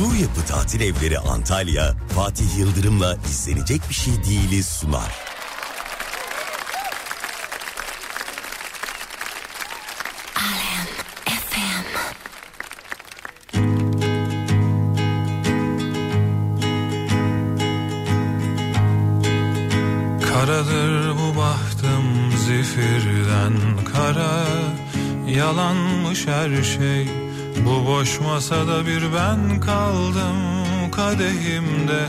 Su 0.00 0.16
Yapı 0.16 0.46
Tatil 0.48 0.80
Evleri 0.80 1.18
Antalya, 1.18 1.94
Fatih 2.14 2.58
Yıldırım'la 2.58 3.16
izlenecek 3.30 3.80
bir 3.88 3.94
şey 3.94 4.14
değiliz 4.24 4.66
sunar. 4.66 5.14
Karadır 20.28 21.10
bu 21.10 21.38
bahtım 21.38 22.32
zifirden 22.46 23.54
kara 23.92 24.46
Yalanmış 25.28 26.26
her 26.26 26.62
şey 26.62 27.29
Bu 27.66 27.86
boş 27.86 28.20
masada 28.20 28.86
bir 28.86 29.02
ben 29.02 29.60
kaldım 29.60 30.36
Kadehimde 30.92 32.08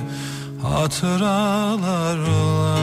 hatıralarla 0.62 2.77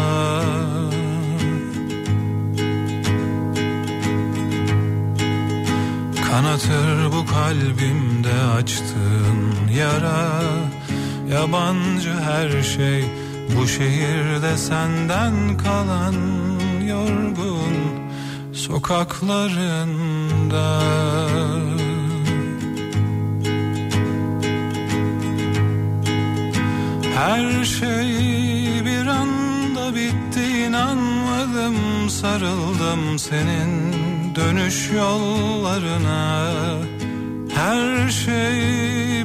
Kanatır 6.31 7.13
bu 7.13 7.27
kalbimde 7.27 8.35
açtığın 8.59 9.69
yara 9.79 10.43
Yabancı 11.33 12.13
her 12.13 12.63
şey. 12.63 13.05
Bu 13.57 13.67
şehirde 13.67 14.57
senden 14.57 15.57
kalan 15.57 16.15
yorgun 16.87 17.75
sokaklarında 18.53 20.81
Her 27.19 27.65
şey 27.65 28.85
bir 28.85 29.07
anda 29.07 29.95
bitti 29.95 30.43
inanmadım 30.67 32.11
sarıldım 32.11 33.19
senin 33.19 33.93
dönüş 34.35 34.91
yollarına. 34.97 36.51
Her 37.55 38.09
şey 38.09 38.61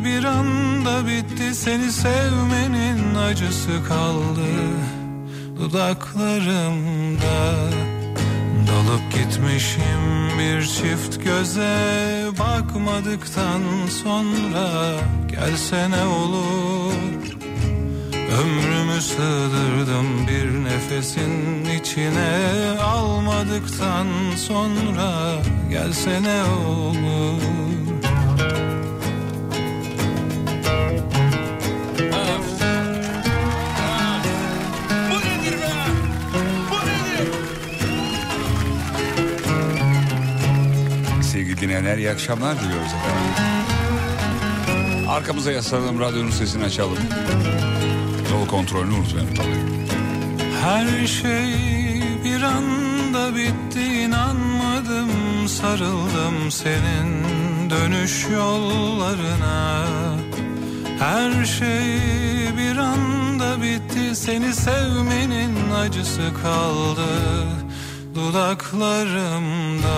bir 0.04 0.24
anda 0.24 1.08
bitti 1.08 1.56
seni 1.56 1.92
sevmenin 1.92 3.16
acısı 3.16 3.84
kaldı 3.88 4.48
dudaklarımda. 5.60 7.56
Dalıp 8.68 9.14
gitmişim 9.14 10.30
bir 10.40 10.62
çift 10.62 11.24
göze 11.24 11.78
bakmadıktan 12.40 13.62
sonra 14.04 14.70
gelsene 15.32 16.04
olur 16.04 17.43
Ömrümü 18.42 19.02
sığdırdım 19.02 20.28
bir 20.28 20.64
nefesin 20.64 21.66
içine 21.66 22.80
almadıktan 22.82 24.08
sonra 24.38 25.36
gelsene 25.70 26.44
olur 26.44 27.42
Sevgili 41.22 41.62
dinleyenler 41.62 41.98
iyi 41.98 42.12
akşamlar 42.12 42.60
diliyoruz 42.60 42.92
efendim. 42.94 43.54
Arkamıza 45.10 45.52
yaslanalım, 45.52 46.00
radyonun 46.00 46.30
sesini 46.30 46.64
açalım. 46.64 46.98
Yol 48.34 48.48
kontrolünü 48.48 48.94
unutmayalım 48.94 49.34
tabii. 49.36 49.48
Her 50.62 51.08
şey 51.08 51.54
bir 52.24 52.42
anda 52.42 53.36
bitti 53.36 53.84
inanmadım 53.84 55.10
sarıldım 55.48 56.52
senin 56.52 57.24
dönüş 57.70 58.28
yollarına 58.34 59.86
Her 61.00 61.46
şey 61.46 62.00
bir 62.58 62.78
anda 62.78 63.62
bitti 63.62 64.16
seni 64.16 64.54
sevmenin 64.54 65.72
acısı 65.72 66.32
kaldı 66.44 67.08
dudaklarımda 68.16 69.90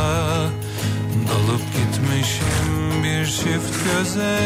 Dalıp 1.28 1.62
gitmişim 1.74 3.03
bir 3.03 3.25
çift 3.25 3.86
göze 3.86 4.40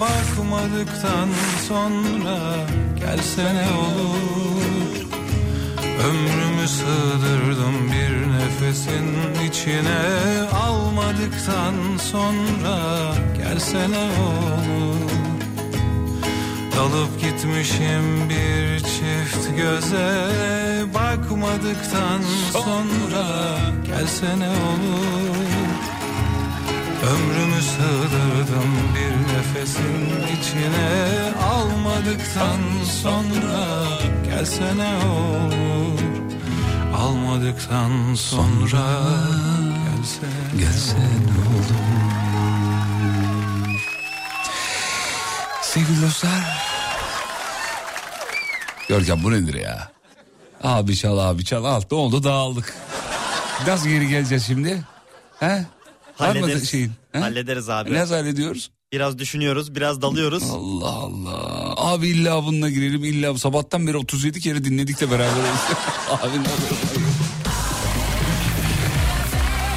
bakmadıktan 0.00 1.28
sonra. 1.68 2.66
Gelsene 3.00 3.66
olur? 3.78 5.06
Ömrümü 6.08 6.68
sığdırdım 6.68 7.92
bir 7.92 8.32
nefesin 8.32 9.06
içine 9.48 10.02
almadıktan 10.64 11.74
sonra. 12.10 12.78
Gelsene 13.36 13.98
olur? 13.98 15.10
Dalıp 16.76 17.20
gitmişim 17.20 18.28
bir 18.28 18.78
çift 18.78 19.56
göze 19.56 20.24
bakmadıktan 20.94 22.20
sonra. 22.52 23.58
Gelsene 23.86 24.48
olur 24.48 25.71
Ömrümü 27.02 27.62
sığdırdım 27.62 28.72
bir 28.94 29.34
nefesin 29.34 30.10
içine 30.40 31.32
almadıktan 31.42 32.60
sonra 33.02 33.84
gelsene 34.24 34.96
olur 35.04 35.72
almadıktan 37.02 38.14
sonra 38.14 39.00
gelsene 39.84 40.58
Gelsene 40.58 41.02
olur. 41.56 41.82
Sevgili 45.62 46.02
dostlar. 46.02 46.62
Görkem 48.88 49.24
bu 49.24 49.32
nedir 49.32 49.54
ya? 49.54 49.90
Abi 50.64 50.96
çal 50.96 51.18
abi 51.18 51.44
çal 51.44 51.64
al. 51.64 51.82
Ne 51.90 51.96
oldu 51.96 52.24
dağıldık. 52.24 52.74
Nasıl 53.66 53.88
geri 53.88 54.08
geleceğiz 54.08 54.46
şimdi? 54.46 54.82
He? 55.40 55.64
Var 56.20 56.34
mı 56.34 56.40
Hallederiz. 56.40 56.70
şeyin? 56.70 56.92
He? 57.12 57.18
Hallederiz 57.18 57.68
abi. 57.68 57.94
Nasıl 57.94 58.14
hallediyoruz? 58.14 58.70
Biraz 58.92 59.18
düşünüyoruz, 59.18 59.74
biraz 59.74 60.02
dalıyoruz. 60.02 60.42
Allah 60.50 60.88
Allah. 60.88 61.74
Abi 61.76 62.08
illa 62.08 62.44
bununla 62.44 62.70
girelim 62.70 63.04
illa 63.04 63.38
sabahtan 63.38 63.86
beri 63.86 63.96
37 63.96 64.40
kere 64.40 64.64
dinledik 64.64 65.00
de 65.00 65.10
beraberiz. 65.10 65.60
Abi 66.10 66.36
ne 66.36 66.40
olur. 66.40 66.78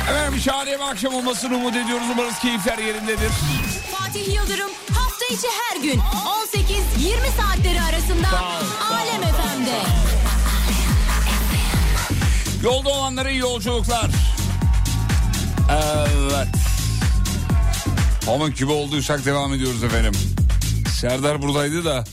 Efendim 0.09 0.39
şahane 0.41 0.71
bir 0.71 0.89
akşam 0.91 1.13
olmasını 1.15 1.55
umut 1.55 1.75
ediyoruz. 1.75 2.07
Umarız 2.13 2.39
keyifler 2.39 2.77
yerindedir. 2.77 3.31
Fatih 3.91 4.27
Yıldırım 4.35 4.69
hafta 4.93 5.25
içi 5.25 5.47
her 5.47 5.81
gün 5.81 5.99
18-20 5.99 6.01
saatleri 7.41 7.81
arasında 7.81 8.27
Alem 8.91 9.21
FM'de. 9.21 9.79
Yolda 12.63 12.89
olanlara 12.89 13.29
iyi 13.29 13.39
yolculuklar. 13.39 14.11
Evet. 15.69 16.47
Pamuk 18.25 18.57
gibi 18.57 18.71
olduysak 18.71 19.25
devam 19.25 19.53
ediyoruz 19.53 19.83
efendim. 19.83 20.13
Serdar 20.99 21.41
buradaydı 21.41 21.85
da 21.85 22.03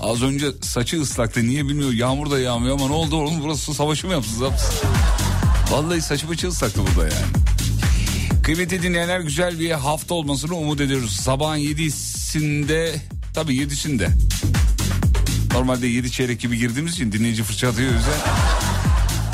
az 0.00 0.22
önce 0.22 0.46
saçı 0.60 1.00
ıslaktı. 1.00 1.42
Niye 1.42 1.68
bilmiyor. 1.68 1.92
Yağmur 1.92 2.30
da 2.30 2.40
yağmıyor 2.40 2.74
ama 2.74 2.86
ne 2.86 2.92
oldu 2.92 3.16
oğlum 3.16 3.42
burası 3.42 3.74
savaşı 3.74 4.06
mı 4.06 4.12
yapsın? 4.12 4.48
Vallahi 5.70 6.02
saçı 6.02 6.28
bıçı 6.28 6.48
ıslaktı 6.48 6.80
burada 6.86 7.14
yani. 7.14 7.26
Kıymetli 8.42 8.82
dinleyenler 8.82 9.20
güzel 9.20 9.58
bir 9.60 9.70
hafta 9.70 10.14
olmasını 10.14 10.54
umut 10.54 10.80
ediyoruz. 10.80 11.12
Sabahın 11.12 11.56
yedisinde 11.56 12.94
tabii 13.34 13.56
yedisinde. 13.56 14.08
Normalde 15.52 15.86
yedi 15.86 16.10
çeyrek 16.10 16.40
gibi 16.40 16.58
girdiğimiz 16.58 16.92
için 16.92 17.12
dinleyici 17.12 17.42
fırça 17.42 17.68
atıyor 17.68 17.92
yüzden. 17.92 18.18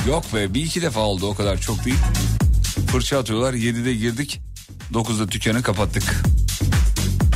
Yok 0.08 0.34
be 0.34 0.54
bir 0.54 0.62
iki 0.62 0.82
defa 0.82 1.00
oldu 1.00 1.26
o 1.26 1.34
kadar 1.34 1.60
çok 1.60 1.84
değil. 1.84 1.98
Fırça 2.86 3.19
atıyorlar 3.19 3.54
7'de 3.54 3.94
girdik 3.94 4.40
9'da 4.92 5.30
dükkanı 5.30 5.62
kapattık. 5.62 6.22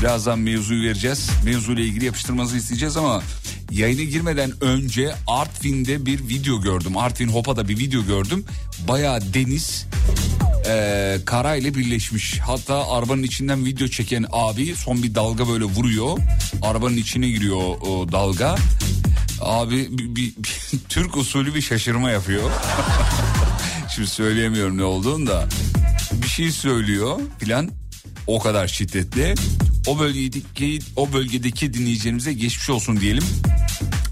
Birazdan 0.00 0.38
mevzuyu 0.38 0.88
vereceğiz. 0.88 1.30
Mevzuyla 1.44 1.82
ilgili 1.84 2.04
yapıştırmanızı 2.04 2.56
isteyeceğiz 2.56 2.96
ama 2.96 3.22
yayına 3.70 4.02
girmeden 4.02 4.52
önce 4.64 5.14
Artvin'de 5.26 6.06
bir 6.06 6.28
video 6.28 6.60
gördüm. 6.60 6.96
Artvin 6.96 7.28
Hopa'da 7.28 7.68
bir 7.68 7.78
video 7.78 8.04
gördüm. 8.06 8.44
Bayağı 8.88 9.20
deniz 9.34 9.86
e, 10.68 11.18
kara 11.26 11.56
ile 11.56 11.74
birleşmiş. 11.74 12.38
Hatta 12.38 12.90
arabanın 12.90 13.22
içinden 13.22 13.64
video 13.64 13.88
çeken 13.88 14.26
abi 14.32 14.74
son 14.76 15.02
bir 15.02 15.14
dalga 15.14 15.48
böyle 15.48 15.64
vuruyor. 15.64 16.18
Arabanın 16.62 16.96
içine 16.96 17.28
giriyor 17.28 17.56
o 17.80 18.12
dalga. 18.12 18.56
Abi 19.40 19.88
bir, 19.98 20.16
bir- 20.16 20.34
bir 20.36 20.60
Türk 20.88 21.16
usulü 21.16 21.54
bir 21.54 21.62
şaşırma 21.62 22.10
yapıyor. 22.10 22.50
Şimdi 23.94 24.08
söyleyemiyorum 24.08 24.78
ne 24.78 24.84
olduğunu 24.84 25.26
da. 25.26 25.48
Bir 26.22 26.28
şey 26.28 26.50
söylüyor 26.50 27.20
filan 27.38 27.70
o 28.26 28.38
kadar 28.38 28.68
şiddetli. 28.68 29.34
O 29.86 29.98
bölgedeki 29.98 30.78
o 30.96 31.12
bölgedeki 31.12 31.74
dinleyicilerimize 31.74 32.32
geçmiş 32.32 32.70
olsun 32.70 33.00
diyelim. 33.00 33.24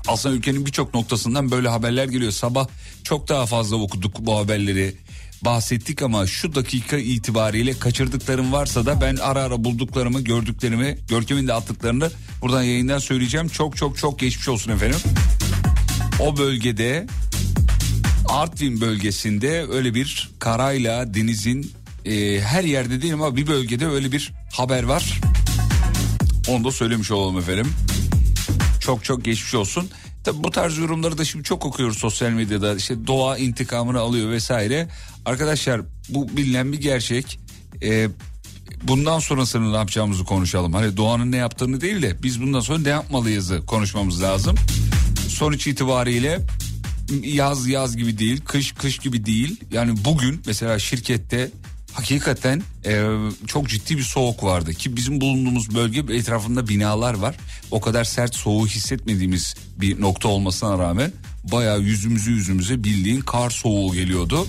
Aslında 0.09 0.35
ülkenin 0.35 0.67
birçok 0.67 0.95
noktasından 0.95 1.51
böyle 1.51 1.69
haberler 1.69 2.05
geliyor. 2.05 2.33
Sabah 2.33 2.69
çok 3.05 3.29
daha 3.29 3.47
fazla 3.47 3.77
okuduk 3.77 4.19
bu 4.21 4.37
haberleri 4.37 4.95
bahsettik 5.43 6.03
ama 6.03 6.27
şu 6.27 6.55
dakika 6.55 6.97
itibariyle 6.97 7.79
kaçırdıklarım 7.79 8.53
varsa 8.53 8.87
da 8.87 9.01
ben 9.01 9.17
ara 9.17 9.43
ara 9.43 9.65
bulduklarımı, 9.65 10.21
gördüklerimi, 10.21 10.99
Görkem'in 11.09 11.49
de 11.49 11.53
attıklarını 11.53 12.11
buradan 12.43 12.63
yayından 12.63 12.99
söyleyeceğim. 12.99 13.49
Çok 13.49 13.77
çok 13.77 13.99
çok 13.99 14.19
geçmiş 14.19 14.49
olsun 14.49 14.73
efendim. 14.73 15.01
O 16.21 16.37
bölgede 16.37 17.07
Artvin 18.31 18.81
bölgesinde 18.81 19.67
öyle 19.71 19.95
bir 19.95 20.31
karayla 20.39 21.15
denizin 21.15 21.73
e, 22.05 22.41
her 22.41 22.65
yerde 22.65 23.03
değil 23.03 23.15
ama 23.15 23.37
bir 23.37 23.47
bölgede 23.47 23.87
öyle 23.87 24.13
bir 24.13 24.33
haber 24.53 24.83
var. 24.83 25.21
Onu 26.49 26.65
da 26.65 26.73
söylemiş 26.73 27.11
olalım 27.11 27.39
efendim. 27.39 27.73
Çok 28.81 29.05
çok 29.05 29.25
geçmiş 29.25 29.55
olsun. 29.55 29.91
Tabi 30.25 30.45
bu 30.45 30.51
tarz 30.51 30.79
yorumları 30.79 31.19
da 31.19 31.25
şimdi 31.25 31.45
çok 31.45 31.67
okuyoruz 31.67 31.99
sosyal 31.99 32.31
medyada. 32.31 32.77
İşte 32.77 33.07
doğa 33.07 33.39
intikamını 33.39 33.99
alıyor 33.99 34.31
vesaire. 34.31 34.89
Arkadaşlar 35.25 35.81
bu 36.09 36.37
bilinen 36.37 36.73
bir 36.73 36.81
gerçek. 36.81 37.41
Ee, 37.83 38.09
bundan 38.83 39.19
sonrasını 39.19 39.73
ne 39.73 39.77
yapacağımızı 39.77 40.25
konuşalım. 40.25 40.73
Hani 40.73 40.97
doğanın 40.97 41.33
ne 41.33 41.37
yaptığını 41.37 41.81
değil 41.81 42.03
de 42.03 42.23
biz 42.23 42.43
bundan 42.43 42.61
sonra 42.61 42.79
ne 42.79 42.89
yapmalıyızı 42.89 43.67
konuşmamız 43.67 44.23
lazım. 44.23 44.57
Sonuç 45.29 45.67
itibariyle 45.67 46.41
yaz 47.23 47.69
yaz 47.69 47.97
gibi 47.97 48.19
değil, 48.19 48.41
kış 48.45 48.73
kış 48.73 48.99
gibi 48.99 49.27
değil. 49.27 49.61
Yani 49.73 50.05
bugün 50.05 50.43
mesela 50.47 50.79
şirkette 50.79 51.51
hakikaten 51.93 52.63
e, 52.87 53.05
çok 53.47 53.69
ciddi 53.69 53.99
bir 53.99 54.03
soğuk 54.03 54.45
vardı 54.45 54.75
ki 54.75 54.97
bizim 54.97 55.21
bulunduğumuz 55.21 55.75
bölge 55.75 56.15
etrafında 56.15 56.69
binalar 56.69 57.15
var. 57.15 57.37
O 57.71 57.81
kadar 57.81 58.05
sert 58.05 58.35
soğuğu 58.35 58.67
hissetmediğimiz 58.67 59.55
bir 59.77 60.01
nokta 60.01 60.29
olmasına 60.29 60.79
rağmen 60.79 61.13
bayağı 61.45 61.81
yüzümüzü 61.81 62.31
yüzümüze 62.31 62.85
bildiğin 62.85 63.21
kar 63.21 63.51
soğuğu 63.51 63.95
geliyordu. 63.95 64.47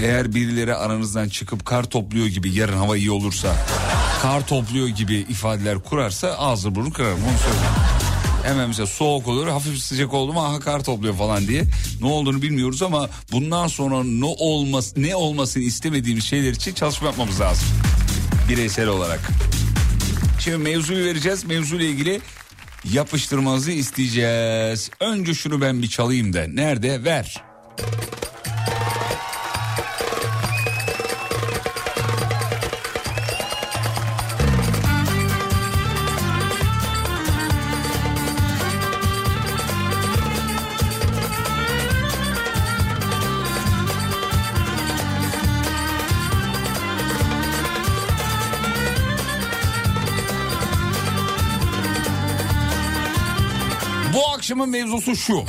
Eğer 0.00 0.34
birileri 0.34 0.74
aranızdan 0.74 1.28
çıkıp 1.28 1.64
kar 1.64 1.84
topluyor 1.84 2.26
gibi 2.26 2.54
yarın 2.54 2.76
hava 2.76 2.96
iyi 2.96 3.10
olursa 3.10 3.56
kar 4.22 4.46
topluyor 4.46 4.88
gibi 4.88 5.14
ifadeler 5.16 5.78
kurarsa 5.78 6.28
ağzı 6.28 6.74
burnu 6.74 6.92
kırarım 6.92 7.18
onu 7.18 7.38
söyleyeyim. 7.38 8.01
Hemen 8.42 8.68
mesela 8.68 8.86
soğuk 8.86 9.28
olur 9.28 9.48
hafif 9.48 9.78
sıcak 9.78 10.14
oldu 10.14 10.32
mu 10.32 10.40
aha 10.40 10.60
kar 10.60 10.84
topluyor 10.84 11.14
falan 11.14 11.46
diye. 11.46 11.64
Ne 12.00 12.06
olduğunu 12.06 12.42
bilmiyoruz 12.42 12.82
ama 12.82 13.08
bundan 13.32 13.66
sonra 13.66 14.04
ne 14.04 14.24
olmaz 14.24 14.94
ne 14.96 15.16
olmasını 15.16 15.62
istemediğimiz 15.62 16.24
şeyler 16.24 16.50
için 16.50 16.74
çalışma 16.74 17.06
yapmamız 17.06 17.40
lazım. 17.40 17.68
Bireysel 18.48 18.88
olarak. 18.88 19.20
Şimdi 20.40 20.56
mevzuyu 20.56 21.04
vereceğiz. 21.04 21.44
Mevzuyla 21.44 21.86
ilgili 21.86 22.20
yapıştırmanızı 22.92 23.72
isteyeceğiz. 23.72 24.90
Önce 25.00 25.34
şunu 25.34 25.60
ben 25.60 25.82
bir 25.82 25.88
çalayım 25.88 26.32
da. 26.32 26.46
Nerede? 26.46 27.04
Ver. 27.04 27.42
Akşamın 54.52 54.70
mevzusu 54.70 55.16
şu. 55.16 55.44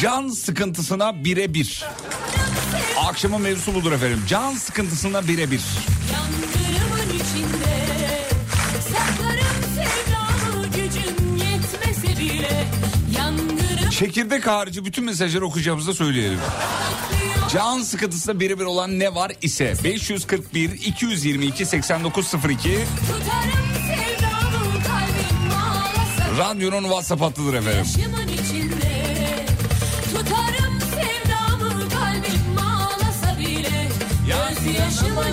Can 0.00 0.28
sıkıntısına 0.28 1.24
birebir. 1.24 1.84
Akşamın 2.98 3.40
mevzusu 3.40 3.74
budur 3.74 3.92
efendim. 3.92 4.22
Can 4.28 4.54
sıkıntısına 4.54 5.28
birebir. 5.28 5.62
Çekirdek 13.90 14.46
harici 14.46 14.84
bütün 14.84 15.04
mesajları 15.04 15.46
okuyacağımızı 15.46 15.88
da 15.90 15.94
söyleyelim. 15.94 16.38
Can 17.52 17.82
sıkıntısına 17.82 18.40
birebir 18.40 18.64
olan 18.64 18.98
ne 18.98 19.14
var 19.14 19.32
ise 19.42 19.74
541 19.84 20.70
222 20.70 21.66
8902 21.66 22.84
tutarım 23.06 23.66
sevdamı 23.86 24.82
kalbim 24.84 25.50
ağlasa. 25.58 26.38
radyonun 26.38 26.82
WhatsApp 26.82 27.22
hattıdır 27.22 27.54
efendim. 27.54 27.86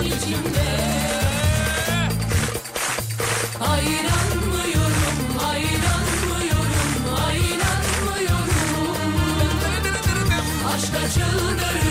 İçinde. 0.04 0.64
Hayranmıyorum, 3.58 5.38
hayranmıyorum, 5.38 7.04
hayranmıyorum. 7.16 8.48
Aşka 10.74 11.10
çıldırdım, 11.14 11.83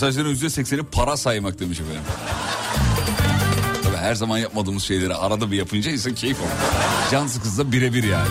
Mesajların 0.00 0.34
%80'i 0.34 0.82
para 0.82 1.16
saymak 1.16 1.60
demiş 1.60 1.80
efendim. 1.80 2.02
Tabii 3.82 3.96
her 3.96 4.14
zaman 4.14 4.38
yapmadığımız 4.38 4.82
şeyleri 4.82 5.14
arada 5.14 5.50
bir 5.50 5.56
yapınca 5.56 5.90
insan 5.90 6.14
keyif 6.14 6.38
alıyor. 6.40 6.52
Can 7.10 7.26
sıkıntısı 7.26 7.72
birebir 7.72 8.04
yani. 8.04 8.28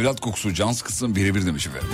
Evlat 0.00 0.20
kokusu 0.20 0.54
can 0.54 0.72
sıkıntısının 0.72 1.16
birebir 1.16 1.46
demiş 1.46 1.66
efendim. 1.66 1.88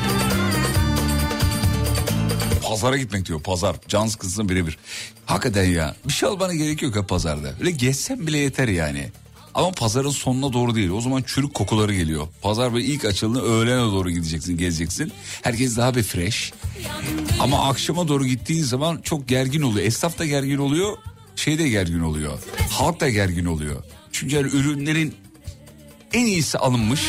Pazara 2.62 2.96
gitmek 2.96 3.26
diyor 3.26 3.42
pazar. 3.42 3.76
Can 3.88 4.06
sıkıntısının 4.06 4.48
birebir. 4.48 4.78
Hakikaten 5.26 5.64
ya 5.64 5.96
bir 6.04 6.12
şey 6.12 6.28
almana 6.28 6.54
gerek 6.54 6.82
yok 6.82 6.96
ya 6.96 7.06
pazarda. 7.06 7.54
Öyle 7.60 7.70
gezsen 7.70 8.26
bile 8.26 8.38
yeter 8.38 8.68
yani. 8.68 9.10
Ama 9.54 9.70
pazarın 9.70 10.10
sonuna 10.10 10.52
doğru 10.52 10.74
değil. 10.74 10.90
O 10.90 11.00
zaman 11.00 11.22
çürük 11.26 11.54
kokuları 11.54 11.94
geliyor. 11.94 12.28
Pazar 12.42 12.74
böyle 12.74 12.84
ilk 12.86 13.04
açıldığında 13.04 13.42
öğlene 13.42 13.92
doğru 13.92 14.10
gideceksin, 14.10 14.56
gezeceksin. 14.56 15.12
Herkes 15.42 15.76
daha 15.76 15.94
bir 15.94 16.02
fresh. 16.02 16.52
Ama 17.40 17.68
akşama 17.68 18.08
doğru 18.08 18.26
gittiğin 18.26 18.62
zaman 18.62 19.00
çok 19.02 19.28
gergin 19.28 19.62
oluyor. 19.62 19.86
Esnaf 19.86 20.18
da 20.18 20.26
gergin 20.26 20.58
oluyor, 20.58 20.96
şey 21.36 21.58
de 21.58 21.68
gergin 21.68 22.00
oluyor. 22.00 22.38
Halk 22.70 23.00
da 23.00 23.10
gergin 23.10 23.44
oluyor. 23.44 23.82
Çünkü 24.12 24.34
yani 24.36 24.48
ürünlerin 24.48 25.14
en 26.12 26.26
iyisi 26.26 26.58
alınmış. 26.58 27.00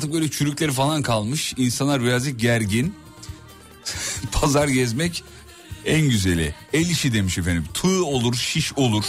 Artık 0.00 0.12
böyle 0.12 0.30
çürükleri 0.30 0.72
falan 0.72 1.02
kalmış. 1.02 1.54
İnsanlar 1.56 2.02
birazcık 2.02 2.40
gergin. 2.40 2.94
Pazar 4.32 4.68
gezmek 4.68 5.24
en 5.86 6.08
güzeli. 6.08 6.54
El 6.72 6.90
işi 6.90 7.12
demiş 7.12 7.38
efendim. 7.38 7.64
Tığ 7.74 8.04
olur, 8.04 8.34
şiş 8.34 8.72
olur. 8.72 9.04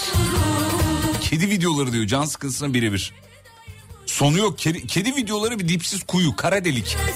Kedi 1.22 1.50
videoları 1.50 1.94
diyor 1.94 2.08
can 2.08 2.26
sıkıntısına 2.26 2.74
birebir. 2.74 3.14
Sonu 4.06 4.38
yok. 4.38 4.58
Kedi, 4.58 4.88
kedi 4.88 5.16
videoları 5.16 5.60
bir 5.60 5.68
dipsiz 5.68 6.04
kuyu, 6.04 6.36
kara 6.36 6.66
delik. 6.66 6.88
Işına, 6.88 7.12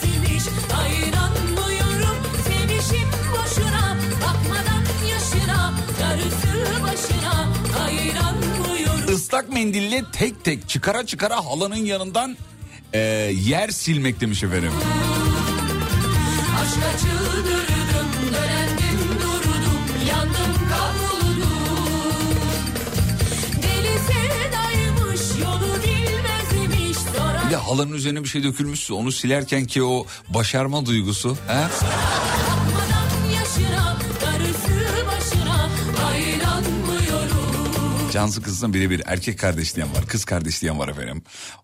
Islak 9.15 9.49
mendille 9.49 10.03
tek 10.13 10.43
tek 10.43 10.69
çıkara 10.69 11.05
çıkara 11.05 11.45
halanın 11.45 11.75
yanından 11.75 12.37
e, 12.93 12.99
yer 13.45 13.69
silmek 13.69 14.21
demiş 14.21 14.43
efendim. 14.43 14.71
Aşka 16.61 16.97
çıldırdım, 16.97 18.07
dölendim 18.33 18.99
durdum, 19.21 20.07
yandım 20.09 20.69
kavruldum. 20.69 21.49
Deli 23.63 23.99
sevdaymış, 23.99 25.21
yolu 25.43 25.73
bilmezmiş, 25.83 26.97
sonra 26.97 27.43
Bir 27.45 27.51
de 27.51 27.55
halının 27.55 27.93
üzerine 27.93 28.23
bir 28.23 28.29
şey 28.29 28.43
dökülmüşse 28.43 28.93
onu 28.93 29.11
silerken 29.11 29.65
ki 29.65 29.83
o 29.83 30.05
başarma 30.29 30.85
duygusu. 30.85 31.37
He? 31.47 31.63
Cansı 38.13 38.41
kızına 38.41 38.73
birebir 38.73 39.01
erkek 39.05 39.39
kardeş 39.39 39.75
diyen 39.75 39.89
var. 39.95 40.05
Kız 40.07 40.25
kardeş 40.25 40.61
diyen 40.61 40.79
var 40.79 40.87
efendim. 40.87 41.23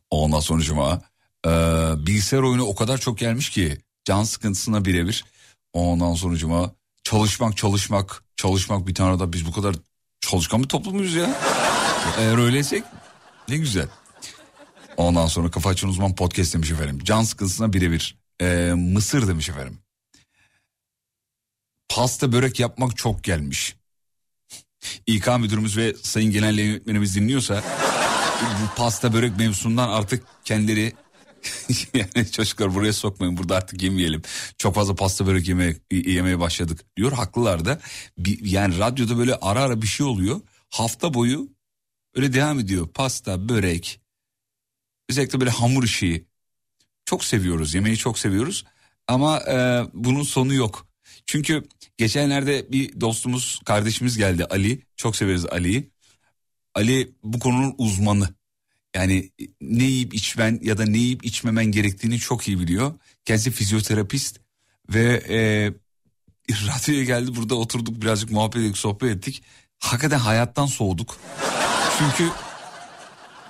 Ondan 0.09 0.39
sonucuma 0.39 1.01
e, 1.45 1.49
bilgisayar 1.97 2.41
oyunu 2.41 2.63
o 2.63 2.75
kadar 2.75 2.97
çok 2.97 3.17
gelmiş 3.17 3.49
ki 3.49 3.77
can 4.05 4.23
sıkıntısına 4.23 4.85
birebir. 4.85 5.25
Ondan 5.73 6.13
sonucuma 6.13 6.71
çalışmak 7.03 7.57
çalışmak 7.57 8.23
çalışmak 8.35 8.87
bir 8.87 8.95
tane 8.95 9.19
da 9.19 9.33
biz 9.33 9.45
bu 9.45 9.51
kadar 9.51 9.75
çalışkan 10.19 10.63
bir 10.63 10.67
toplumuyuz 10.67 11.13
ya. 11.13 11.35
Eğer 12.17 12.37
öyleysek 12.37 12.83
ne 13.49 13.57
güzel. 13.57 13.87
Ondan 14.97 15.27
sonra 15.27 15.51
Kafa 15.51 15.69
Açan 15.69 15.89
Uzman 15.89 16.15
Podcast 16.15 16.53
demiş 16.53 16.71
efendim. 16.71 16.99
Can 17.03 17.23
sıkıntısına 17.23 17.73
birebir. 17.73 18.17
E, 18.41 18.73
mısır 18.75 19.27
demiş 19.27 19.49
efendim. 19.49 19.79
Pasta 21.89 22.31
börek 22.31 22.59
yapmak 22.59 22.97
çok 22.97 23.23
gelmiş. 23.23 23.75
İK 25.07 25.27
müdürümüz 25.39 25.77
ve 25.77 25.95
sayın 26.01 26.31
genel 26.31 26.57
yönetmenimiz 26.57 27.15
dinliyorsa 27.15 27.63
bu 28.41 28.75
pasta 28.75 29.13
börek 29.13 29.37
mevzusundan 29.37 29.89
artık 29.89 30.23
kendileri 30.45 30.93
yani 31.93 32.31
çocuklar 32.31 32.75
buraya 32.75 32.93
sokmayın 32.93 33.37
burada 33.37 33.55
artık 33.55 33.83
yemeyelim. 33.83 34.21
Çok 34.57 34.75
fazla 34.75 34.95
pasta 34.95 35.27
börek 35.27 35.47
yemeye, 35.47 35.75
yemeye 35.91 36.39
başladık 36.39 36.85
diyor. 36.97 37.11
Haklılar 37.11 37.65
da 37.65 37.79
bir, 38.17 38.45
yani 38.45 38.79
radyoda 38.79 39.17
böyle 39.17 39.35
ara 39.35 39.61
ara 39.61 39.81
bir 39.81 39.87
şey 39.87 40.05
oluyor. 40.05 40.41
Hafta 40.69 41.13
boyu 41.13 41.49
öyle 42.15 42.33
devam 42.33 42.59
ediyor. 42.59 42.87
Pasta, 42.87 43.49
börek 43.49 44.01
özellikle 45.09 45.39
böyle 45.39 45.51
hamur 45.51 45.83
işi 45.83 46.25
çok 47.05 47.23
seviyoruz. 47.23 47.73
Yemeği 47.73 47.97
çok 47.97 48.19
seviyoruz 48.19 48.65
ama 49.07 49.39
e, 49.39 49.85
bunun 49.93 50.23
sonu 50.23 50.53
yok. 50.53 50.87
Çünkü 51.25 51.63
geçenlerde 51.97 52.71
bir 52.71 53.01
dostumuz, 53.01 53.59
kardeşimiz 53.65 54.17
geldi 54.17 54.45
Ali. 54.45 54.81
Çok 54.95 55.15
severiz 55.15 55.45
Ali'yi. 55.45 55.91
Ali 56.75 57.15
bu 57.23 57.39
konunun 57.39 57.75
uzmanı. 57.77 58.29
Yani 58.95 59.31
ne 59.61 59.83
yiyip 59.83 60.13
içmen 60.13 60.59
ya 60.63 60.77
da 60.77 60.85
ne 60.85 60.97
yiyip 60.97 61.25
içmemen 61.25 61.65
gerektiğini 61.65 62.19
çok 62.19 62.47
iyi 62.47 62.59
biliyor. 62.59 62.93
Kendisi 63.25 63.51
fizyoterapist 63.51 64.39
ve 64.93 65.23
e, 65.29 65.37
radyoya 66.53 67.03
geldi 67.03 67.35
burada 67.35 67.55
oturduk 67.55 68.01
birazcık 68.01 68.31
muhabbet 68.31 68.61
ettik, 68.61 68.77
sohbet 68.77 69.17
ettik. 69.17 69.43
Hakikaten 69.79 70.19
hayattan 70.19 70.65
soğuduk. 70.65 71.17
Çünkü 71.97 72.31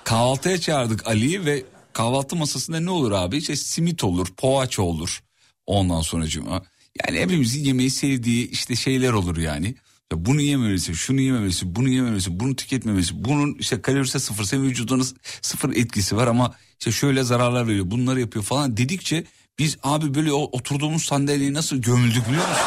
kahvaltıya 0.04 0.60
çağırdık 0.60 1.06
Ali'yi 1.06 1.44
ve 1.44 1.64
kahvaltı 1.92 2.36
masasında 2.36 2.80
ne 2.80 2.90
olur 2.90 3.12
abi? 3.12 3.36
İşte 3.36 3.56
simit 3.56 4.04
olur, 4.04 4.26
poğaça 4.36 4.82
olur. 4.82 5.22
Ondan 5.66 6.00
sonracığıma. 6.00 6.62
Yani 7.06 7.20
hepimizin 7.20 7.64
yemeği 7.64 7.90
sevdiği 7.90 8.50
işte 8.50 8.76
şeyler 8.76 9.12
olur 9.12 9.36
yani. 9.36 9.74
Bunu 10.16 10.40
yememelisin, 10.40 10.92
şunu 10.92 11.20
yememelisin, 11.20 11.76
bunu 11.76 11.88
yememelisin, 11.88 12.40
bunu 12.40 12.56
tüketmemelisin. 12.56 13.24
Bunun 13.24 13.54
işte 13.58 13.82
kalorisi 13.82 14.20
sıfır, 14.20 14.44
senin 14.44 14.62
vücuduna 14.62 15.04
sıfır 15.42 15.76
etkisi 15.76 16.16
var 16.16 16.26
ama 16.26 16.54
işte 16.78 16.92
şöyle 16.92 17.22
zararlar 17.22 17.68
veriyor, 17.68 17.90
bunları 17.90 18.20
yapıyor 18.20 18.44
falan 18.44 18.76
dedikçe 18.76 19.24
biz 19.58 19.76
abi 19.82 20.14
böyle 20.14 20.32
oturduğumuz 20.32 21.04
sandalyeye 21.04 21.52
nasıl 21.52 21.76
gömüldük 21.76 22.28
biliyor 22.28 22.48
musun? 22.48 22.62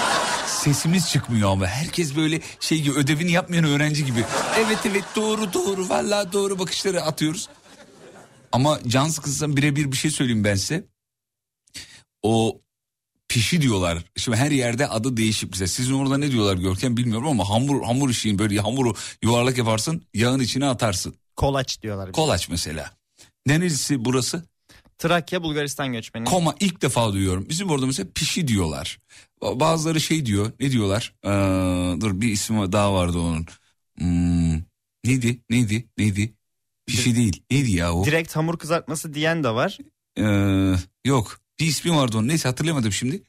Sesimiz 0.48 1.10
çıkmıyor 1.10 1.50
ama 1.50 1.68
herkes 1.68 2.16
böyle 2.16 2.42
şey 2.60 2.82
gibi 2.82 2.96
ödevini 2.96 3.32
yapmayan 3.32 3.66
öğrenci 3.66 4.06
gibi. 4.06 4.24
Evet 4.58 4.80
evet 4.86 5.04
doğru 5.16 5.54
doğru 5.54 5.90
vallahi 5.90 6.34
doğru 6.34 6.60
bakışları 6.60 7.02
atıyoruz. 7.02 7.50
Ama 8.52 8.80
can 8.88 9.08
sıkıntısından 9.08 9.58
birebir 9.58 9.92
bir 9.92 9.98
şey 9.98 10.12
söyleyeyim 10.12 10.44
ben 10.44 10.56
size. 10.56 10.88
O 12.24 12.62
pişi 13.28 13.62
diyorlar. 13.62 14.06
Şimdi 14.16 14.38
her 14.38 14.52
yerde 14.52 14.88
adı 14.88 15.18
değişik 15.18 15.54
bize. 15.54 15.68
Sizin 15.68 15.94
orada 15.94 16.18
ne 16.18 16.32
diyorlar 16.32 16.56
Görkem 16.58 16.98
bilmiyorum 16.98 17.28
ama 17.28 17.50
hamur 17.50 17.84
hamur 17.84 18.10
işin 18.10 18.40
böyle 18.40 18.60
hamuru 18.60 18.94
yuvarlak 19.24 19.58
yaparsın 19.58 20.04
yağın 20.14 20.40
içine 20.40 20.66
atarsın. 20.66 21.16
Kolaç 21.36 21.82
diyorlar. 21.82 22.12
Kolaç 22.12 22.50
mesela. 22.50 22.92
Neresi 23.46 24.06
burası? 24.06 24.44
Trakya 24.98 25.44
Bulgaristan 25.44 25.94
göçmeni. 25.94 26.26
Koma 26.26 26.56
ilk 26.60 26.82
defa 26.82 27.14
duyuyorum. 27.14 27.46
Bizim 27.50 27.70
orada 27.70 27.86
mesela 27.86 28.10
pişi 28.16 28.48
diyorlar. 28.48 29.00
Bazıları 29.42 30.02
şey 30.02 30.26
diyor. 30.26 30.52
Ne 30.60 30.72
diyorlar? 30.72 31.14
Ee, 31.26 32.02
dur 32.02 32.22
bir 32.22 32.30
ismi 32.32 32.72
daha 32.72 32.94
vardı 32.94 33.20
onun. 33.20 33.46
Hmm, 33.98 34.54
neydi? 35.06 35.42
Neydi? 35.50 35.88
Neydi? 35.98 36.34
Pişi 36.88 37.16
değil. 37.16 37.44
Neydi 37.52 37.72
ya 37.72 37.94
o? 37.94 38.06
Direkt 38.06 38.36
hamur 38.36 38.58
kızartması 38.58 39.14
diyen 39.14 39.44
de 39.44 39.50
var. 39.50 39.78
Ee, 40.20 40.76
yok. 41.06 41.40
Bir 41.60 41.66
ismi 41.66 41.96
vardı 41.96 42.18
onun. 42.18 42.28
Neyse 42.28 42.48
hatırlamadım 42.48 42.92
şimdi. 42.92 43.24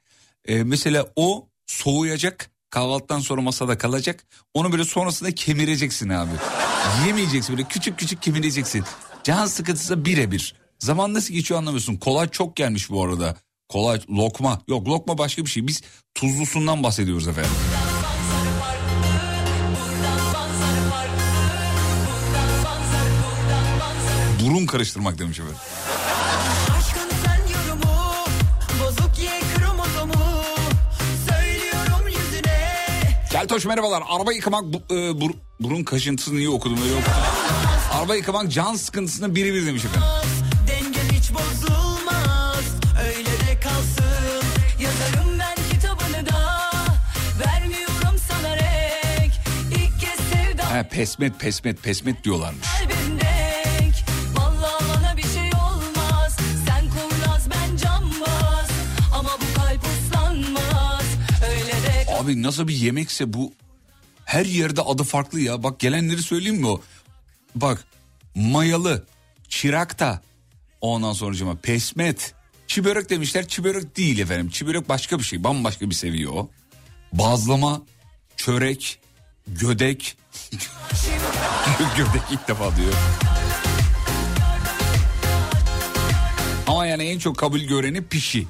Ee, 0.49 0.65
mesela 0.65 1.07
o 1.17 1.49
soğuyacak. 1.67 2.51
Kahvaltıdan 2.71 3.21
sonra 3.21 3.41
masada 3.41 3.79
kalacak. 3.79 4.27
Onu 4.55 4.73
böyle 4.73 4.85
sonrasında 4.85 5.35
kemireceksin 5.35 6.09
abi. 6.09 6.31
Yemeyeceksin 7.07 7.57
böyle 7.57 7.69
küçük 7.69 7.99
küçük 7.99 8.23
kemireceksin. 8.23 8.85
Can 9.25 9.47
sıkıntısı 9.47 10.05
birebir. 10.05 10.55
Zaman 10.79 11.15
nasıl 11.15 11.35
geçiyor 11.35 11.61
anlamıyorsun. 11.61 11.97
Kolay 11.97 12.29
çok 12.29 12.57
gelmiş 12.57 12.91
bu 12.91 13.05
arada. 13.05 13.37
Kolay 13.69 14.01
lokma. 14.11 14.63
Yok 14.69 14.89
lokma 14.89 15.19
başka 15.19 15.45
bir 15.45 15.51
şey. 15.51 15.67
Biz 15.67 15.83
tuzlusundan 16.15 16.83
bahsediyoruz 16.83 17.29
efendim. 17.29 17.51
Burun 24.41 24.67
karıştırmak 24.67 25.19
demiş 25.19 25.39
efendim. 25.39 25.57
Keltoş 33.37 33.65
merhabalar. 33.65 34.03
Araba 34.09 34.33
yıkamak 34.33 34.65
bu, 34.65 34.77
e, 34.77 34.95
bur- 34.95 35.37
burun 35.61 35.85
kaşıntısını 35.85 36.39
iyi 36.39 36.49
okudum 36.49 36.79
öyle 36.83 36.93
okudum. 36.95 37.13
Araba 37.93 38.15
yıkamak 38.15 38.53
can 38.53 38.75
sıkıntısının 38.75 39.35
biri 39.35 39.55
bir 39.55 39.67
demiş 39.67 39.85
efendim. 39.85 40.09
Dengen 40.69 41.19
hiç 41.19 41.31
bozulmaz 41.33 42.65
Öyle 43.07 43.31
de 43.31 43.47
Abi 62.27 62.43
nasıl 62.43 62.69
bir 62.69 62.75
yemekse 62.75 63.33
bu 63.33 63.53
her 64.25 64.47
yerde 64.47 64.83
adı 64.83 65.03
farklı 65.03 65.41
ya. 65.41 65.63
Bak 65.63 65.79
gelenleri 65.79 66.23
söyleyeyim 66.23 66.57
mi 66.57 66.67
o? 66.67 66.81
Bak 67.55 67.85
mayalı, 68.35 69.07
çırakta, 69.49 70.23
ondan 70.81 71.13
sonra 71.13 71.57
pesmet, 71.63 72.35
çibörek 72.67 73.11
demişler. 73.11 73.49
Çibörek 73.49 73.97
değil 73.97 74.19
efendim. 74.19 74.51
Çibörek 74.51 74.89
başka 74.89 75.19
bir 75.19 75.25
şey. 75.25 75.45
Bambaşka 75.45 75.91
bir 75.91 75.95
seviye 75.95 76.29
o. 76.29 76.51
Bazlama, 77.13 77.83
çörek, 78.37 78.99
gödek. 79.47 80.17
gödek 81.97 82.23
ilk 82.31 82.49
defa 82.49 82.77
diyor. 82.77 82.93
Ama 86.67 86.87
yani 86.87 87.05
en 87.05 87.19
çok 87.19 87.37
kabul 87.37 87.61
göreni 87.61 88.05
pişi. 88.05 88.47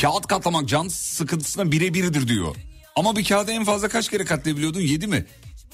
Kağıt 0.00 0.26
katlamak 0.26 0.68
can 0.68 0.88
sıkıntısına 0.88 1.72
birebirdir 1.72 2.28
diyor. 2.28 2.56
Ama 2.96 3.16
bir 3.16 3.24
kağıda 3.24 3.52
en 3.52 3.64
fazla 3.64 3.88
kaç 3.88 4.08
kere 4.08 4.24
katlayabiliyordun? 4.24 4.80
7 4.80 5.06
mi? 5.06 5.26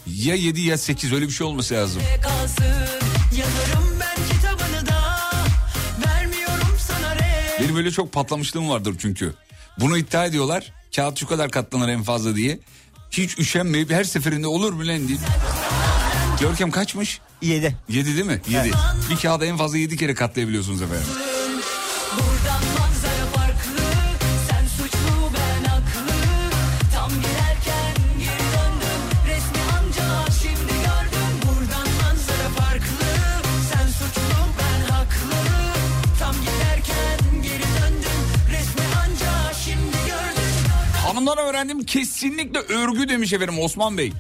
Ya 0.07 0.35
7 0.35 0.61
ya 0.61 0.79
8 0.79 1.13
öyle 1.13 1.27
bir 1.27 1.33
şey 1.33 1.47
olması 1.47 1.75
lazım. 1.75 2.03
Benim 7.61 7.77
öyle 7.77 7.91
çok 7.91 8.13
patlamışlığım 8.13 8.69
vardır 8.69 8.95
çünkü. 8.99 9.35
Bunu 9.81 9.99
iddia 9.99 10.25
ediyorlar. 10.27 10.73
Kağıt 10.97 11.19
şu 11.19 11.27
kadar 11.27 11.51
katlanır 11.51 11.89
en 11.89 12.03
fazla 12.03 12.37
diye. 12.37 12.59
Hiç 13.11 13.39
üşenmeyip 13.39 13.91
her 13.91 14.05
seferinde 14.05 14.47
olur 14.47 14.73
mu 14.73 14.87
lan 14.87 15.09
deyip. 15.09 15.21
Görkem 16.41 16.71
kaçmış? 16.71 17.21
7. 17.43 17.77
7 17.89 18.15
değil 18.15 18.27
mi? 18.27 18.41
7. 18.49 18.71
Bir 19.11 19.17
kağıda 19.17 19.47
en 19.47 19.57
fazla 19.57 19.79
7 19.79 19.97
kere 19.97 20.15
katlayabiliyorsunuz 20.15 20.83
efendim. 20.83 21.34
Ondan 41.25 41.39
öğrendim 41.39 41.85
kesinlikle 41.85 42.59
örgü 42.59 43.09
demiş 43.09 43.33
efendim 43.33 43.59
Osman 43.59 43.99
Bey. 43.99 44.13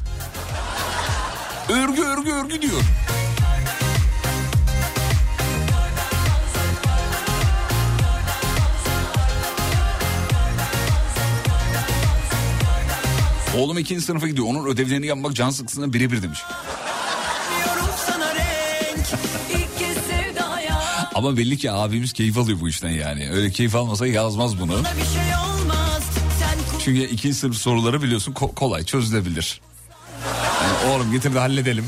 Örgü 1.68 2.02
örgü 2.02 2.32
örgü 2.32 2.62
diyor. 2.62 2.82
Oğlum 13.56 13.78
ikinci 13.78 14.00
sınıfa 14.04 14.28
gidiyor. 14.28 14.46
Onun 14.46 14.66
ödevlerini 14.66 15.06
yapmak 15.06 15.34
can 15.34 15.50
sıkısına 15.50 15.92
birebir 15.92 16.22
demiş. 16.22 16.40
Ama 21.14 21.36
belli 21.36 21.58
ki 21.58 21.70
abimiz 21.70 22.12
keyif 22.12 22.38
alıyor 22.38 22.60
bu 22.60 22.68
işten 22.68 22.90
yani. 22.90 23.30
Öyle 23.30 23.50
keyif 23.50 23.74
almasa 23.74 24.06
yazmaz 24.06 24.60
bunu. 24.60 24.72
Şey 25.14 25.53
Çünkü 26.84 27.02
ikinci 27.02 27.34
sınıf 27.34 27.56
soruları 27.56 28.02
biliyorsun 28.02 28.32
ko- 28.32 28.54
kolay 28.54 28.84
çözülebilir. 28.84 29.60
Yani 30.62 30.92
oğlum 30.94 31.12
getir 31.12 31.34
de 31.34 31.38
halledelim. 31.38 31.84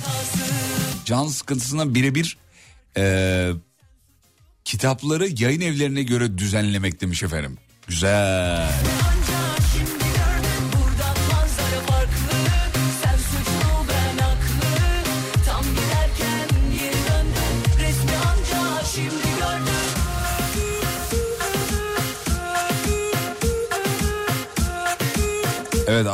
Can 1.05 1.27
sıkıntısına 1.27 1.95
birebir 1.95 2.37
eee, 2.97 3.53
kitapları 4.65 5.29
yayın 5.39 5.61
evlerine 5.61 6.03
göre 6.03 6.39
düzenlemek 6.39 7.01
demiş 7.01 7.23
efendim. 7.23 7.59
Güzel. 7.89 8.73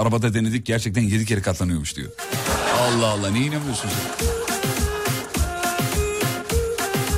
Arabada 0.02 0.34
denedik 0.34 0.66
gerçekten 0.66 1.02
yedi 1.02 1.26
kere 1.26 1.42
katlanıyormuş 1.42 1.96
diyor. 1.96 2.10
Allah 2.80 3.06
Allah 3.06 3.30
ne 3.30 3.38
inanmıyorsun? 3.38 3.90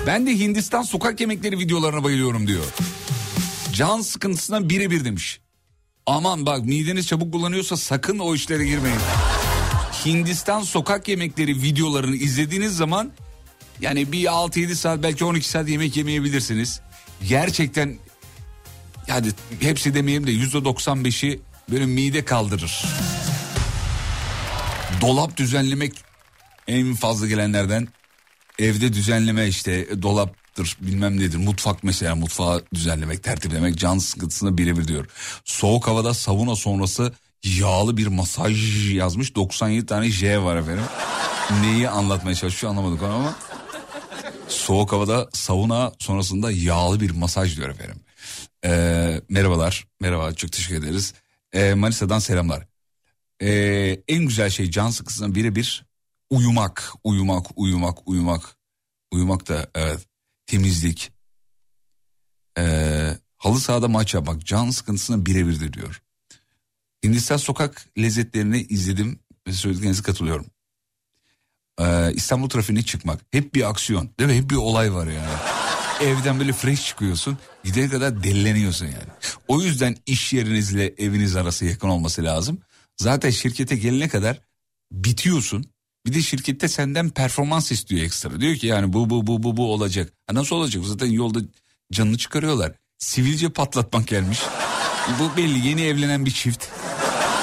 Ben 0.06 0.26
de 0.26 0.38
Hindistan 0.38 0.82
sokak 0.82 1.20
yemekleri 1.20 1.58
videolarına 1.58 2.04
bayılıyorum 2.04 2.46
diyor. 2.46 2.64
Can 3.72 4.00
sıkıntısından 4.00 4.70
birebir 4.70 5.04
demiş. 5.04 5.40
Aman 6.06 6.46
bak 6.46 6.64
mideniz 6.64 7.06
çabuk 7.06 7.32
bulanıyorsa 7.32 7.76
sakın 7.76 8.18
o 8.18 8.34
işlere 8.34 8.64
girmeyin. 8.66 8.98
Hindistan 10.06 10.60
sokak 10.62 11.08
yemekleri 11.08 11.62
videolarını 11.62 12.16
izlediğiniz 12.16 12.76
zaman 12.76 13.12
yani 13.80 14.12
bir 14.12 14.24
6-7 14.24 14.74
saat 14.74 15.02
belki 15.02 15.24
12 15.24 15.48
saat 15.48 15.68
yemek 15.68 15.96
yemeyebilirsiniz. 15.96 16.80
Gerçekten 17.28 17.98
yani 19.08 19.26
hepsi 19.60 19.94
demeyeyim 19.94 20.26
de 20.26 20.32
%95'i 20.32 21.40
böyle 21.70 21.86
mide 21.86 22.24
kaldırır. 22.24 22.84
Dolap 25.00 25.36
düzenlemek 25.36 25.92
en 26.68 26.94
fazla 26.94 27.26
gelenlerden 27.26 27.88
evde 28.58 28.92
düzenleme 28.92 29.48
işte 29.48 30.02
dolaptır 30.02 30.76
bilmem 30.80 31.20
nedir 31.20 31.36
mutfak 31.36 31.84
mesela 31.84 32.14
mutfağı 32.14 32.64
düzenlemek 32.74 33.22
tertiplemek 33.22 33.78
can 33.78 33.98
sıkıntısına 33.98 34.58
birebir 34.58 34.88
diyor. 34.88 35.06
Soğuk 35.44 35.86
havada 35.86 36.14
sauna 36.14 36.56
sonrası 36.56 37.12
yağlı 37.44 37.96
bir 37.96 38.06
masaj 38.06 38.94
yazmış 38.94 39.34
97 39.34 39.86
tane 39.86 40.10
J 40.10 40.42
var 40.42 40.56
efendim. 40.56 40.84
Neyi 41.60 41.88
anlatmaya 41.88 42.34
çalışıyor 42.34 42.70
anlamadık 42.70 43.02
ama. 43.02 43.34
Soğuk 44.48 44.92
havada 44.92 45.28
sauna 45.32 45.92
sonrasında 45.98 46.50
yağlı 46.50 47.00
bir 47.00 47.10
masaj 47.10 47.56
diyor 47.56 47.68
efendim. 47.68 47.96
Ee, 48.64 49.20
merhabalar 49.28 49.84
merhaba 50.00 50.32
çok 50.32 50.52
teşekkür 50.52 50.84
ederiz. 50.84 51.14
Ee, 51.54 51.74
Manisa'dan 51.74 52.18
selamlar. 52.18 52.66
Ee, 53.42 54.02
en 54.08 54.26
güzel 54.26 54.50
şey 54.50 54.70
can 54.70 54.90
sıkısından 54.90 55.34
birebir 55.34 55.86
uyumak, 56.30 56.92
uyumak, 57.04 57.46
uyumak, 57.56 58.08
uyumak. 58.08 58.56
Uyumak 59.12 59.48
da 59.48 59.70
evet 59.74 60.06
temizlik. 60.46 61.12
Ee, 62.58 63.18
halı 63.36 63.60
sahada 63.60 63.88
maç 63.88 64.14
yapmak 64.14 64.46
can 64.46 64.70
sıkıntısına 64.70 65.26
birebirdir 65.26 65.72
diyor. 65.72 66.02
Hindistan 67.04 67.36
sokak 67.36 67.86
lezzetlerini 67.98 68.60
izledim 68.60 69.20
ve 69.46 69.52
söylediklerinize 69.52 70.02
katılıyorum. 70.02 70.46
Ee, 71.80 72.12
İstanbul 72.14 72.48
trafiğine 72.48 72.82
çıkmak 72.82 73.20
hep 73.30 73.54
bir 73.54 73.70
aksiyon 73.70 74.10
değil 74.20 74.30
mi? 74.30 74.36
Hep 74.36 74.50
bir 74.50 74.56
olay 74.56 74.94
var 74.94 75.06
yani. 75.06 75.53
Evden 76.00 76.40
böyle 76.40 76.52
fresh 76.52 76.86
çıkıyorsun 76.86 77.38
gidene 77.64 77.88
kadar 77.88 78.22
delleniyorsun 78.22 78.86
yani. 78.86 79.12
O 79.48 79.60
yüzden 79.60 79.96
iş 80.06 80.32
yerinizle 80.32 80.94
eviniz 80.98 81.36
arası 81.36 81.64
yakın 81.64 81.88
olması 81.88 82.24
lazım. 82.24 82.58
Zaten 82.96 83.30
şirkete 83.30 83.76
gelene 83.76 84.08
kadar 84.08 84.40
bitiyorsun. 84.92 85.64
Bir 86.06 86.14
de 86.14 86.22
şirkette 86.22 86.68
senden 86.68 87.10
performans 87.10 87.72
istiyor 87.72 88.02
ekstra. 88.02 88.40
Diyor 88.40 88.56
ki 88.56 88.66
yani 88.66 88.92
bu 88.92 89.10
bu 89.10 89.26
bu 89.26 89.42
bu 89.42 89.56
bu 89.56 89.72
olacak. 89.72 90.12
Ha 90.26 90.34
nasıl 90.34 90.56
olacak? 90.56 90.84
Zaten 90.86 91.06
yolda 91.06 91.38
canını 91.92 92.18
çıkarıyorlar. 92.18 92.72
Sivilce 92.98 93.48
patlatmak 93.48 94.06
gelmiş. 94.08 94.40
Bu 95.20 95.36
belli 95.36 95.68
yeni 95.68 95.82
evlenen 95.82 96.26
bir 96.26 96.30
çift. 96.30 96.64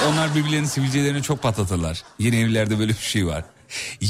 Onlar 0.07 0.35
birbirlerinin 0.35 0.67
sivilcelerini 0.67 1.23
çok 1.23 1.41
patlatırlar. 1.41 2.03
Yeni 2.19 2.35
evlerde 2.35 2.79
böyle 2.79 2.91
bir 2.91 2.97
şey 2.97 3.27
var. 3.27 3.45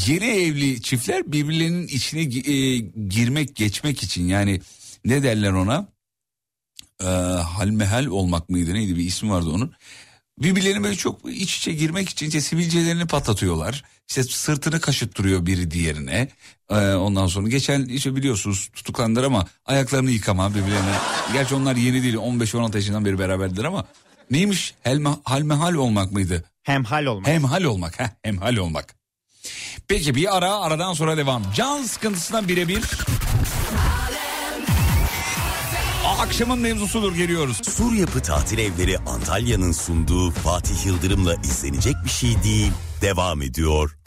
Yeni 0.07 0.25
evli 0.25 0.81
çiftler 0.81 1.31
birbirlerinin 1.31 1.87
içine 1.87 2.21
e, 2.21 2.77
girmek 3.09 3.55
geçmek 3.55 4.03
için 4.03 4.27
yani 4.27 4.61
ne 5.05 5.23
derler 5.23 5.51
ona? 5.51 5.87
Ee, 7.03 7.05
halmehal 7.43 8.05
olmak 8.05 8.49
mıydı 8.49 8.73
neydi 8.73 8.95
bir 8.95 9.03
ismi 9.03 9.31
vardı 9.31 9.49
onun. 9.49 9.73
Birbirlerine 10.39 10.83
böyle 10.83 10.95
çok 10.95 11.31
iç 11.31 11.57
içe 11.57 11.73
girmek 11.73 12.09
için 12.09 12.27
işte 12.27 12.41
sivilcelerini 12.41 13.07
patlatıyorlar. 13.07 13.83
İşte 14.09 14.23
sırtını 14.23 14.79
kaşıttırıyor 14.79 15.45
biri 15.45 15.71
diğerine. 15.71 16.27
Ee, 16.69 16.75
ondan 16.75 17.27
sonra 17.27 17.49
geçen 17.49 17.85
işte 17.85 18.15
biliyorsunuz 18.15 18.69
tutuklandılar 18.73 19.23
ama 19.23 19.47
ayaklarını 19.65 20.11
yıkama 20.11 20.49
birbirlerine. 20.49 20.95
Gerçi 21.33 21.55
onlar 21.55 21.75
yeni 21.75 22.03
değil 22.03 22.15
15-16 22.15 22.75
yaşından 22.75 23.05
beri 23.05 23.19
beraberdir 23.19 23.63
ama 23.63 23.85
neymiş 24.31 24.73
Helme, 24.81 25.09
halmehal 25.23 25.73
olmak 25.73 26.11
mıydı? 26.11 26.43
Hemhal 26.63 27.05
olmak. 27.05 27.27
Hemhal 27.27 27.63
olmak. 27.63 27.99
Heh, 27.99 28.09
hemhal 28.23 28.55
olmak. 28.55 29.00
Peki 29.87 30.15
bir 30.15 30.37
ara 30.37 30.55
aradan 30.55 30.93
sonra 30.93 31.17
devam. 31.17 31.43
Can 31.55 31.83
sıkıntısından 31.83 32.47
birebir. 32.47 32.83
Akşamın 36.19 36.59
mevzusudur 36.59 37.15
geliyoruz. 37.15 37.57
Sur 37.63 37.93
Yapı 37.93 38.21
Tatil 38.21 38.57
Evleri 38.57 38.97
Antalya'nın 38.97 39.71
sunduğu 39.71 40.31
Fatih 40.31 40.85
Yıldırım'la 40.85 41.35
izlenecek 41.35 41.95
bir 42.05 42.09
şey 42.09 42.43
değil. 42.43 42.71
Devam 43.01 43.41
ediyor. 43.41 43.97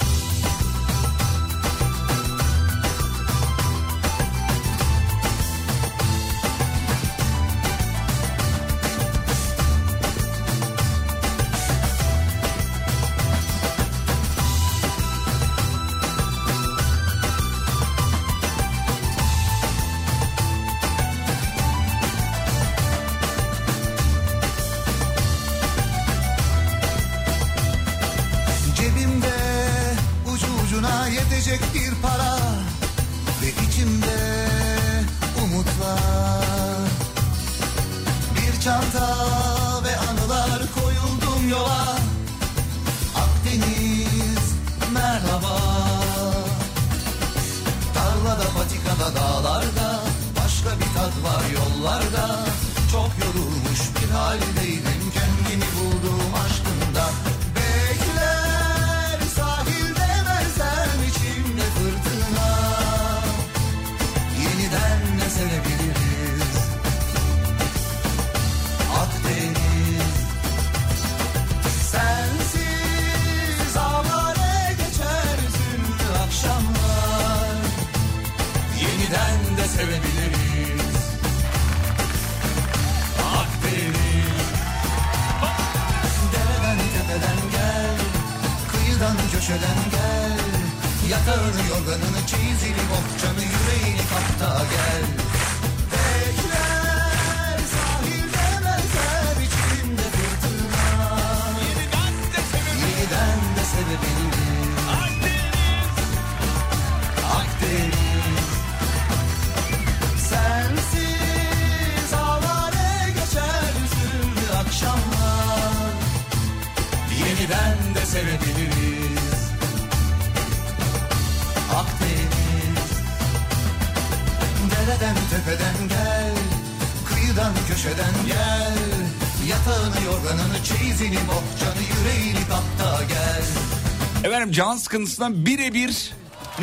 Can 134.55 134.77
sıkıntısından 134.77 135.47
birebir 135.47 136.13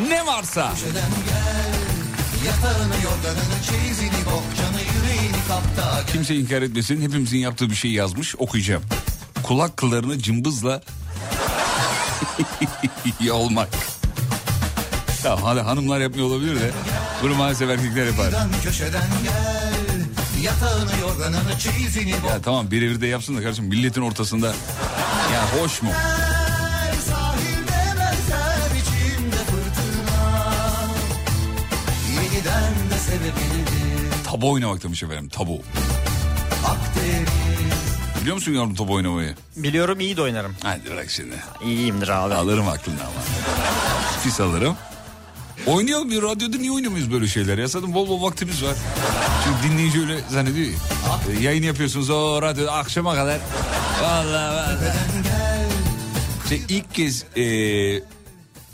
ne 0.08 0.26
varsa 0.26 0.72
kimse 6.12 6.36
inkar 6.36 6.62
etmesin 6.62 7.02
hepimizin 7.02 7.38
yaptığı 7.38 7.70
bir 7.70 7.74
şey 7.74 7.90
yazmış 7.90 8.36
okuyacağım. 8.36 8.82
Kulak 9.42 9.76
kıllarını 9.76 10.18
cımbızla 10.18 10.82
yolmak. 13.20 13.68
Tamam 15.22 15.42
hadi 15.42 15.60
hanımlar 15.60 16.00
yapmıyor 16.00 16.26
olabilir 16.26 16.60
de 16.60 16.70
bunu 17.22 17.34
maalesef 17.34 17.70
erkekler 17.70 18.06
yapar. 18.06 18.32
Ya 22.28 22.42
tamam 22.42 22.70
birebir 22.70 23.00
de 23.00 23.06
yapsın 23.06 23.36
da 23.36 23.42
kardeşim 23.42 23.64
milletin 23.64 24.02
ortasında. 24.02 24.46
Ya 25.32 25.62
hoş 25.62 25.82
mu? 25.82 25.90
Tabu 34.32 34.50
oynamak 34.50 34.82
demiş 34.84 35.02
efendim 35.02 35.28
tabu. 35.28 35.62
Biliyor 38.20 38.34
musun 38.36 38.52
yavrum 38.52 38.74
tabu 38.74 38.92
oynamayı? 38.92 39.34
Biliyorum 39.56 40.00
iyi 40.00 40.16
de 40.16 40.22
oynarım. 40.22 40.54
Hadi 40.62 40.90
bırak 40.90 41.10
şimdi. 41.10 41.34
İyiyimdir 41.64 42.08
abi. 42.08 42.34
Alırım 42.34 42.68
aklını 42.68 43.00
ama. 43.00 43.24
Pis 44.24 44.40
alırım. 44.40 44.76
Oynayalım 45.66 46.10
bir 46.10 46.22
radyoda 46.22 46.56
niye 46.56 46.72
oynamıyoruz 46.72 47.12
böyle 47.12 47.26
şeyler 47.26 47.58
ya? 47.58 47.66
Zaten 47.66 47.94
bol 47.94 48.08
bol 48.08 48.22
vaktimiz 48.22 48.64
var. 48.64 48.74
Çünkü 49.44 49.72
dinleyici 49.72 50.00
öyle 50.00 50.20
zannediyor 50.30 50.66
ya. 50.66 50.74
E, 51.38 51.42
yayın 51.42 51.62
yapıyorsunuz 51.62 52.10
o 52.10 52.42
radyoda 52.42 52.72
akşama 52.72 53.14
kadar. 53.14 53.38
Vallahi 54.02 54.54
vallahi. 54.54 54.92
İşte 56.44 56.74
ilk 56.74 56.94
kez 56.94 57.24
e, 57.36 57.42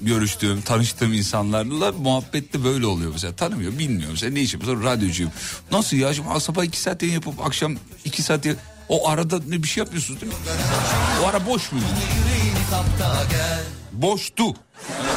görüştüğüm, 0.00 0.62
tanıştığım 0.62 1.12
insanlarla 1.12 1.92
muhabbette 1.92 2.64
böyle 2.64 2.86
oluyor 2.86 3.12
mesela. 3.12 3.36
Tanımıyor, 3.36 3.78
bilmiyor 3.78 4.10
mesela 4.10 4.32
ne 4.32 4.40
işim? 4.40 4.62
Sonra 4.62 4.84
radyocuyum. 4.90 5.32
Nasıl 5.72 5.96
ya? 5.96 6.14
Şimdi 6.14 6.40
sabah 6.40 6.64
iki 6.64 6.80
saat 6.80 7.02
yayın 7.02 7.14
yapıp 7.14 7.46
akşam 7.46 7.76
iki 8.04 8.22
saat 8.22 8.44
yayın- 8.46 8.60
O 8.88 9.08
arada 9.08 9.40
ne 9.48 9.62
bir 9.62 9.68
şey 9.68 9.84
yapıyorsunuz 9.84 10.20
değil 10.20 10.32
mi? 10.32 10.38
O 11.24 11.26
ara 11.26 11.46
boş 11.46 11.72
muydu? 11.72 11.84
Boştu. 13.92 14.44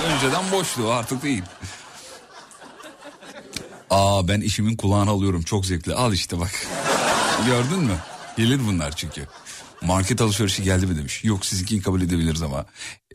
Önceden 0.08 0.52
boştu 0.52 0.92
artık 0.92 1.24
değil. 1.24 1.44
Aa 3.90 4.28
ben 4.28 4.42
işimin 4.42 4.76
kulağını 4.76 5.10
alıyorum 5.10 5.42
çok 5.42 5.66
zevkli. 5.66 5.94
Al 5.96 6.14
işte 6.14 6.40
bak. 6.40 6.52
Gördün 7.46 7.80
mü? 7.80 7.96
Gelir 8.38 8.60
bunlar 8.68 8.96
çünkü. 8.96 9.28
Market 9.84 10.22
alışverişi 10.22 10.64
geldi 10.64 10.88
mi 10.88 10.98
demiş. 10.98 11.24
Yok 11.24 11.46
sizinkini 11.46 11.82
kabul 11.82 12.02
edebiliriz 12.02 12.42
ama. 12.42 12.66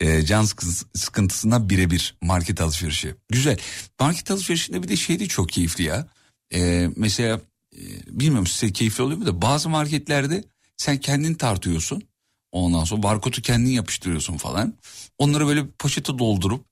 Ee, 0.01 0.25
can 0.25 0.43
sıkı- 0.43 0.85
sıkıntısına 0.95 1.69
birebir 1.69 2.15
market 2.21 2.61
alışverişi. 2.61 3.15
Güzel. 3.29 3.57
Market 3.99 4.31
alışverişinde 4.31 4.83
bir 4.83 4.87
de 4.87 4.95
şey 4.95 5.19
de 5.19 5.27
çok 5.27 5.49
keyifli 5.49 5.83
ya. 5.83 6.07
Ee, 6.53 6.89
mesela 6.95 7.41
e, 7.75 7.79
bilmiyorum 8.07 8.47
size 8.47 8.73
keyifli 8.73 9.03
oluyor 9.03 9.19
mu 9.19 9.25
da 9.25 9.41
bazı 9.41 9.69
marketlerde 9.69 10.43
sen 10.77 10.97
kendin 10.97 11.33
tartıyorsun. 11.33 12.03
Ondan 12.51 12.83
sonra 12.83 13.03
barkodu 13.03 13.41
kendin 13.41 13.71
yapıştırıyorsun 13.71 14.37
falan. 14.37 14.73
Onları 15.17 15.47
böyle 15.47 15.67
poşete 15.79 16.17
doldurup 16.19 16.65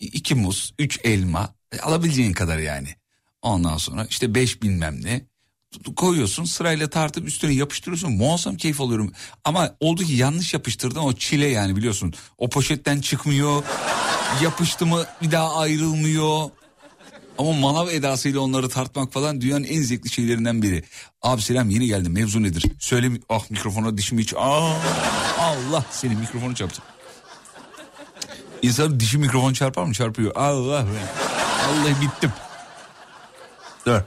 iki 0.00 0.34
muz, 0.34 0.74
üç 0.78 1.00
elma 1.04 1.54
e, 1.72 1.78
alabileceğin 1.78 2.32
kadar 2.32 2.58
yani. 2.58 2.88
Ondan 3.42 3.76
sonra 3.76 4.06
işte 4.10 4.34
beş 4.34 4.62
bilmem 4.62 5.04
ne 5.04 5.20
koyuyorsun 5.96 6.44
sırayla 6.44 6.90
tartıp 6.90 7.26
üstüne 7.26 7.52
yapıştırıyorsun 7.52 8.12
muazzam 8.12 8.56
keyif 8.56 8.80
alıyorum. 8.80 9.12
Ama 9.44 9.70
oldu 9.80 10.04
ki 10.04 10.12
yanlış 10.12 10.54
yapıştırdın 10.54 11.00
o 11.00 11.12
çile 11.12 11.46
yani 11.46 11.76
biliyorsun. 11.76 12.14
O 12.38 12.48
poşetten 12.50 13.00
çıkmıyor 13.00 13.62
yapıştı 14.42 14.86
mı 14.86 15.04
bir 15.22 15.30
daha 15.30 15.56
ayrılmıyor. 15.56 16.50
Ama 17.38 17.52
manav 17.52 17.88
edasıyla 17.88 18.40
onları 18.40 18.68
tartmak 18.68 19.12
falan 19.12 19.40
dünyanın 19.40 19.64
en 19.64 19.82
zevkli 19.82 20.10
şeylerinden 20.10 20.62
biri. 20.62 20.84
Abi 21.22 21.42
selam 21.42 21.70
yeni 21.70 21.86
geldim 21.86 22.12
mevzu 22.12 22.42
nedir? 22.42 22.64
Söyle? 22.78 23.10
Ah 23.28 23.50
mikrofona 23.50 23.98
dişimi 23.98 24.22
hiç... 24.22 24.34
Aa, 24.34 24.76
Allah 25.38 25.84
senin 25.90 26.18
mikrofonu 26.18 26.54
çarptı. 26.54 26.82
İnsan 28.62 29.00
dişi 29.00 29.18
mikrofon 29.18 29.52
çarpar 29.52 29.84
mı? 29.84 29.94
Çarpıyor. 29.94 30.36
Allah 30.36 30.86
be. 30.86 30.88
Vallahi 31.68 32.02
bittim. 32.02 32.32
Dur. 33.86 34.00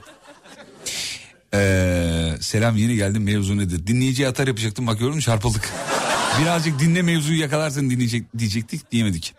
Ee, 1.54 2.34
selam 2.40 2.76
yeni 2.76 2.96
geldim 2.96 3.22
mevzu 3.22 3.56
nedir? 3.56 3.86
Dinleyiciye 3.86 4.28
atar 4.28 4.46
yapacaktım 4.46 4.86
bakıyorum 4.86 5.18
çarpıldık. 5.18 5.72
Birazcık 6.42 6.80
dinle 6.80 7.02
mevzuyu 7.02 7.40
yakalarsın 7.40 7.90
dinleyecek 7.90 8.38
diyecektik 8.38 8.92
diyemedik. 8.92 9.34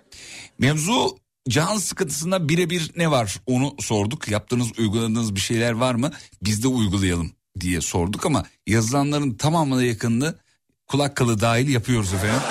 Mevzu 0.60 1.18
can 1.50 1.78
sıkıntısında 1.78 2.50
birebir 2.50 2.92
ne 2.96 3.12
var 3.12 3.42
onu 3.46 3.76
sorduk. 3.80 4.28
Yaptığınız 4.28 4.80
uyguladığınız 4.80 5.36
bir 5.36 5.40
şeyler 5.40 5.72
var 5.72 5.96
mı? 5.96 6.12
Biz 6.42 6.64
de 6.64 6.68
uygulayalım 6.68 7.32
diye 7.60 7.82
sorduk 7.82 8.26
ama 8.26 8.46
yazılanların 8.68 9.34
tamamına 9.34 9.84
yakınını 9.84 10.36
kulak 10.88 11.16
kılı 11.16 11.42
dahil 11.42 11.70
yapıyoruz 11.70 12.14
efendim. 12.14 12.42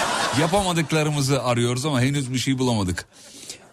Yapamadıklarımızı 0.40 1.42
arıyoruz 1.42 1.86
ama 1.86 2.00
henüz 2.00 2.32
bir 2.32 2.38
şey 2.38 2.58
bulamadık. 2.58 3.08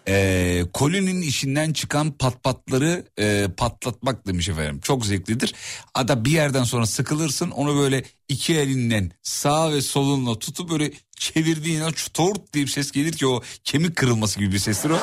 Ee, 0.08 0.64
kolinin 0.72 1.22
içinden 1.22 1.72
çıkan 1.72 2.12
patpatları 2.12 3.06
e, 3.18 3.48
patlatmak 3.56 4.26
demiş 4.26 4.48
efendim. 4.48 4.80
Çok 4.80 5.06
zevklidir. 5.06 5.54
Hatta 5.94 6.24
bir 6.24 6.30
yerden 6.30 6.64
sonra 6.64 6.86
sıkılırsın 6.86 7.50
onu 7.50 7.76
böyle 7.76 8.04
iki 8.28 8.54
elinden 8.58 9.12
sağ 9.22 9.72
ve 9.72 9.82
solunla 9.82 10.38
tutup 10.38 10.70
böyle 10.70 10.92
çevirdiğin 11.16 11.80
an 11.80 11.92
çutort 11.92 12.52
diye 12.52 12.64
bir 12.64 12.70
ses 12.70 12.90
gelir 12.90 13.12
ki 13.12 13.26
o 13.26 13.42
kemik 13.64 13.96
kırılması 13.96 14.38
gibi 14.38 14.52
bir 14.52 14.58
sestir 14.58 14.90
o. 14.90 14.98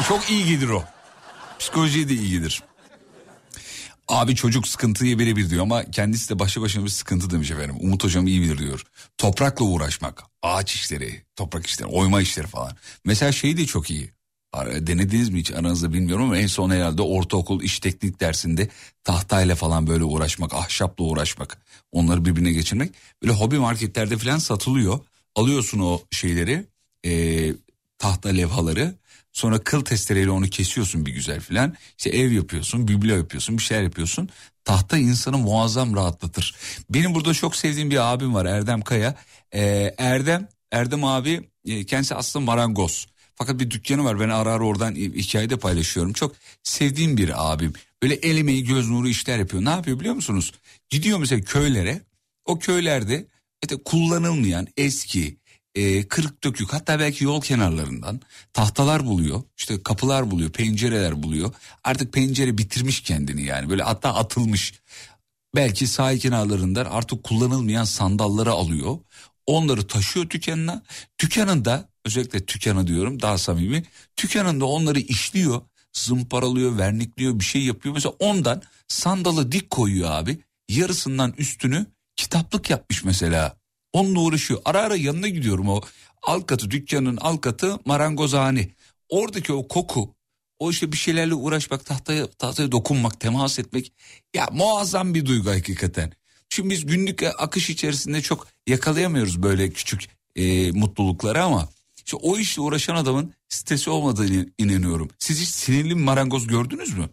o 0.00 0.02
çok 0.08 0.30
iyi 0.30 0.46
gelir 0.46 0.68
o. 0.68 0.84
Psikolojiye 1.58 2.08
de 2.08 2.14
iyi 2.14 2.30
gelir. 2.30 2.62
Abi 4.08 4.34
çocuk 4.34 4.68
sıkıntıyı 4.68 5.18
birebir 5.18 5.50
diyor 5.50 5.62
ama 5.62 5.84
kendisi 5.84 6.30
de 6.30 6.38
başlı 6.38 6.62
başına 6.62 6.84
bir 6.84 6.90
sıkıntı 6.90 7.30
demiş 7.30 7.50
efendim. 7.50 7.76
Umut 7.80 8.04
hocam 8.04 8.26
iyi 8.26 8.42
bilir 8.42 8.58
diyor. 8.58 8.82
Toprakla 9.18 9.64
uğraşmak, 9.64 10.22
ağaç 10.42 10.74
işleri, 10.74 11.22
toprak 11.36 11.66
işleri, 11.66 11.88
oyma 11.88 12.20
işleri 12.20 12.46
falan. 12.46 12.76
Mesela 13.04 13.32
şey 13.32 13.56
de 13.56 13.66
çok 13.66 13.90
iyi. 13.90 14.17
Denediniz 14.56 15.28
mi 15.28 15.38
hiç 15.40 15.52
aranızda 15.52 15.92
bilmiyorum 15.92 16.24
ama 16.24 16.38
en 16.38 16.46
son 16.46 16.70
herhalde 16.70 17.02
ortaokul 17.02 17.62
iş 17.62 17.80
teknik 17.80 18.20
dersinde 18.20 18.68
tahtayla 19.04 19.54
falan 19.54 19.86
böyle 19.86 20.04
uğraşmak, 20.04 20.54
ahşapla 20.54 21.04
uğraşmak, 21.04 21.58
onları 21.92 22.24
birbirine 22.24 22.52
geçirmek. 22.52 22.92
Böyle 23.22 23.32
hobi 23.32 23.58
marketlerde 23.58 24.18
falan 24.18 24.38
satılıyor. 24.38 24.98
Alıyorsun 25.34 25.78
o 25.78 26.00
şeyleri, 26.10 26.64
e, 27.06 27.52
tahta 27.98 28.28
levhaları. 28.28 28.94
Sonra 29.32 29.58
kıl 29.58 29.80
testereyle 29.84 30.30
onu 30.30 30.46
kesiyorsun 30.50 31.06
bir 31.06 31.12
güzel 31.12 31.40
filan. 31.40 31.76
İşte 31.98 32.10
ev 32.10 32.32
yapıyorsun, 32.32 32.88
biblo 32.88 33.16
yapıyorsun, 33.16 33.58
bir 33.58 33.62
şeyler 33.62 33.82
yapıyorsun. 33.82 34.28
Tahta 34.64 34.98
insanı 34.98 35.38
muazzam 35.38 35.96
rahatlatır. 35.96 36.56
Benim 36.90 37.14
burada 37.14 37.34
çok 37.34 37.56
sevdiğim 37.56 37.90
bir 37.90 38.12
abim 38.12 38.34
var 38.34 38.46
Erdem 38.46 38.82
Kaya. 38.82 39.14
Ee, 39.54 39.94
Erdem, 39.98 40.48
Erdem 40.72 41.04
abi 41.04 41.50
e, 41.64 41.86
kendisi 41.86 42.14
aslında 42.14 42.44
marangoz. 42.44 43.06
Fakat 43.38 43.60
bir 43.60 43.70
dükkanı 43.70 44.04
var 44.04 44.20
ben 44.20 44.28
ara 44.28 44.52
ara 44.52 44.64
oradan 44.64 44.94
hikayede 44.94 45.56
paylaşıyorum. 45.56 46.12
Çok 46.12 46.36
sevdiğim 46.62 47.16
bir 47.16 47.52
abim. 47.52 47.72
Böyle 48.02 48.14
el 48.14 48.36
emeği 48.36 48.64
göz 48.64 48.90
nuru 48.90 49.08
işler 49.08 49.38
yapıyor. 49.38 49.64
Ne 49.64 49.70
yapıyor 49.70 50.00
biliyor 50.00 50.14
musunuz? 50.14 50.52
Gidiyor 50.90 51.18
mesela 51.18 51.42
köylere. 51.42 52.00
O 52.44 52.58
köylerde 52.58 53.26
işte 53.62 53.76
kullanılmayan 53.84 54.66
eski 54.76 55.36
e, 55.74 56.08
kırık 56.08 56.44
dökük 56.44 56.72
hatta 56.72 56.98
belki 56.98 57.24
yol 57.24 57.40
kenarlarından 57.40 58.20
tahtalar 58.52 59.06
buluyor. 59.06 59.42
işte 59.56 59.82
kapılar 59.82 60.30
buluyor, 60.30 60.50
pencereler 60.50 61.22
buluyor. 61.22 61.52
Artık 61.84 62.12
pencere 62.12 62.58
bitirmiş 62.58 63.00
kendini 63.00 63.42
yani 63.44 63.70
böyle 63.70 63.82
hatta 63.82 64.14
atılmış. 64.14 64.74
Belki 65.54 65.86
sahil 65.86 66.20
kenarlarından 66.20 66.84
artık 66.84 67.24
kullanılmayan 67.24 67.84
sandalları 67.84 68.50
alıyor. 68.50 68.98
Onları 69.46 69.86
taşıyor 69.86 70.30
dükkanına. 70.30 70.82
Dükkanında 71.20 71.88
özellikle 72.08 72.46
tükkanı 72.46 72.86
diyorum 72.86 73.22
daha 73.22 73.38
samimi. 73.38 73.82
Tükkanında 74.16 74.64
onları 74.64 75.00
işliyor, 75.00 75.62
zımparalıyor, 75.92 76.78
vernikliyor 76.78 77.38
bir 77.38 77.44
şey 77.44 77.62
yapıyor. 77.62 77.94
Mesela 77.94 78.14
ondan 78.18 78.62
sandalı 78.88 79.52
dik 79.52 79.70
koyuyor 79.70 80.10
abi. 80.10 80.38
Yarısından 80.68 81.34
üstünü 81.38 81.86
kitaplık 82.16 82.70
yapmış 82.70 83.04
mesela. 83.04 83.56
Onunla 83.92 84.20
uğraşıyor. 84.20 84.60
Ara 84.64 84.80
ara 84.80 84.96
yanına 84.96 85.28
gidiyorum 85.28 85.68
o 85.68 85.80
alt 86.22 86.46
katı 86.46 86.70
dükkanın 86.70 87.16
alt 87.16 87.40
katı 87.40 87.78
marangozhane. 87.84 88.68
Oradaki 89.08 89.52
o 89.52 89.68
koku 89.68 90.14
o 90.58 90.70
işte 90.70 90.92
bir 90.92 90.96
şeylerle 90.96 91.34
uğraşmak 91.34 91.84
tahtaya, 91.86 92.26
tahtaya 92.26 92.72
dokunmak 92.72 93.20
temas 93.20 93.58
etmek 93.58 93.92
ya 94.34 94.48
muazzam 94.52 95.14
bir 95.14 95.26
duygu 95.26 95.50
hakikaten. 95.50 96.12
Şimdi 96.50 96.70
biz 96.70 96.86
günlük 96.86 97.22
akış 97.22 97.70
içerisinde 97.70 98.22
çok 98.22 98.46
yakalayamıyoruz 98.66 99.42
böyle 99.42 99.70
küçük 99.70 100.08
e, 100.36 100.70
mutlulukları 100.72 101.42
ama 101.42 101.68
işte 102.08 102.16
o 102.16 102.38
işle 102.38 102.62
uğraşan 102.62 102.96
adamın 102.96 103.34
stresi 103.48 103.90
olmadığını 103.90 104.46
inanıyorum. 104.58 105.10
Siz 105.18 105.40
hiç 105.40 105.48
sinirli 105.48 105.94
marangoz 105.94 106.46
gördünüz 106.46 106.98
mü? 106.98 107.08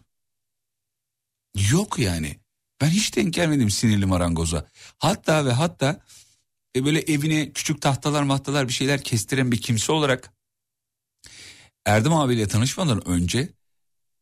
Yok 1.70 1.98
yani. 1.98 2.36
Ben 2.80 2.88
hiç 2.88 3.16
denk 3.16 3.34
gelmedim 3.34 3.70
sinirli 3.70 4.06
marangoza. 4.06 4.68
Hatta 4.98 5.46
ve 5.46 5.52
hatta 5.52 6.00
e, 6.76 6.84
böyle 6.84 7.00
evine 7.00 7.52
küçük 7.52 7.82
tahtalar 7.82 8.22
mahtalar 8.22 8.68
bir 8.68 8.72
şeyler 8.72 9.02
kestiren 9.02 9.52
bir 9.52 9.60
kimse 9.60 9.92
olarak 9.92 10.32
Erdem 11.84 12.12
abiyle 12.12 12.48
tanışmadan 12.48 13.08
önce 13.08 13.48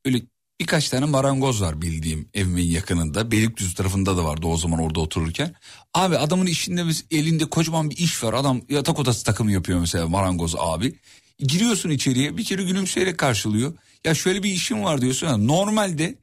öyle 0.04 0.22
birkaç 0.60 0.88
tane 0.88 1.04
marangoz 1.04 1.62
var 1.62 1.82
bildiğim 1.82 2.28
evimin 2.34 2.62
yakınında. 2.66 3.30
Beylikdüzü 3.30 3.74
tarafında 3.74 4.16
da 4.16 4.24
vardı 4.24 4.46
o 4.46 4.56
zaman 4.56 4.80
orada 4.80 5.00
otururken. 5.00 5.54
Abi 5.94 6.18
adamın 6.18 6.46
işinde 6.46 6.86
biz- 6.88 7.04
elinde 7.10 7.44
kocaman 7.44 7.90
bir 7.90 7.96
iş 7.96 8.24
var. 8.24 8.34
Adam 8.34 8.60
yatak 8.68 8.98
odası 8.98 9.24
takımı 9.24 9.52
yapıyor 9.52 9.80
mesela 9.80 10.08
marangoz 10.08 10.54
abi. 10.58 10.94
Giriyorsun 11.38 11.90
içeriye 11.90 12.36
bir 12.36 12.44
kere 12.44 12.62
gülümseyerek 12.62 13.18
karşılıyor. 13.18 13.74
Ya 14.04 14.14
şöyle 14.14 14.42
bir 14.42 14.50
işim 14.50 14.84
var 14.84 15.00
diyorsun. 15.00 15.26
ya, 15.26 15.36
Normalde 15.36 16.14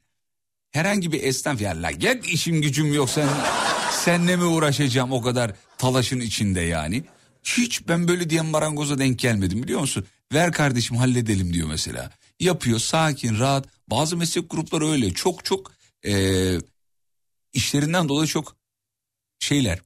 herhangi 0.70 1.12
bir 1.12 1.22
esnaf 1.22 1.60
ya 1.60 1.82
la 1.82 1.90
gel 1.90 2.20
işim 2.24 2.62
gücüm 2.62 2.94
yok 2.94 3.10
sen 3.10 3.28
senle 4.04 4.36
mi 4.36 4.44
uğraşacağım 4.44 5.12
o 5.12 5.22
kadar 5.22 5.52
talaşın 5.78 6.20
içinde 6.20 6.60
yani. 6.60 7.04
Hiç 7.44 7.88
ben 7.88 8.08
böyle 8.08 8.30
diyen 8.30 8.46
marangoza 8.46 8.98
denk 8.98 9.18
gelmedim 9.18 9.62
biliyor 9.62 9.80
musun? 9.80 10.04
Ver 10.32 10.52
kardeşim 10.52 10.96
halledelim 10.96 11.52
diyor 11.52 11.68
mesela. 11.68 12.10
Yapıyor 12.40 12.78
sakin 12.78 13.38
rahat. 13.38 13.66
Bazı 13.90 14.16
meslek 14.16 14.50
grupları 14.50 14.90
öyle 14.90 15.12
çok 15.14 15.44
çok 15.44 15.72
eee, 16.04 16.58
işlerinden 17.52 18.08
dolayı 18.08 18.26
çok 18.28 18.56
şeyler 19.38 19.78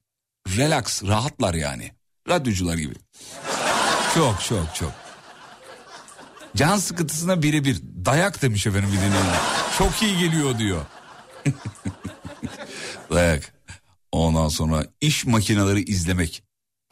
relax 0.57 1.03
rahatlar 1.05 1.55
yani. 1.55 1.93
Radyocular 2.29 2.77
gibi. 2.79 2.95
Çok 4.15 4.43
çok 4.45 4.75
çok. 4.75 4.93
Can 6.57 6.77
sıkıntısına 6.77 7.43
birebir 7.43 7.81
dayak 8.05 8.43
demiş 8.43 8.67
efendim 8.67 8.89
bir 8.93 8.97
dinleyen. 8.97 9.37
Çok 9.79 10.03
iyi 10.03 10.19
geliyor 10.19 10.59
diyor. 10.59 10.87
dayak. 13.11 13.55
Ondan 14.13 14.49
sonra 14.49 14.87
iş 15.01 15.25
makineleri 15.25 15.83
izlemek. 15.83 16.43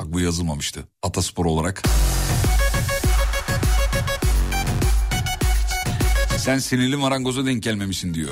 Bak 0.00 0.12
bu 0.12 0.20
yazılmamıştı. 0.20 0.88
Ataspor 1.02 1.44
olarak. 1.46 1.82
Sen 6.44 6.58
sinirli 6.58 6.96
marangoza 6.96 7.46
denk 7.46 7.62
gelmemişsin 7.62 8.14
diyor. 8.14 8.30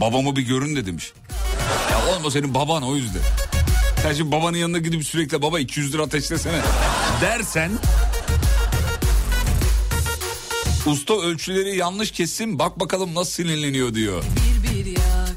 Babamı 0.00 0.36
bir 0.36 0.42
görün 0.42 0.76
de 0.76 0.86
demiş. 0.86 1.12
Ya 1.90 1.98
oğlum 2.08 2.24
o 2.24 2.30
senin 2.30 2.54
baban 2.54 2.82
o 2.82 2.96
yüzden. 2.96 3.20
Sen 4.02 4.12
şimdi 4.12 4.32
babanın 4.32 4.56
yanına 4.56 4.78
gidip 4.78 5.04
sürekli 5.04 5.42
baba 5.42 5.60
200 5.60 5.94
lira 5.94 6.02
ateşlesene 6.02 6.60
dersen... 7.20 7.70
Usta 10.86 11.20
ölçüleri 11.20 11.76
yanlış 11.76 12.10
kessin 12.10 12.58
bak 12.58 12.80
bakalım 12.80 13.14
nasıl 13.14 13.30
sinirleniyor 13.32 13.94
diyor. 13.94 14.22
Bir 14.22 14.70
bir 14.70 14.86
yak 14.86 15.36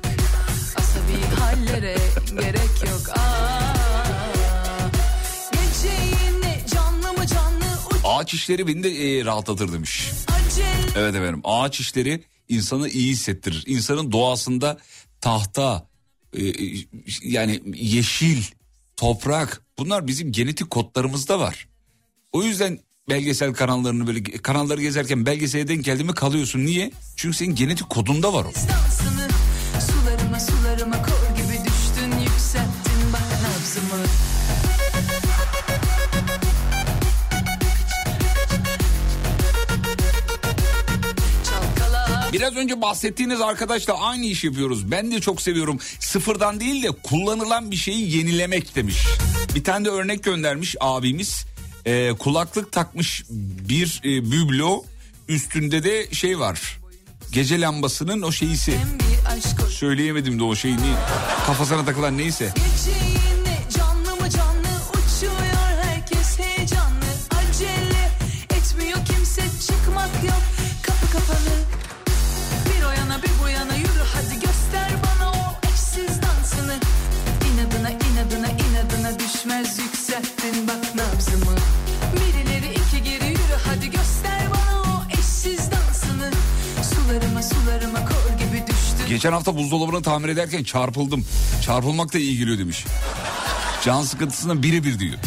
Asabi 0.78 1.41
hallere 1.41 1.97
gerek 2.41 2.91
yok 2.91 3.17
Aa, 3.17 3.74
canlı 6.76 7.28
canlı 7.28 7.65
uç 7.91 7.97
Ağaç 8.04 8.34
işleri 8.34 8.67
beni 8.67 8.84
de 8.84 9.19
e, 9.19 9.26
rahatlatır 9.26 9.74
demiş. 9.74 10.12
Evet 10.95 11.15
efendim 11.15 11.41
ağaç 11.43 11.80
işleri 11.80 12.23
insanı 12.49 12.89
iyi 12.89 13.12
hissettirir. 13.12 13.63
İnsanın 13.67 14.12
doğasında 14.12 14.77
tahta 15.21 15.88
e, 16.34 16.47
e, 16.47 16.54
yani 17.23 17.62
yeşil, 17.75 18.43
toprak 18.95 19.62
bunlar 19.77 20.08
bizim 20.08 20.32
genetik 20.32 20.69
kodlarımızda 20.69 21.39
var. 21.39 21.67
O 22.32 22.43
yüzden 22.43 22.80
belgesel 23.10 23.54
kanallarını 23.54 24.08
böyle 24.08 24.23
kanalları 24.23 24.82
gezerken 24.82 25.25
belgesele 25.25 25.67
denk 25.67 25.86
geldi 25.86 26.04
mi 26.04 26.13
kalıyorsun. 26.13 26.65
Niye? 26.65 26.91
Çünkü 27.15 27.38
senin 27.38 27.56
genetik 27.56 27.89
kodunda 27.89 28.34
var 28.34 28.45
o. 28.45 28.51
Biraz 42.41 42.56
önce 42.56 42.82
bahsettiğiniz 42.82 43.41
arkadaşla 43.41 43.93
aynı 43.93 44.25
iş 44.25 44.43
yapıyoruz. 44.43 44.91
Ben 44.91 45.12
de 45.12 45.19
çok 45.19 45.41
seviyorum. 45.41 45.80
Sıfırdan 45.99 46.60
değil 46.60 46.84
de 46.84 46.91
kullanılan 47.04 47.71
bir 47.71 47.75
şeyi 47.75 48.17
yenilemek 48.17 48.75
demiş. 48.75 48.97
Bir 49.56 49.63
tane 49.63 49.86
de 49.86 49.89
örnek 49.89 50.23
göndermiş 50.23 50.75
abimiz. 50.80 51.45
Ee, 51.86 52.12
kulaklık 52.19 52.71
takmış 52.71 53.23
bir 53.69 54.01
e, 54.06 54.32
biblo. 54.32 54.84
Üstünde 55.27 55.84
de 55.84 56.13
şey 56.13 56.39
var. 56.39 56.80
Gece 57.32 57.62
lambasının 57.62 58.21
o 58.21 58.32
şeyisi. 58.32 58.77
Söyleyemedim 59.69 60.39
de 60.39 60.43
o 60.43 60.56
şeyini. 60.56 60.93
Kafasına 61.45 61.86
takılan 61.86 62.17
neyse. 62.17 62.54
Gece 62.56 63.00
Geçen 89.12 89.32
hafta 89.32 89.58
buzdolabını 89.58 90.02
tamir 90.02 90.30
ederken 90.30 90.63
çarpıldım. 90.63 91.26
Çarpılmak 91.62 92.13
da 92.13 92.17
iyi 92.17 92.38
geliyor 92.38 92.58
demiş. 92.58 92.86
Can 93.86 94.02
sıkıntısına 94.02 94.63
birebir 94.63 95.00
diyor. 95.00 95.17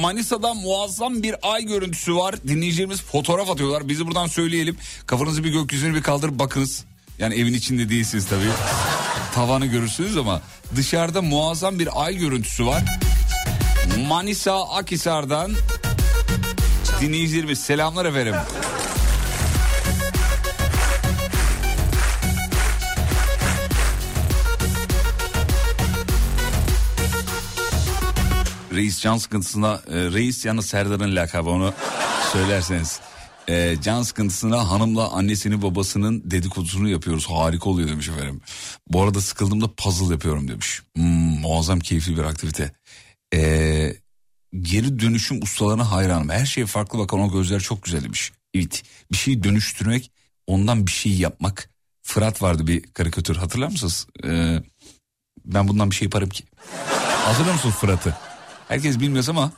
Manisa'da 0.00 0.54
muazzam 0.54 1.22
bir 1.22 1.34
ay 1.42 1.64
görüntüsü 1.64 2.16
var. 2.16 2.34
Dinleyicilerimiz 2.48 3.02
fotoğraf 3.02 3.50
atıyorlar. 3.50 3.88
Bizi 3.88 4.06
buradan 4.06 4.26
söyleyelim. 4.26 4.76
Kafanızı 5.06 5.44
bir 5.44 5.50
gökyüzüne 5.50 5.94
bir 5.94 6.02
kaldırıp 6.02 6.38
bakınız. 6.38 6.84
Yani 7.18 7.34
evin 7.34 7.54
içinde 7.54 7.88
değilsiniz 7.88 8.26
tabii. 8.26 8.50
Tavanı 9.34 9.66
görürsünüz 9.66 10.16
ama 10.16 10.42
dışarıda 10.76 11.22
muazzam 11.22 11.78
bir 11.78 12.04
ay 12.04 12.16
görüntüsü 12.16 12.66
var. 12.66 12.84
Manisa 14.08 14.68
Akhisar'dan 14.68 15.52
dinleyicilerimiz 17.00 17.58
selamlar 17.58 18.04
efendim. 18.04 18.34
Reis 28.76 29.00
can 29.00 29.16
sıkıntısına 29.16 29.82
e, 29.88 29.94
reis 29.94 30.44
yanı 30.44 30.62
Serdar'ın 30.62 31.16
lakabı 31.16 31.50
onu 31.50 31.74
söylerseniz. 32.32 33.00
E, 33.48 33.76
can 33.82 34.02
sıkıntısına 34.02 34.70
hanımla 34.70 35.08
annesinin 35.10 35.62
babasının 35.62 36.30
dedikodusunu 36.30 36.88
yapıyoruz. 36.88 37.26
Harika 37.26 37.70
oluyor 37.70 37.88
demiş 37.88 38.08
efendim. 38.08 38.40
Bu 38.88 39.02
arada 39.02 39.20
sıkıldığımda 39.20 39.74
puzzle 39.76 40.12
yapıyorum 40.12 40.48
demiş. 40.48 40.82
Hmm, 40.96 41.40
muazzam 41.40 41.80
keyifli 41.80 42.16
bir 42.16 42.24
aktivite. 42.24 42.72
Ee, 43.34 43.96
geri 44.60 44.98
dönüşüm 44.98 45.42
ustalarına 45.42 45.92
hayranım. 45.92 46.28
Her 46.28 46.46
şeye 46.46 46.66
farklı 46.66 46.98
bakan 46.98 47.20
o 47.20 47.32
gözler 47.32 47.60
çok 47.60 47.82
güzelmiş. 47.82 48.32
Evet 48.54 48.82
bir 49.12 49.16
şeyi 49.16 49.42
dönüştürmek 49.42 50.10
ondan 50.46 50.86
bir 50.86 50.92
şey 50.92 51.12
yapmak. 51.12 51.70
Fırat 52.02 52.42
vardı 52.42 52.66
bir 52.66 52.82
karikatür 52.82 53.36
hatırlar 53.36 53.68
mısınız? 53.68 54.06
Ee, 54.24 54.62
ben 55.44 55.68
bundan 55.68 55.90
bir 55.90 55.96
şey 55.96 56.06
yaparım 56.06 56.28
ki. 56.28 56.44
Hatırlıyor 57.24 57.54
musunuz 57.54 57.74
Fırat'ı? 57.74 58.16
Herkes 58.68 59.00
bilmez 59.00 59.28
ama 59.28 59.52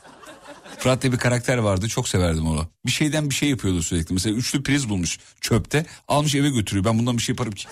Fırat 0.79 1.01
diye 1.01 1.13
bir 1.13 1.17
karakter 1.17 1.57
vardı 1.57 1.87
çok 1.87 2.07
severdim 2.07 2.47
onu. 2.47 2.67
Bir 2.85 2.91
şeyden 2.91 3.29
bir 3.29 3.35
şey 3.35 3.49
yapıyordu 3.49 3.81
sürekli. 3.81 4.13
Mesela 4.13 4.35
üçlü 4.35 4.63
priz 4.63 4.89
bulmuş 4.89 5.19
çöpte 5.41 5.85
almış 6.07 6.35
eve 6.35 6.49
götürüyor. 6.49 6.85
Ben 6.85 6.99
bundan 6.99 7.17
bir 7.17 7.21
şey 7.21 7.33
yaparım 7.33 7.51
ki. 7.51 7.67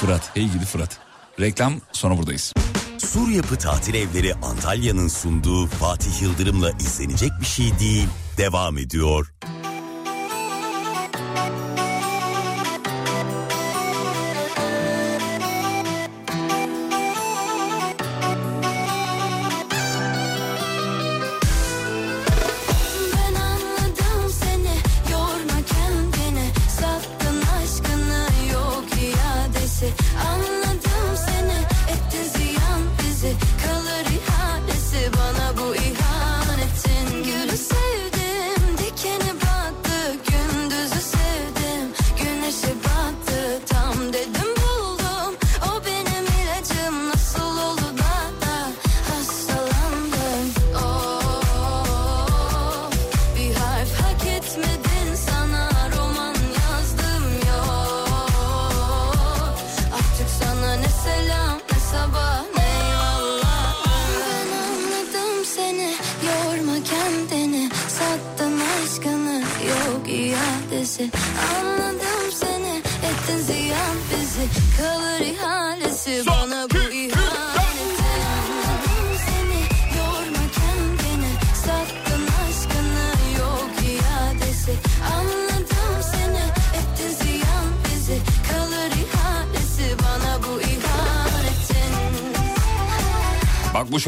Fırat 0.00 0.36
hey 0.36 0.44
gidi 0.44 0.64
Fırat. 0.64 0.98
Reklam 1.40 1.80
sonra 1.92 2.18
buradayız. 2.18 2.52
Sur 2.98 3.28
Yapı 3.28 3.56
Tatil 3.56 3.94
Evleri 3.94 4.34
Antalya'nın 4.34 5.08
sunduğu 5.08 5.66
Fatih 5.66 6.22
Yıldırım'la 6.22 6.70
izlenecek 6.70 7.30
bir 7.40 7.46
şey 7.46 7.78
değil. 7.78 8.08
Devam 8.36 8.78
ediyor. 8.78 9.32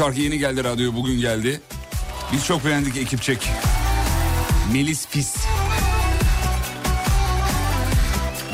Şarkı 0.03 0.21
yeni 0.21 0.39
geldi 0.39 0.63
radyo 0.63 0.93
bugün 0.93 1.19
geldi. 1.19 1.61
Biz 2.33 2.45
çok 2.45 2.65
beğendik 2.65 2.97
ekip 2.97 3.21
çek. 3.21 3.49
Melis 4.73 5.07
Fis. 5.07 5.35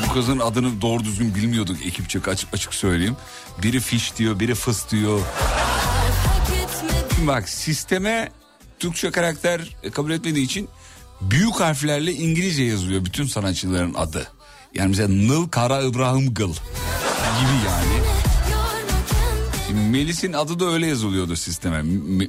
Bu 0.02 0.12
kızın 0.12 0.38
adını 0.38 0.82
doğru 0.82 1.04
düzgün 1.04 1.34
bilmiyorduk 1.34 1.86
ekip 1.86 2.08
çek 2.08 2.28
açık 2.28 2.54
açık 2.54 2.74
söyleyeyim. 2.74 3.16
Biri 3.62 3.80
fiş 3.80 4.16
diyor, 4.16 4.40
biri 4.40 4.54
fıs 4.54 4.90
diyor. 4.90 5.20
Bak 7.26 7.48
sisteme 7.48 8.32
Türkçe 8.78 9.10
karakter 9.10 9.76
kabul 9.92 10.10
etmediği 10.10 10.44
için 10.44 10.68
büyük 11.20 11.60
harflerle 11.60 12.12
İngilizce 12.12 12.62
yazılıyor 12.62 13.04
bütün 13.04 13.26
sanatçıların 13.26 13.94
adı. 13.94 14.28
Yani 14.74 14.88
mesela 14.88 15.08
Nıl 15.08 15.48
Kara 15.48 15.82
İbrahim 15.82 16.34
Gıl 16.34 16.52
gibi 16.52 17.66
yani. 17.66 17.79
Melis'in 19.90 20.32
adı 20.32 20.60
da 20.60 20.66
öyle 20.66 20.86
yazılıyordu 20.86 21.36
sisteme. 21.36 21.82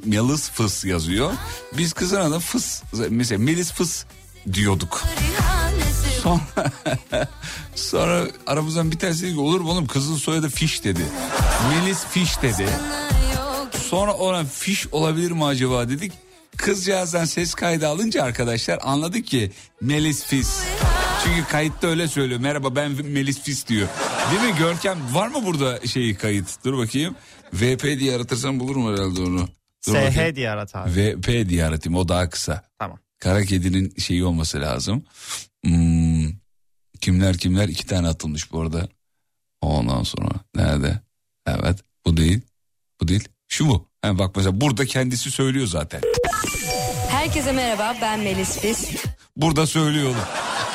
Melis 0.06 0.50
Fıs 0.50 0.86
yazıyor. 0.86 1.32
Biz 1.78 1.94
kızın 1.94 2.22
adı 2.22 2.40
Fıs. 2.40 2.84
Mesela 3.10 3.44
Melis 3.44 3.72
Fıs 3.72 4.04
diyorduk. 4.54 5.04
Sonra, 6.24 6.42
sonra 7.76 8.28
aramızdan 8.48 8.92
bir 8.92 9.00
tanesi 9.00 9.26
dedi 9.26 9.34
ki 9.34 9.40
olur 9.40 9.62
mu 9.62 9.72
oğlum 9.72 9.88
kızın 9.88 10.16
soyadı 10.16 10.50
Fiş 10.50 10.84
dedi. 10.84 11.06
Melis 11.70 12.06
Fiş 12.06 12.42
dedi. 12.42 12.68
Sonra 13.90 14.14
ona 14.14 14.44
fiş 14.44 14.88
olabilir 14.88 15.32
mi 15.32 15.46
acaba 15.46 15.90
dedik. 15.90 16.12
Kızcağızdan 16.58 17.26
ses 17.26 17.54
kaydı 17.54 17.88
alınca 17.88 18.24
arkadaşlar 18.24 18.80
anladık 18.84 19.28
ki 19.28 19.52
Melis 19.82 20.26
Fis. 20.26 20.64
Çünkü 21.24 21.48
kayıtta 21.50 21.88
öyle 21.88 22.08
söylüyor. 22.08 22.40
Merhaba 22.40 22.76
ben 22.76 22.92
Melis 22.92 23.42
Fis 23.42 23.68
diyor. 23.68 23.88
Değil 24.32 24.54
mi 24.54 24.60
Görkem? 24.60 24.98
Var 25.12 25.28
mı 25.28 25.46
burada 25.46 25.88
şeyi 25.88 26.16
kayıt? 26.16 26.48
Dur 26.66 26.78
bakayım. 26.78 27.16
VP 27.54 27.84
diye 28.00 28.16
aratırsam 28.16 28.60
bulurum 28.60 28.94
herhalde 28.94 29.22
onu. 29.22 29.48
Dur 29.88 29.94
bakayım. 29.94 30.14
SH 30.34 30.36
diye 30.36 30.50
arat 30.50 30.76
abi. 30.76 30.90
VP 30.96 31.50
diye 31.50 31.66
aratayım 31.66 31.98
o 32.00 32.08
daha 32.08 32.30
kısa. 32.30 32.64
Tamam. 32.80 33.00
Kara 33.20 33.44
kedinin 33.46 33.94
şeyi 33.98 34.26
olması 34.26 34.62
lazım. 34.62 35.04
Hmm, 35.66 36.28
kimler 37.02 37.38
kimler 37.38 37.68
iki 37.70 37.86
tane 37.86 38.08
atılmış 38.08 38.52
bu 38.52 38.62
arada. 38.62 38.88
Ondan 39.62 40.04
sonra 40.04 40.32
nerede? 40.56 41.00
Evet 41.48 41.80
bu 42.06 42.18
değil. 42.18 42.42
Bu 43.02 43.08
değil. 43.08 43.28
Şu 43.48 43.66
mu? 43.66 43.88
Ha, 44.02 44.18
bak 44.18 44.36
mesela 44.36 44.62
burada 44.62 44.86
kendisi 44.86 45.32
söylüyor 45.32 45.68
zaten. 45.68 46.02
Herkese 47.10 47.52
merhaba 47.52 47.96
ben 48.02 48.20
Melis 48.20 48.60
Fis. 48.60 49.06
Burada 49.36 49.68
söylüyor 49.68 50.06
oğlum. 50.06 50.18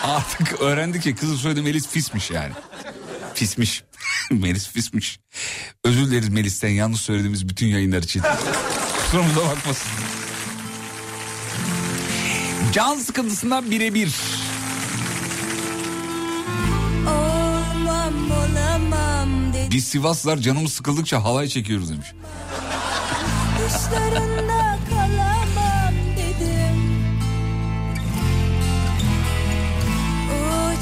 Artık 0.03 0.61
öğrendik 0.61 1.03
ki 1.03 1.15
kızın 1.15 1.37
soyadı 1.37 1.62
Melis 1.62 1.89
Fismiş 1.89 2.31
yani. 2.31 2.53
Fismiş. 3.37 3.85
Melis 4.31 4.68
Fismiş. 4.68 5.20
Özür 5.85 6.07
dileriz 6.11 6.29
Melis'ten 6.29 6.68
yanlış 6.68 7.01
söylediğimiz 7.01 7.49
bütün 7.49 7.66
yayınlar 7.66 8.03
için. 8.03 8.22
Kusurumuza 9.05 9.40
bakmasın. 9.40 9.88
Can 12.72 12.96
sıkıntısından 12.99 13.70
birebir. 13.70 14.14
Biz 19.70 19.85
Sivaslılar 19.85 20.37
canımız 20.38 20.72
sıkıldıkça 20.72 21.25
halay 21.25 21.49
çekiyoruz 21.49 21.90
demiş. 21.90 22.07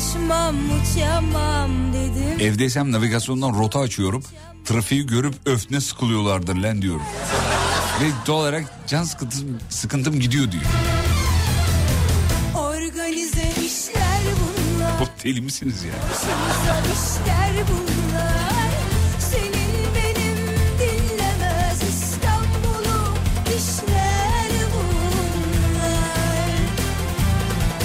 Uçmam 0.05 0.57
uçamam 0.57 1.92
dedim 1.92 2.40
Evdeysem 2.40 2.92
navigasyondan 2.92 3.59
rota 3.59 3.80
açıyorum. 3.80 4.22
Trafiği 4.64 5.07
görüp 5.07 5.34
öfne 5.46 5.80
sıkılıyorlardır 5.80 6.57
lan 6.57 6.82
diyorum. 6.82 7.02
Ve 8.00 8.05
doğal 8.26 8.40
olarak 8.40 8.64
can 8.86 9.05
sıkıntım, 9.05 9.59
sıkıntım 9.68 10.20
gidiyor 10.20 10.52
diyor. 10.52 10.62
Organize 12.59 13.52
işler 13.66 14.20
bunlar 14.40 15.00
Bu 15.00 15.24
deli 15.24 15.40
misiniz 15.40 15.82
ya? 15.84 15.92
Başımıza 15.92 16.82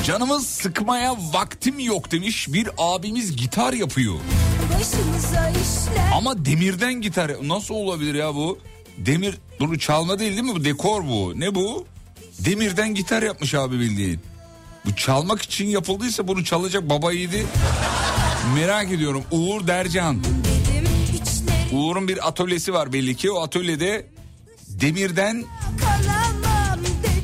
Canımız 0.09 0.47
sıkmaya 0.47 1.15
vaktim 1.33 1.79
yok 1.79 2.11
demiş 2.11 2.53
bir 2.53 2.69
abimiz 2.77 3.35
gitar 3.35 3.73
yapıyor. 3.73 4.15
Ama 6.13 6.45
demirden 6.45 6.93
gitar 6.93 7.31
nasıl 7.43 7.75
olabilir 7.75 8.15
ya 8.15 8.35
bu? 8.35 8.59
Demir 8.97 9.37
bunu 9.59 9.79
çalma 9.79 10.19
değil 10.19 10.31
değil 10.31 10.43
mi 10.43 10.55
bu 10.55 10.63
dekor 10.63 11.03
bu 11.03 11.39
ne 11.39 11.55
bu? 11.55 11.85
Demirden 12.39 12.95
gitar 12.95 13.23
yapmış 13.23 13.53
abi 13.53 13.79
bildiğin. 13.79 14.19
Bu 14.85 14.95
çalmak 14.95 15.41
için 15.41 15.67
yapıldıysa 15.67 16.27
bunu 16.27 16.43
çalacak 16.43 16.89
baba 16.89 17.11
yiğidi. 17.11 17.45
Merak 18.55 18.91
ediyorum 18.91 19.23
Uğur 19.31 19.67
Dercan. 19.67 20.23
Uğur'un 21.71 22.07
bir 22.07 22.27
atölyesi 22.27 22.73
var 22.73 22.93
belli 22.93 23.15
ki 23.15 23.31
o 23.31 23.41
atölyede 23.41 24.05
demirden 24.67 25.45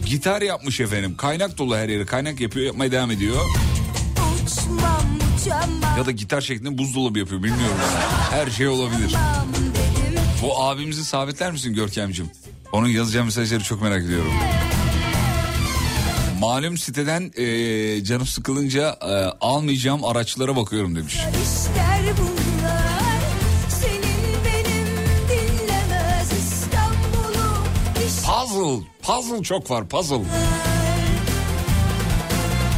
gitar 0.05 0.41
yapmış 0.41 0.79
efendim. 0.79 1.17
Kaynak 1.17 1.57
dolu 1.57 1.77
her 1.77 1.89
yeri 1.89 2.05
kaynak 2.05 2.39
yapıyor 2.39 2.65
yapmaya 2.65 2.91
devam 2.91 3.11
ediyor. 3.11 3.45
Uçmam 4.45 5.01
uçamam 5.41 5.97
Ya 5.97 6.05
da 6.05 6.11
gitar 6.11 6.41
şeklinde 6.41 6.77
buzdolabı 6.77 7.19
yapıyor 7.19 7.43
bilmiyorum. 7.43 7.77
Her 8.31 8.49
şey 8.49 8.67
olabilir. 8.67 9.15
Bu 10.43 10.63
abimizi 10.63 11.05
sabitler 11.05 11.51
misin 11.51 11.73
Görkemcim? 11.73 12.29
Onun 12.71 12.87
yazacağı 12.87 13.25
mesajları 13.25 13.63
çok 13.63 13.81
merak 13.81 14.03
ediyorum. 14.03 14.31
Malum 16.39 16.77
siteden 16.77 17.31
e, 17.37 18.03
canım 18.03 18.27
sıkılınca 18.27 18.97
e, 19.01 19.13
almayacağım 19.41 20.05
araçlara 20.05 20.55
bakıyorum 20.55 20.95
demiş. 20.95 21.13
İşler 21.15 22.15
bunlar 22.17 22.34
Puzzle, 28.55 28.85
puzzle 29.01 29.43
çok 29.43 29.71
var 29.71 29.87
puzzle. 29.87 30.23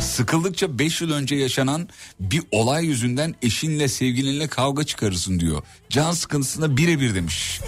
Sıkıldıkça 0.02 0.80
5 0.80 1.02
yıl 1.02 1.12
önce 1.12 1.36
yaşanan 1.36 1.90
bir 2.20 2.44
olay 2.52 2.86
yüzünden 2.86 3.36
eşinle 3.42 3.88
sevgilinle 3.88 4.48
kavga 4.48 4.84
çıkarırsın 4.84 5.40
diyor. 5.40 5.64
Can 5.90 6.12
sıkıntısında 6.12 6.78
birebir 6.78 7.16
demiş. 7.16 7.62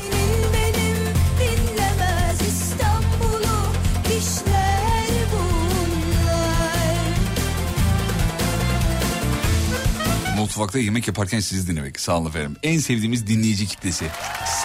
Mutfakta 10.38 10.80
yemek 10.80 11.08
yaparken 11.08 11.40
sizi 11.40 11.68
dinlemek. 11.68 12.00
Sağ 12.00 12.18
olun 12.18 12.30
efendim. 12.30 12.58
En 12.64 12.80
sevdiğimiz 12.80 13.28
dinleyici 13.28 13.68
kitlesi. 13.68 14.06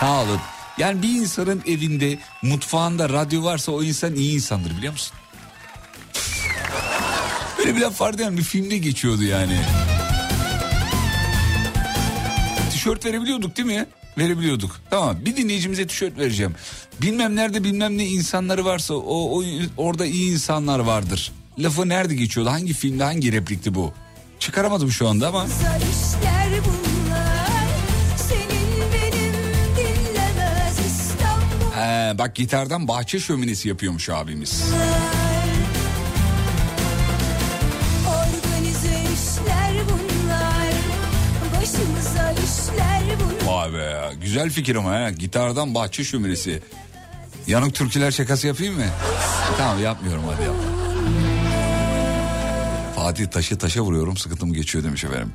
Sağ 0.01 0.22
olun. 0.22 0.40
Yani 0.79 1.03
bir 1.03 1.09
insanın 1.09 1.62
evinde 1.66 2.18
mutfağında 2.43 3.09
radyo 3.09 3.45
varsa 3.45 3.72
o 3.72 3.83
insan 3.83 4.14
iyi 4.14 4.35
insandır 4.35 4.77
biliyor 4.77 4.93
musun? 4.93 5.16
Böyle 7.59 7.77
bir 7.77 7.81
laf 7.81 8.01
vardı 8.01 8.22
yani 8.22 8.39
bir 8.39 8.43
filmde 8.43 8.79
geçiyordu 8.79 9.22
yani. 9.22 9.59
Tişört 12.70 13.05
verebiliyorduk 13.05 13.57
değil 13.57 13.68
mi? 13.68 13.87
Verebiliyorduk. 14.18 14.81
Tamam 14.91 15.16
bir 15.25 15.37
dinleyicimize 15.37 15.87
tişört 15.87 16.18
vereceğim. 16.18 16.55
Bilmem 17.03 17.37
nerede 17.37 17.64
bilmem 17.64 17.99
ne 17.99 18.07
insanları 18.07 18.64
varsa 18.64 18.95
o, 18.95 19.39
o 19.39 19.43
orada 19.77 20.07
iyi 20.07 20.33
insanlar 20.33 20.79
vardır. 20.79 21.33
Lafı 21.59 21.89
nerede 21.89 22.14
geçiyordu? 22.14 22.51
Hangi 22.51 22.72
filmde 22.72 23.05
hangi 23.05 23.33
replikti 23.33 23.75
bu? 23.75 23.93
Çıkaramadım 24.39 24.91
şu 24.91 25.09
anda 25.09 25.29
ama. 25.29 25.47
Zar 25.47 25.81
işler 25.81 26.43
He, 32.05 32.19
bak 32.19 32.35
gitardan 32.35 32.89
bahçe 32.89 33.21
şöminesi 33.21 33.69
yapıyormuş 33.69 34.09
abimiz. 34.09 34.65
Vay 43.47 43.73
be 43.73 44.13
güzel 44.21 44.51
fikir 44.51 44.77
ama 44.77 44.91
ha. 44.91 45.11
Gitardan 45.11 45.75
bahçe 45.75 46.05
şöminesi. 46.05 46.63
Yanık 47.47 47.75
türküler 47.75 48.11
şakası 48.11 48.47
yapayım 48.47 48.75
mı? 48.75 48.85
Tamam 49.59 49.83
yapmıyorum 49.83 50.25
hadi 50.35 50.43
yap. 50.43 50.55
Fatih 52.97 53.27
taşı 53.27 53.59
taşa 53.59 53.81
vuruyorum 53.81 54.17
sıkıntım 54.17 54.53
geçiyor 54.53 54.85
demiş 54.85 55.05
efendim. 55.05 55.33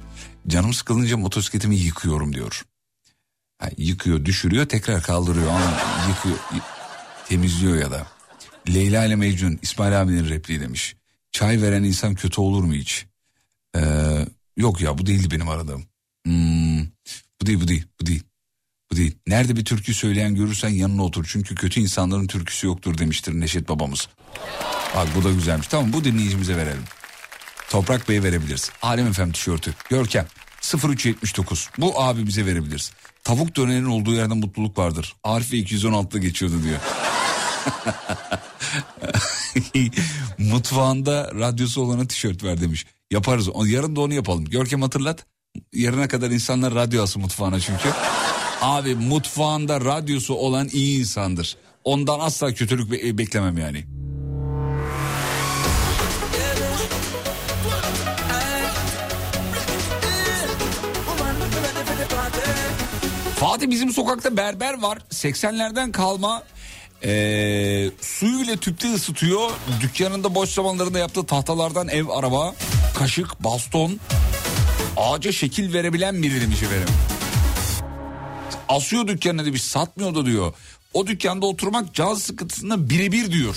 Canım 0.47 0.73
sıkılınca 0.73 1.17
motosikletimi 1.17 1.75
yıkıyorum 1.75 2.35
diyor. 2.35 2.63
Ha, 3.59 3.69
yıkıyor 3.77 4.25
düşürüyor 4.25 4.65
tekrar 4.65 5.01
kaldırıyor 5.01 5.47
ama 5.47 5.77
yıkıyor 6.09 6.37
temizliyor 7.27 7.77
ya 7.77 7.91
da. 7.91 8.07
Leyla 8.73 9.05
ile 9.05 9.15
Mecnun 9.15 9.59
İsmail 9.61 10.01
abinin 10.01 10.29
repliği 10.29 10.61
demiş. 10.61 10.95
Çay 11.31 11.61
veren 11.61 11.83
insan 11.83 12.15
kötü 12.15 12.41
olur 12.41 12.63
mu 12.63 12.73
hiç? 12.73 13.05
Ee, 13.75 13.81
yok 14.57 14.81
ya 14.81 14.97
bu 14.97 15.05
değildi 15.05 15.31
benim 15.31 15.49
aradığım. 15.49 15.83
Hmm, 16.25 16.79
bu 17.41 17.45
değil 17.45 17.61
bu 17.61 17.67
değil 17.67 17.85
bu 18.01 18.05
değil. 18.05 18.23
Bu 18.91 18.95
değil. 18.95 19.17
Nerede 19.27 19.55
bir 19.55 19.65
türkü 19.65 19.93
söyleyen 19.93 20.35
görürsen 20.35 20.69
yanına 20.69 21.03
otur. 21.03 21.25
Çünkü 21.29 21.55
kötü 21.55 21.79
insanların 21.79 22.27
türküsü 22.27 22.67
yoktur 22.67 22.97
demiştir 22.97 23.33
Neşet 23.33 23.69
babamız. 23.69 24.09
Bak 24.95 25.07
bu 25.15 25.23
da 25.23 25.31
güzelmiş. 25.31 25.67
Tamam 25.67 25.93
bu 25.93 26.03
dinleyicimize 26.03 26.57
verelim. 26.57 26.83
Toprak 27.69 28.09
Bey'e 28.09 28.23
verebiliriz. 28.23 28.71
Alem 28.81 29.07
Efem 29.07 29.31
tişörtü. 29.31 29.73
Görkem 29.89 30.27
0379. 30.89 31.69
Bu 31.77 32.01
abimize 32.01 32.45
verebiliriz. 32.45 32.91
Tavuk 33.23 33.55
dönerin 33.55 33.85
olduğu 33.85 34.13
yerde 34.13 34.33
mutluluk 34.33 34.77
vardır. 34.77 35.15
Arif 35.23 35.53
ve 35.53 35.57
216'da 35.57 36.17
geçiyordu 36.17 36.55
diyor. 36.63 36.79
Mutfağında 40.37 41.31
radyosu 41.35 41.81
olana 41.81 42.07
tişört 42.07 42.43
ver 42.43 42.61
demiş. 42.61 42.85
Yaparız. 43.11 43.49
Yarın 43.65 43.95
da 43.95 44.01
onu 44.01 44.13
yapalım. 44.13 44.45
Görkem 44.45 44.81
hatırlat. 44.81 45.25
Yarına 45.73 46.07
kadar 46.07 46.31
insanlar 46.31 46.75
radyo 46.75 47.01
alsın 47.01 47.21
mutfağına 47.21 47.59
çünkü. 47.59 47.89
Abi 48.61 48.95
mutfağında 48.95 49.81
radyosu 49.81 50.33
olan 50.33 50.69
iyi 50.71 50.99
insandır. 50.99 51.57
Ondan 51.83 52.19
asla 52.19 52.53
kötülük 52.53 52.91
be- 52.91 53.17
beklemem 53.17 53.57
yani. 53.57 53.85
Fatih 63.39 63.69
bizim 63.69 63.91
sokakta 63.91 64.37
berber 64.37 64.81
var. 64.81 64.97
80'lerden 65.11 65.91
kalma 65.91 66.43
ee, 67.03 67.91
suyu 68.01 68.43
ile 68.43 68.57
tüpte 68.57 68.93
ısıtıyor. 68.93 69.51
Dükkanında 69.81 70.35
boş 70.35 70.49
zamanlarında 70.49 70.99
yaptığı 70.99 71.25
tahtalardan 71.25 71.87
ev 71.87 72.07
araba, 72.07 72.55
kaşık, 72.97 73.43
baston, 73.43 73.99
ağaca 74.97 75.31
şekil 75.31 75.73
verebilen 75.73 76.23
biri 76.23 76.41
demiş 76.41 76.63
efendim. 76.63 76.89
Asıyor 78.69 79.07
dükkanına 79.07 79.45
demiş 79.45 79.63
satmıyor 79.63 80.15
da 80.15 80.25
diyor. 80.25 80.53
O 80.93 81.07
dükkanda 81.07 81.45
oturmak 81.45 81.93
can 81.93 82.13
sıkıntısında 82.13 82.89
birebir 82.89 83.31
diyor. 83.31 83.55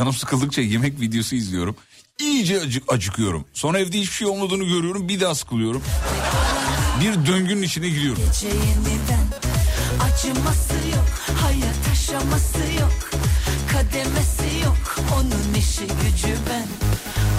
Canım 0.00 0.12
sıkıldıkça 0.12 0.62
yemek 0.62 1.00
videosu 1.00 1.36
izliyorum. 1.36 1.76
İyice 2.20 2.60
acık, 2.60 2.92
acıkıyorum. 2.92 3.44
Sonra 3.52 3.78
evde 3.78 3.98
hiçbir 3.98 4.14
şey 4.14 4.28
olmadığını 4.28 4.64
görüyorum. 4.64 5.08
Bir 5.08 5.20
daha 5.20 5.34
sıkılıyorum. 5.34 5.82
Bir 7.00 7.26
döngünün 7.26 7.62
içine 7.62 7.88
giriyorum. 7.88 8.22
Gece 8.26 8.46
yeniden 8.46 9.26
acıması 10.04 10.74
yok 10.92 11.08
Hayat 11.42 11.76
aşaması 11.92 12.58
yok 12.80 13.10
Kademesi 13.72 14.64
yok 14.64 14.96
Onun 15.14 15.54
işi 15.58 15.80
gücü 15.80 16.36
ben 16.50 16.66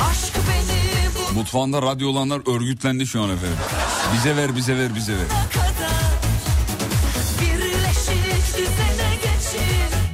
Aşk 0.09 0.33
beni 0.49 1.09
bu 1.29 1.39
Mutfağında 1.39 1.81
radyo 1.81 2.09
olanlar 2.09 2.55
örgütlendi 2.55 3.07
şu 3.07 3.21
an 3.21 3.29
efendim. 3.29 3.57
Bize 4.13 4.35
ver, 4.35 4.55
bize 4.55 4.77
ver, 4.77 4.95
bize 4.95 5.13
ver. 5.13 5.27
kadar 5.53 6.10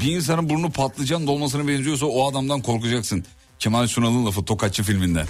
Bir 0.08 0.16
insanın 0.16 0.49
burnu 0.49 0.72
patlıcan 0.72 1.28
dolmasına 1.28 1.68
benziyorsa 1.68 2.05
o 2.05 2.32
adamdan 2.32 2.62
korkacaksın. 2.62 3.26
Kemal 3.60 3.88
Sunal'ın 3.88 4.26
lafı 4.26 4.45
Tokatçı 4.45 4.84
filminden. 4.84 5.28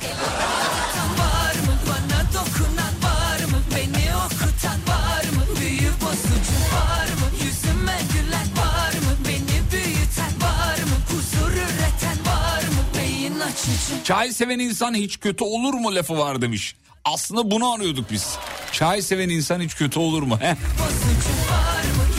Çay 14.04 14.32
seven 14.32 14.60
insan 14.60 14.94
hiç 14.94 15.20
kötü 15.20 15.44
olur 15.44 15.74
mu 15.74 15.96
lafı 15.96 16.18
var 16.18 16.42
demiş. 16.42 16.76
Aslında 17.06 17.52
bunu 17.52 17.74
arıyorduk 17.74 18.12
biz. 18.12 18.36
Çay 18.72 19.02
seven 19.02 19.30
insan 19.30 19.62
hiç 19.62 19.76
kötü 19.76 20.00
olur 20.00 20.22
mu? 20.22 20.28
Mı 20.28 20.40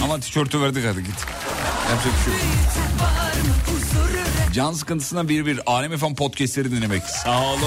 Ama 0.04 0.20
tişörtü 0.20 0.60
verdik 0.60 0.84
hadi 0.86 1.04
git. 1.04 1.47
Yapacak 1.90 2.12
bir 2.18 2.24
şey 2.24 2.32
yok. 2.32 2.42
Can 4.52 4.72
sıkıntısına 4.72 5.28
bir 5.28 5.46
bir 5.46 5.60
Alem 5.66 5.96
FM 5.98 6.14
podcastleri 6.14 6.70
dinlemek. 6.70 7.02
Sağ 7.02 7.42
olun. 7.44 7.60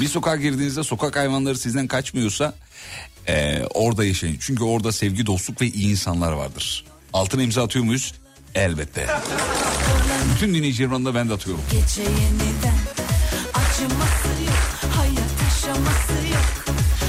Bir 0.00 0.08
sokağa 0.08 0.36
girdiğinizde 0.36 0.82
sokak 0.84 1.16
hayvanları 1.16 1.58
sizden 1.58 1.86
kaçmıyorsa 1.86 2.54
eee, 3.28 3.66
orada 3.74 4.04
yaşayın. 4.04 4.36
Çünkü 4.40 4.64
orada 4.64 4.92
sevgi, 4.92 5.26
dostluk 5.26 5.60
ve 5.60 5.66
iyi 5.66 5.90
insanlar 5.90 6.32
vardır. 6.32 6.84
Altına 7.12 7.42
imza 7.42 7.64
atıyor 7.64 7.84
muyuz? 7.84 8.14
Elbette. 8.54 9.06
Bütün 10.34 10.54
dinleyicilerin 10.54 10.92
yanında 10.92 11.14
ben 11.14 11.28
de 11.28 11.32
atıyorum. 11.32 11.62
Gece 11.70 12.02
yeniden 12.02 12.78
acıması 13.54 14.19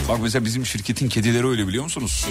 Bak 0.09 0.19
mesela 0.21 0.45
bizim 0.45 0.65
şirketin 0.65 1.09
kedileri 1.09 1.47
öyle 1.47 1.67
biliyor 1.67 1.83
musunuz? 1.83 2.25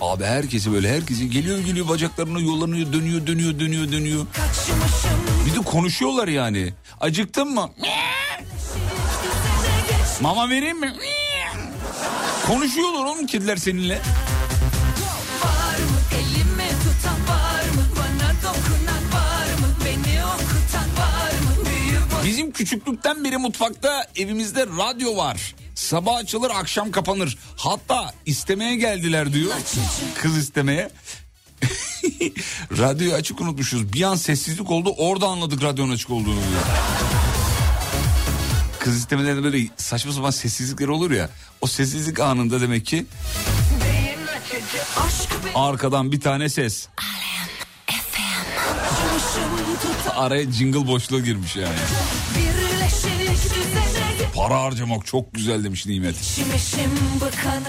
Abi 0.00 0.24
herkesi 0.24 0.72
böyle 0.72 0.96
herkesi 0.96 1.30
geliyor 1.30 1.58
geliyor 1.58 1.88
bacaklarını 1.88 2.42
yollanıyor 2.42 2.92
dönüyor 2.92 3.26
dönüyor 3.26 3.58
dönüyor 3.60 3.92
dönüyor. 3.92 4.26
Bir 5.46 5.54
de 5.54 5.64
konuşuyorlar 5.64 6.28
yani. 6.28 6.74
Acıktın 7.00 7.54
mı? 7.54 7.70
Mama 10.20 10.50
vereyim 10.50 10.80
mi? 10.80 10.94
Konuşuyorlar 12.46 13.04
oğlum 13.04 13.26
kediler 13.26 13.56
seninle. 13.56 14.00
Bizim 22.24 22.52
küçüklükten 22.52 23.24
beri 23.24 23.36
mutfakta 23.36 24.06
evimizde 24.16 24.66
radyo 24.66 25.16
var. 25.16 25.54
Sabah 25.74 26.16
açılır 26.16 26.50
akşam 26.50 26.90
kapanır. 26.90 27.38
Hatta 27.56 28.14
istemeye 28.26 28.76
geldiler 28.76 29.32
diyor. 29.32 29.52
Kız 30.18 30.36
istemeye. 30.38 30.90
Radyoyu 32.78 33.14
açık 33.14 33.40
unutmuşuz. 33.40 33.92
Bir 33.92 34.02
an 34.02 34.16
sessizlik 34.16 34.70
oldu 34.70 34.94
orada 34.98 35.26
anladık 35.26 35.62
radyonun 35.62 35.92
açık 35.92 36.10
olduğunu 36.10 36.34
diyor. 36.34 36.62
Kız 38.78 38.96
istemelerinde 38.96 39.42
böyle 39.42 39.68
saçma 39.76 40.12
sapan 40.12 40.30
sessizlikler 40.30 40.88
olur 40.88 41.10
ya. 41.10 41.30
O 41.60 41.66
sessizlik 41.66 42.20
anında 42.20 42.60
demek 42.60 42.86
ki 42.86 43.06
arkadan 45.54 46.12
bir 46.12 46.20
tane 46.20 46.48
ses. 46.48 46.88
Araya 50.16 50.52
jingle 50.52 50.86
boşluğu 50.86 51.20
girmiş 51.24 51.56
yani. 51.56 51.74
Para 54.34 54.60
harcamak 54.62 55.06
çok 55.06 55.34
güzel 55.34 55.64
demiş 55.64 55.86
Nimet. 55.86 56.38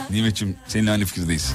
Nimet'ciğim 0.09 0.57
seninle 0.67 0.91
aynı 0.91 1.05
fikirdeyiz. 1.05 1.51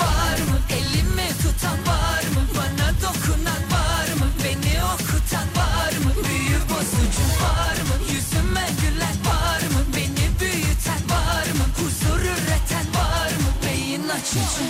var 0.00 0.38
mı? 0.38 0.58
Elimi 0.70 1.28
tutan 1.42 1.78
var 1.86 2.22
mı? 2.34 2.42
Bana 2.56 2.90
dokunan 2.94 3.62
var 3.72 4.06
mı? 4.18 4.26
Beni 4.44 4.84
okutan 4.84 5.48
var 5.56 5.92
mı? 6.04 6.12
Büyü 6.28 6.58
bozucu 6.60 7.42
var 7.44 7.74
mı? 7.76 8.12
Yüzüme 8.12 8.66
gülen 8.82 9.16
var 9.34 9.60
mı? 9.60 9.84
Beni 9.96 10.40
büyüten 10.40 11.02
var 11.10 11.46
mı? 11.46 11.64
Huzur 11.76 12.20
üreten 12.20 12.86
var 12.94 13.30
mı? 13.30 13.48
Beyin 13.66 14.08
açıcı 14.08 14.64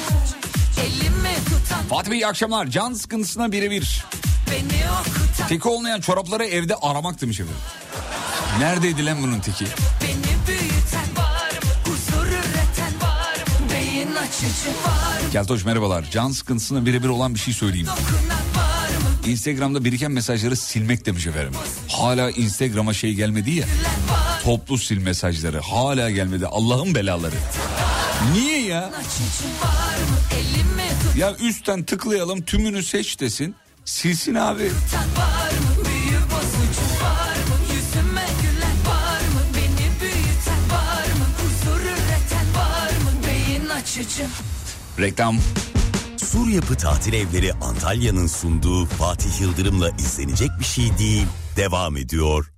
Elimi 0.81 1.35
tutan 1.45 1.83
Fatih 1.89 2.11
Bey 2.11 2.19
iyi 2.19 2.27
akşamlar. 2.27 2.67
Can 2.67 2.93
sıkıntısına 2.95 3.53
birebir. 3.53 4.05
Teki 5.49 5.69
olmayan 5.69 6.01
çorapları 6.01 6.45
evde 6.45 6.75
aramak 6.77 7.21
demiş 7.21 7.41
efendim. 7.41 7.61
Neredeydi 8.59 9.07
lan 9.07 9.23
bunun 9.23 9.41
teki? 9.41 9.65
Keltoş 15.33 15.65
merhabalar. 15.65 16.05
Can 16.11 16.31
sıkıntısına 16.31 16.87
birebir 16.87 17.09
olan 17.09 17.35
bir 17.35 17.39
şey 17.41 17.55
söyleyeyim. 17.55 17.87
Instagram'da 19.27 19.85
biriken 19.85 20.13
mesajları 20.13 20.57
silmek 20.57 21.07
demiş 21.07 21.27
efendim. 21.27 21.53
Hala 21.89 22.31
Instagram'a 22.31 22.93
şey 22.93 23.15
gelmedi 23.15 23.51
ya. 23.51 23.67
Toplu 24.45 24.79
sil 24.87 24.99
mesajları. 24.99 25.61
Hala 25.61 26.11
gelmedi. 26.11 26.47
Allah'ın 26.47 26.95
belaları. 26.95 27.35
Niye 28.33 28.61
ya? 28.63 28.91
Ya 31.17 31.37
üstten 31.37 31.83
tıklayalım 31.83 32.43
tümünü 32.43 32.83
seç 32.83 33.21
desin. 33.21 33.55
Silsin 33.91 34.35
abi. 34.35 34.71
Reklam. 44.99 45.39
Sur 46.17 46.49
Yapı 46.49 46.77
Tatil 46.77 47.13
Evleri 47.13 47.53
Antalya'nın 47.53 48.27
sunduğu 48.27 48.87
Fatih 48.87 49.41
Yıldırım'la 49.41 49.91
izlenecek 49.91 50.51
bir 50.61 50.65
şey 50.65 50.99
değil. 50.99 51.27
Devam 51.57 51.97
ediyor. 51.97 52.53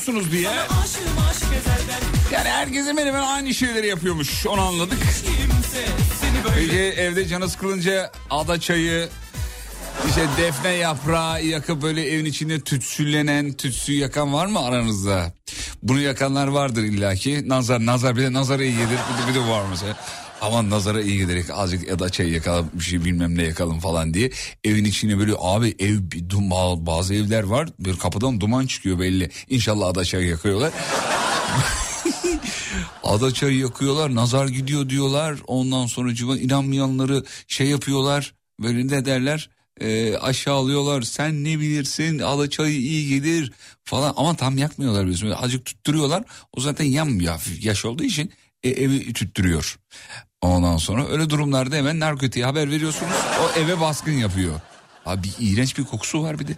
Yapıyorsunuz 0.00 0.32
diye. 0.32 0.50
Yani 2.32 2.48
herkes 2.48 2.86
hemen 2.86 3.06
hemen 3.06 3.22
aynı 3.22 3.54
şeyleri 3.54 3.86
yapıyormuş 3.86 4.46
onu 4.46 4.60
anladık. 4.60 4.98
Peki 6.54 6.78
evde 6.78 7.28
canı 7.28 7.48
sıkılınca 7.48 8.12
ada 8.30 8.60
çayı, 8.60 9.08
işte 10.08 10.26
defne 10.38 10.70
yaprağı 10.70 11.44
yakıp 11.44 11.82
böyle 11.82 12.10
evin 12.10 12.24
içinde 12.24 12.60
tütsülenen, 12.60 13.52
tütsü 13.52 13.92
yakan 13.92 14.32
var 14.32 14.46
mı 14.46 14.58
aranızda? 14.58 15.32
Bunu 15.82 16.00
yakanlar 16.00 16.46
vardır 16.46 16.82
illaki. 16.82 17.48
Nazar, 17.48 17.86
nazar 17.86 18.16
bir 18.16 18.22
de 18.22 18.32
nazara 18.32 18.62
iyi 18.62 18.76
gelir. 18.76 18.88
Bir 18.88 19.24
de, 19.24 19.28
bir 19.28 19.34
de 19.34 19.48
var 19.48 19.64
mesela. 19.70 19.96
Aman 20.50 20.70
nazara 20.70 21.02
iyi 21.02 21.18
gelir. 21.18 21.46
Azıcık 21.52 21.90
ada 21.90 22.10
çayı 22.10 22.32
yakalım 22.32 22.70
bir 22.74 22.84
şey 22.84 23.04
bilmem 23.04 23.38
ne 23.38 23.42
yakalım 23.42 23.80
falan 23.80 24.14
diye. 24.14 24.30
Evin 24.64 24.84
içine 24.84 25.18
böyle 25.18 25.32
abi 25.38 25.74
ev 25.78 25.98
bir 25.98 26.28
dum- 26.28 26.86
bazı 26.86 27.14
evler 27.14 27.42
var. 27.42 27.68
Bir 27.78 27.96
kapıdan 27.96 28.40
duman 28.40 28.66
çıkıyor 28.66 28.98
belli. 28.98 29.30
İnşallah 29.48 29.88
ada 29.88 30.04
çayı 30.04 30.28
yakıyorlar. 30.28 30.72
Ada 33.04 33.34
çayı 33.34 33.58
yakıyorlar, 33.58 34.14
nazar 34.14 34.48
gidiyor 34.48 34.88
diyorlar. 34.88 35.36
Ondan 35.46 35.86
sonra 35.86 36.14
civan 36.14 36.38
inanmayanları 36.38 37.24
şey 37.48 37.66
yapıyorlar. 37.66 38.34
Böyle 38.62 38.88
ne 38.88 39.04
derler? 39.04 39.50
Ee, 39.80 40.16
aşağılıyorlar. 40.16 41.02
Sen 41.02 41.44
ne 41.44 41.60
bilirsin? 41.60 42.18
Ada 42.18 42.50
çayı 42.50 42.76
iyi 42.76 43.08
gelir 43.08 43.52
falan. 43.84 44.14
Ama 44.16 44.36
tam 44.36 44.58
yakmıyorlar. 44.58 45.06
Böyle 45.06 45.34
Azıcık 45.34 45.64
tutturuyorlar. 45.64 46.22
O 46.56 46.60
zaten 46.60 46.84
yanmıyor 46.84 47.32
hafif 47.32 47.64
yaş 47.64 47.84
olduğu 47.84 48.04
için 48.04 48.32
e, 48.62 48.68
evi 48.68 49.12
tüttürüyor. 49.12 49.78
Ondan 50.42 50.76
sonra 50.76 51.08
öyle 51.08 51.30
durumlarda 51.30 51.76
hemen 51.76 52.00
narkotiğe 52.00 52.44
haber 52.44 52.70
veriyorsunuz. 52.70 53.12
O 53.42 53.58
eve 53.60 53.80
baskın 53.80 54.12
yapıyor. 54.12 54.60
Abi 55.06 55.28
iğrenç 55.40 55.78
bir 55.78 55.84
kokusu 55.84 56.22
var 56.22 56.38
bir 56.38 56.48
de. 56.48 56.56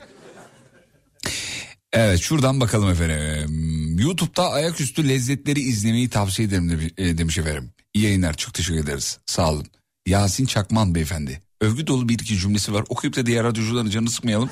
Evet 1.92 2.20
şuradan 2.20 2.60
bakalım 2.60 2.88
efendim. 2.90 3.98
YouTube'da 3.98 4.50
ayaküstü 4.50 5.08
lezzetleri 5.08 5.60
izlemeyi 5.60 6.08
tavsiye 6.10 6.48
ederim 6.48 6.70
de- 6.70 7.04
e, 7.08 7.18
demiş 7.18 7.38
efendim. 7.38 7.70
İyi 7.94 8.04
yayınlar 8.04 8.34
çok 8.36 8.54
teşekkür 8.54 8.80
ederiz. 8.84 9.18
Sağ 9.26 9.50
olun. 9.50 9.66
Yasin 10.06 10.46
Çakman 10.46 10.94
beyefendi. 10.94 11.40
Övgü 11.60 11.86
dolu 11.86 12.08
bir 12.08 12.14
iki 12.14 12.38
cümlesi 12.38 12.72
var. 12.74 12.84
Okuyup 12.88 13.16
da 13.16 13.26
diğer 13.26 13.44
radyocuların 13.44 13.90
canını 13.90 14.10
sıkmayalım. 14.10 14.50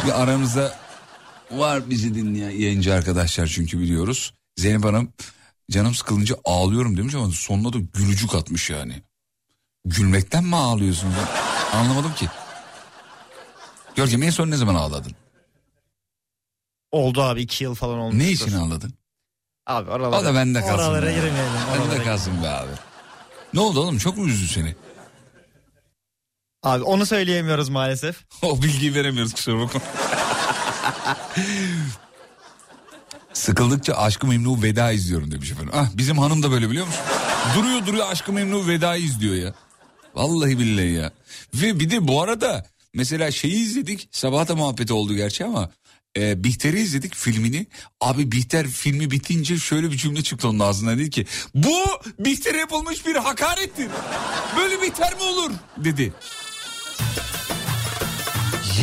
Çünkü 0.00 0.12
aramızda 0.12 0.78
var 1.50 1.90
bizi 1.90 2.14
dinleyen 2.14 2.50
yayıncı 2.50 2.94
arkadaşlar 2.94 3.46
çünkü 3.46 3.80
biliyoruz. 3.80 4.34
Zeynep 4.58 4.84
Hanım 4.84 5.12
canım 5.70 5.94
sıkılınca 5.94 6.36
ağlıyorum 6.44 6.96
demiş 6.96 7.14
ama 7.14 7.30
sonuna 7.30 7.72
da 7.72 7.78
gülücük 7.78 8.34
atmış 8.34 8.70
yani. 8.70 9.02
Gülmekten 9.84 10.44
mi 10.44 10.56
ağlıyorsun? 10.56 11.14
Anlamadım 11.72 12.14
ki. 12.14 12.28
Görkem 13.94 14.22
en 14.22 14.30
son 14.30 14.50
ne 14.50 14.56
zaman 14.56 14.74
ağladın? 14.74 15.12
Oldu 16.92 17.22
abi 17.22 17.42
iki 17.42 17.64
yıl 17.64 17.74
falan 17.74 17.98
olmuş. 17.98 18.14
Ne 18.16 18.30
için 18.30 18.52
ağladın? 18.52 18.94
Abi 19.66 19.90
oralara. 19.90 20.20
O 20.20 20.24
da 20.24 20.34
bende 20.34 20.60
kalsın. 20.60 20.74
Oralara 20.74 21.10
girmeyelim. 21.10 21.52
Bende 21.72 21.82
oralara 21.82 22.04
kalsın 22.04 22.42
be 22.42 22.48
abi. 22.48 22.70
Ne 23.54 23.60
oldu 23.60 23.80
oğlum 23.80 23.98
çok 23.98 24.16
mu 24.16 24.26
üzdü 24.28 24.48
seni? 24.48 24.76
Abi 26.62 26.84
onu 26.84 27.06
söyleyemiyoruz 27.06 27.68
maalesef. 27.68 28.24
o 28.42 28.62
bilgiyi 28.62 28.94
veremiyoruz 28.94 29.34
kusura 29.34 29.58
bakma. 29.60 29.80
Sıkıldıkça 33.36 33.94
Aşkı 33.94 34.26
Memnu 34.26 34.62
Veda 34.62 34.92
izliyorum 34.92 35.30
demiş 35.30 35.50
efendim. 35.50 35.72
Ah 35.74 35.88
bizim 35.94 36.18
hanım 36.18 36.42
da 36.42 36.50
böyle 36.50 36.70
biliyor 36.70 36.86
musun? 36.86 37.00
Duruyor 37.56 37.86
duruyor 37.86 38.10
Aşkı 38.10 38.32
Memnu 38.32 38.68
Veda'yı 38.68 39.04
izliyor 39.04 39.34
ya. 39.34 39.54
Vallahi 40.14 40.58
billahi 40.58 40.92
ya. 40.92 41.12
Ve 41.54 41.80
bir 41.80 41.90
de 41.90 42.08
bu 42.08 42.22
arada 42.22 42.66
mesela 42.94 43.30
şeyi 43.30 43.54
izledik. 43.54 44.08
Sabah 44.12 44.48
da 44.48 44.56
muhabbeti 44.56 44.92
oldu 44.92 45.14
gerçi 45.14 45.44
ama 45.44 45.70
e, 46.16 46.44
Bihter'i 46.44 46.80
izledik 46.80 47.14
filmini. 47.14 47.66
Abi 48.00 48.32
Bihter 48.32 48.66
filmi 48.66 49.10
bitince 49.10 49.58
şöyle 49.58 49.90
bir 49.90 49.96
cümle 49.96 50.22
çıktı 50.22 50.48
onun 50.48 50.58
ağzından 50.58 50.98
dedi 50.98 51.10
ki 51.10 51.26
bu 51.54 51.76
Bihter'e 52.18 52.58
yapılmış 52.58 53.06
bir 53.06 53.16
hakarettir. 53.16 53.88
Böyle 54.58 54.82
Bihter 54.82 55.14
mi 55.14 55.22
olur 55.22 55.50
dedi. 55.76 56.12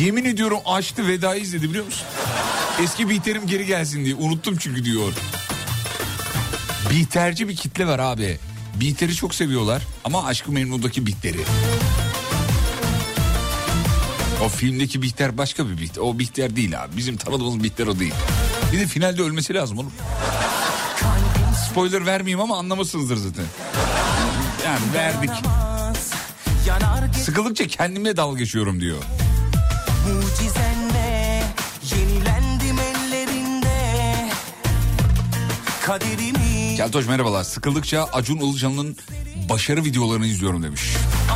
Yemin 0.00 0.24
ediyorum 0.24 0.58
açtı 0.66 1.08
vedayı 1.08 1.42
izledi 1.42 1.70
biliyor 1.70 1.84
musun? 1.84 2.06
Eski 2.82 3.08
Bihter'im 3.08 3.46
geri 3.46 3.66
gelsin 3.66 4.04
diye 4.04 4.14
unuttum 4.14 4.56
çünkü 4.56 4.84
diyor. 4.84 5.12
Bihterci 6.90 7.48
bir 7.48 7.56
kitle 7.56 7.86
var 7.86 7.98
abi. 7.98 8.38
Bihter'i 8.80 9.14
çok 9.14 9.34
seviyorlar 9.34 9.82
ama 10.04 10.24
Aşkı 10.24 10.52
Memnu'daki 10.52 11.06
Bihter'i. 11.06 11.40
O 14.44 14.48
filmdeki 14.48 15.02
Bihter 15.02 15.38
başka 15.38 15.68
bir 15.68 15.78
Bihter. 15.78 16.02
O 16.02 16.18
Bihter 16.18 16.56
değil 16.56 16.82
abi. 16.82 16.96
Bizim 16.96 17.16
tanıdığımız 17.16 17.62
Bihter 17.64 17.86
o 17.86 17.98
değil. 17.98 18.14
Bir 18.72 18.80
de 18.80 18.86
finalde 18.86 19.22
ölmesi 19.22 19.54
lazım 19.54 19.78
oğlum. 19.78 19.92
Spoiler 21.70 22.06
vermeyeyim 22.06 22.40
ama 22.40 22.58
anlamışsınızdır 22.58 23.16
zaten. 23.16 23.44
Yani 24.64 24.94
verdik. 24.94 25.30
Sıkıldıkça 27.24 27.66
kendime 27.66 28.16
dalga 28.16 28.38
geçiyorum 28.38 28.80
diyor. 28.80 28.98
Mucizenle 30.06 31.42
Yenilendim 31.94 32.78
ellerinde 32.78 34.28
Kaderimi 35.82 36.76
Keltoş 36.76 37.06
merhabalar. 37.06 37.44
Sıkıldıkça 37.44 38.08
Acun 38.12 38.36
Ilıcalı'nın 38.38 38.96
başarı 39.48 39.84
videolarını 39.84 40.26
izliyorum 40.26 40.62
demiş. 40.62 40.82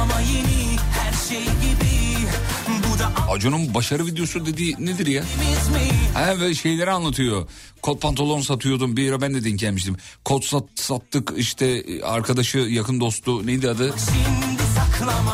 ama 0.02 0.20
yeni 0.20 0.76
her 0.98 1.28
şey 1.28 1.42
gibi 1.42 1.98
Bu 2.94 2.98
da 2.98 3.12
Acun'un 3.32 3.74
başarı 3.74 4.06
videosu 4.06 4.46
dediği 4.46 4.76
nedir 4.78 5.06
ya? 5.06 5.24
Ha 6.14 6.40
böyle 6.40 6.54
şeyleri 6.54 6.90
anlatıyor. 6.90 7.48
Kot 7.82 8.02
pantolon 8.02 8.40
satıyordum 8.40 8.96
bir 8.96 9.10
ara 9.10 9.20
ben 9.20 9.34
de 9.34 9.44
denk 9.44 9.58
gelmiştim. 9.58 9.96
Kot 10.24 10.44
sat, 10.44 10.64
sattık 10.74 11.32
işte 11.36 11.84
arkadaşı 12.04 12.58
yakın 12.58 13.00
dostu 13.00 13.46
neydi 13.46 13.70
adı? 13.70 13.94
Şimdi 14.06 14.47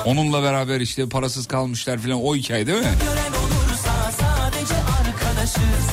Onunla 0.04 0.42
beraber 0.42 0.80
işte 0.80 1.08
parasız 1.08 1.46
kalmışlar 1.46 1.98
falan 1.98 2.24
o 2.24 2.36
hikaye 2.36 2.66
değil 2.66 2.78
mi? 2.78 2.84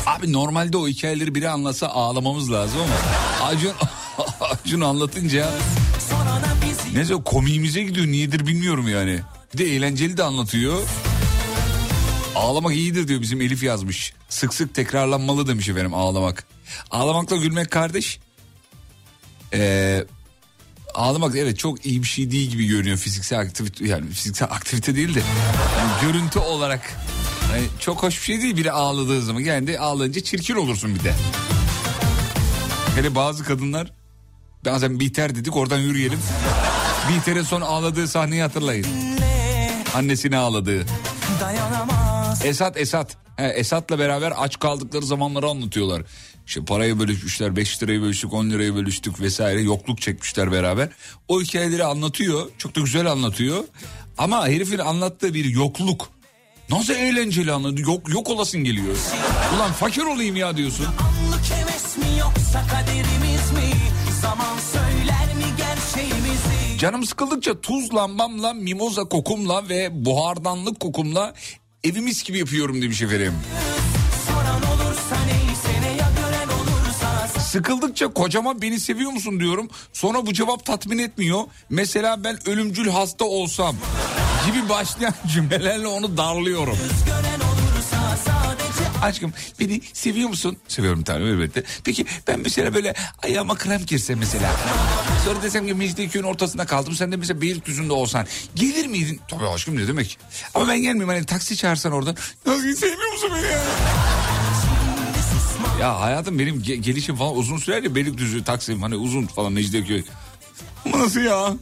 Abi 0.05 0.33
normalde 0.33 0.77
o 0.77 0.87
hikayeleri 0.87 1.35
biri 1.35 1.49
anlatsa 1.49 1.87
ağlamamız 1.87 2.51
lazım 2.51 2.79
ama 2.81 3.47
Acun, 3.47 3.73
Acun 4.65 4.81
anlatınca 4.81 5.49
neyse 6.95 7.13
komiğimize 7.25 7.83
gidiyor 7.83 8.07
niyedir 8.07 8.47
bilmiyorum 8.47 8.87
yani. 8.87 9.19
Bir 9.53 9.57
de 9.57 9.75
eğlenceli 9.75 10.17
de 10.17 10.23
anlatıyor. 10.23 10.81
Ağlamak 12.35 12.75
iyidir 12.75 13.07
diyor 13.07 13.21
bizim 13.21 13.41
Elif 13.41 13.63
yazmış. 13.63 14.13
Sık 14.29 14.53
sık 14.53 14.75
tekrarlanmalı 14.75 15.47
demiş 15.47 15.69
efendim 15.69 15.93
ağlamak. 15.93 16.43
Ağlamakla 16.91 17.35
gülmek 17.35 17.71
kardeş. 17.71 18.19
Ee, 19.53 20.05
ağlamak 20.93 21.35
evet 21.35 21.59
çok 21.59 21.85
iyi 21.85 22.01
bir 22.01 22.07
şey 22.07 22.31
değil 22.31 22.49
gibi 22.49 22.67
görünüyor 22.67 22.97
fiziksel 22.97 23.39
aktivite 23.39 23.87
yani 23.87 24.09
fiziksel 24.09 24.47
aktivite 24.51 24.95
değil 24.95 25.15
de 25.15 25.21
yani 25.79 25.91
görüntü 26.01 26.39
olarak 26.39 26.97
hani 27.51 27.63
çok 27.79 28.03
hoş 28.03 28.19
bir 28.19 28.25
şey 28.25 28.41
değil 28.41 28.57
biri 28.57 28.71
ağladığı 28.71 29.21
zaman 29.21 29.41
yani 29.41 29.67
de 29.67 29.79
ağlayınca 29.79 30.23
çirkin 30.23 30.55
olursun 30.55 30.95
bir 30.95 31.03
de. 31.03 31.13
Hele 32.95 33.15
bazı 33.15 33.43
kadınlar 33.43 33.91
bazen 34.65 34.99
biter 34.99 35.35
dedik 35.35 35.55
oradan 35.55 35.77
yürüyelim. 35.77 36.19
Bihter'in 37.09 37.43
son 37.43 37.61
ağladığı 37.61 38.07
sahneyi 38.07 38.41
hatırlayın. 38.41 38.87
Annesini 39.95 40.37
ağladığı. 40.37 40.85
dayanamaz 41.41 42.45
Esat 42.45 42.77
Esat. 42.77 43.17
He, 43.37 43.47
Esat'la 43.47 43.99
beraber 43.99 44.33
aç 44.37 44.59
kaldıkları 44.59 45.05
zamanları 45.05 45.49
anlatıyorlar. 45.49 46.03
İşte 46.51 46.65
parayı 46.65 46.99
bölüşmüşler 46.99 47.55
5 47.55 47.83
lirayı 47.83 48.01
bölüştük 48.01 48.33
10 48.33 48.49
lirayı 48.49 48.75
bölüştük 48.75 49.21
vesaire 49.21 49.61
yokluk 49.61 50.01
çekmişler 50.01 50.51
beraber. 50.51 50.89
O 51.27 51.41
hikayeleri 51.41 51.83
anlatıyor 51.83 52.49
çok 52.57 52.75
da 52.75 52.79
güzel 52.79 53.11
anlatıyor. 53.11 53.63
Ama 54.17 54.47
herifin 54.47 54.77
anlattığı 54.77 55.33
bir 55.33 55.45
yokluk. 55.45 56.09
Nasıl 56.69 56.93
eğlenceli 56.93 57.51
anlatıyor 57.51 57.87
yok, 57.87 58.09
yok 58.13 58.29
olasın 58.29 58.63
geliyor. 58.63 58.97
Ulan 59.55 59.71
fakir 59.71 60.01
olayım 60.01 60.35
ya 60.35 60.57
diyorsun. 60.57 60.85
Anlık 60.85 61.45
heves 61.51 61.97
mi 61.97 62.19
yoksa 62.19 62.67
kaderimiz 62.67 63.51
mi? 63.51 63.77
Zaman 64.21 64.57
söyler 64.71 65.35
mi 65.35 65.57
gerçeğimizi? 65.57 66.77
Canım 66.79 67.05
sıkıldıkça 67.05 67.61
tuz 67.61 67.93
lambamla, 67.93 68.53
mimoza 68.53 69.03
kokumla 69.03 69.69
ve 69.69 70.05
buhardanlık 70.05 70.79
kokumla 70.79 71.33
evimiz 71.83 72.23
gibi 72.23 72.37
yapıyorum 72.37 72.81
demiş 72.81 73.01
efendim. 73.01 73.33
Soran 73.33 73.80
Sıkıldıkça 77.51 78.07
kocama 78.07 78.61
beni 78.61 78.79
seviyor 78.79 79.11
musun 79.11 79.39
diyorum. 79.39 79.69
Sonra 79.93 80.25
bu 80.25 80.33
cevap 80.33 80.65
tatmin 80.65 80.97
etmiyor. 80.97 81.43
Mesela 81.69 82.23
ben 82.23 82.49
ölümcül 82.49 82.89
hasta 82.89 83.25
olsam. 83.25 83.75
gibi 84.45 84.69
başlayan 84.69 85.13
cümlelerle 85.33 85.87
onu 85.87 86.17
darlıyorum. 86.17 86.77
Aşkım 89.01 89.33
beni 89.59 89.81
seviyor 89.93 90.29
musun? 90.29 90.57
Seviyorum 90.67 91.03
tabii 91.03 91.23
elbette. 91.23 91.63
Peki 91.83 92.05
ben 92.27 92.39
mesela 92.39 92.73
böyle 92.73 92.93
ayağıma 93.23 93.55
krem 93.55 93.81
girse 93.85 94.15
mesela. 94.15 94.51
Sonra 95.25 95.43
desem 95.43 95.67
ki 95.67 95.73
Mecidiyeköy'ün 95.73 96.25
ortasında 96.25 96.65
kaldım. 96.65 96.93
Sen 96.93 97.11
de 97.11 97.15
mesela 97.15 97.41
Beylikdüzü'nde 97.41 97.93
olsan. 97.93 98.25
Gelir 98.55 98.87
miydin? 98.87 99.21
Tabii 99.27 99.47
aşkım 99.47 99.77
ne 99.77 99.87
demek. 99.87 100.17
Ama 100.55 100.67
ben 100.67 100.77
gelmeyeyim 100.81 101.09
hani 101.09 101.25
taksi 101.25 101.57
çağırsan 101.57 101.91
oradan. 101.91 102.15
Nasıl 102.45 102.75
sevmiyor 102.75 103.11
musun 103.13 103.29
beni 103.35 103.45
ya? 103.51 103.61
Ya 105.81 105.99
hayatım 105.99 106.39
benim 106.39 106.55
ge- 106.55 106.75
gelişim 106.75 107.15
falan 107.15 107.35
uzun 107.37 107.57
sürer 107.57 107.83
ya 107.83 107.95
Beylikdüzü, 107.95 108.43
Taksim 108.43 108.81
hani 108.81 108.95
uzun 108.95 109.27
falan 109.27 109.53
Mecidiyeköy. 109.53 110.03
Nasıl 110.95 111.19
ya? 111.19 111.53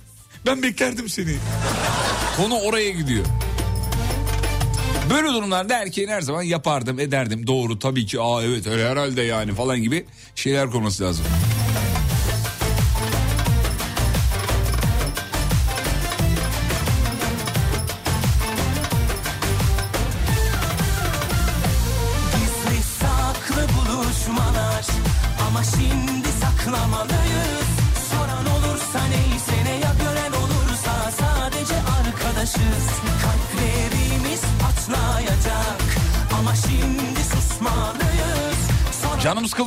Ben 0.45 0.63
beklerdim 0.63 1.09
seni. 1.09 1.35
Konu 2.37 2.59
oraya 2.59 2.91
gidiyor. 2.91 3.25
Böyle 5.09 5.27
durumlarda 5.27 5.77
erkeğin 5.81 6.09
her 6.09 6.21
zaman 6.21 6.41
yapardım 6.43 6.99
ederdim. 6.99 7.47
Doğru 7.47 7.79
tabii 7.79 8.05
ki 8.05 8.21
aa 8.21 8.43
evet 8.43 8.67
öyle 8.67 8.89
herhalde 8.89 9.21
yani 9.21 9.53
falan 9.55 9.81
gibi 9.81 10.05
şeyler 10.35 10.69
konması 10.71 11.03
lazım. 11.03 11.25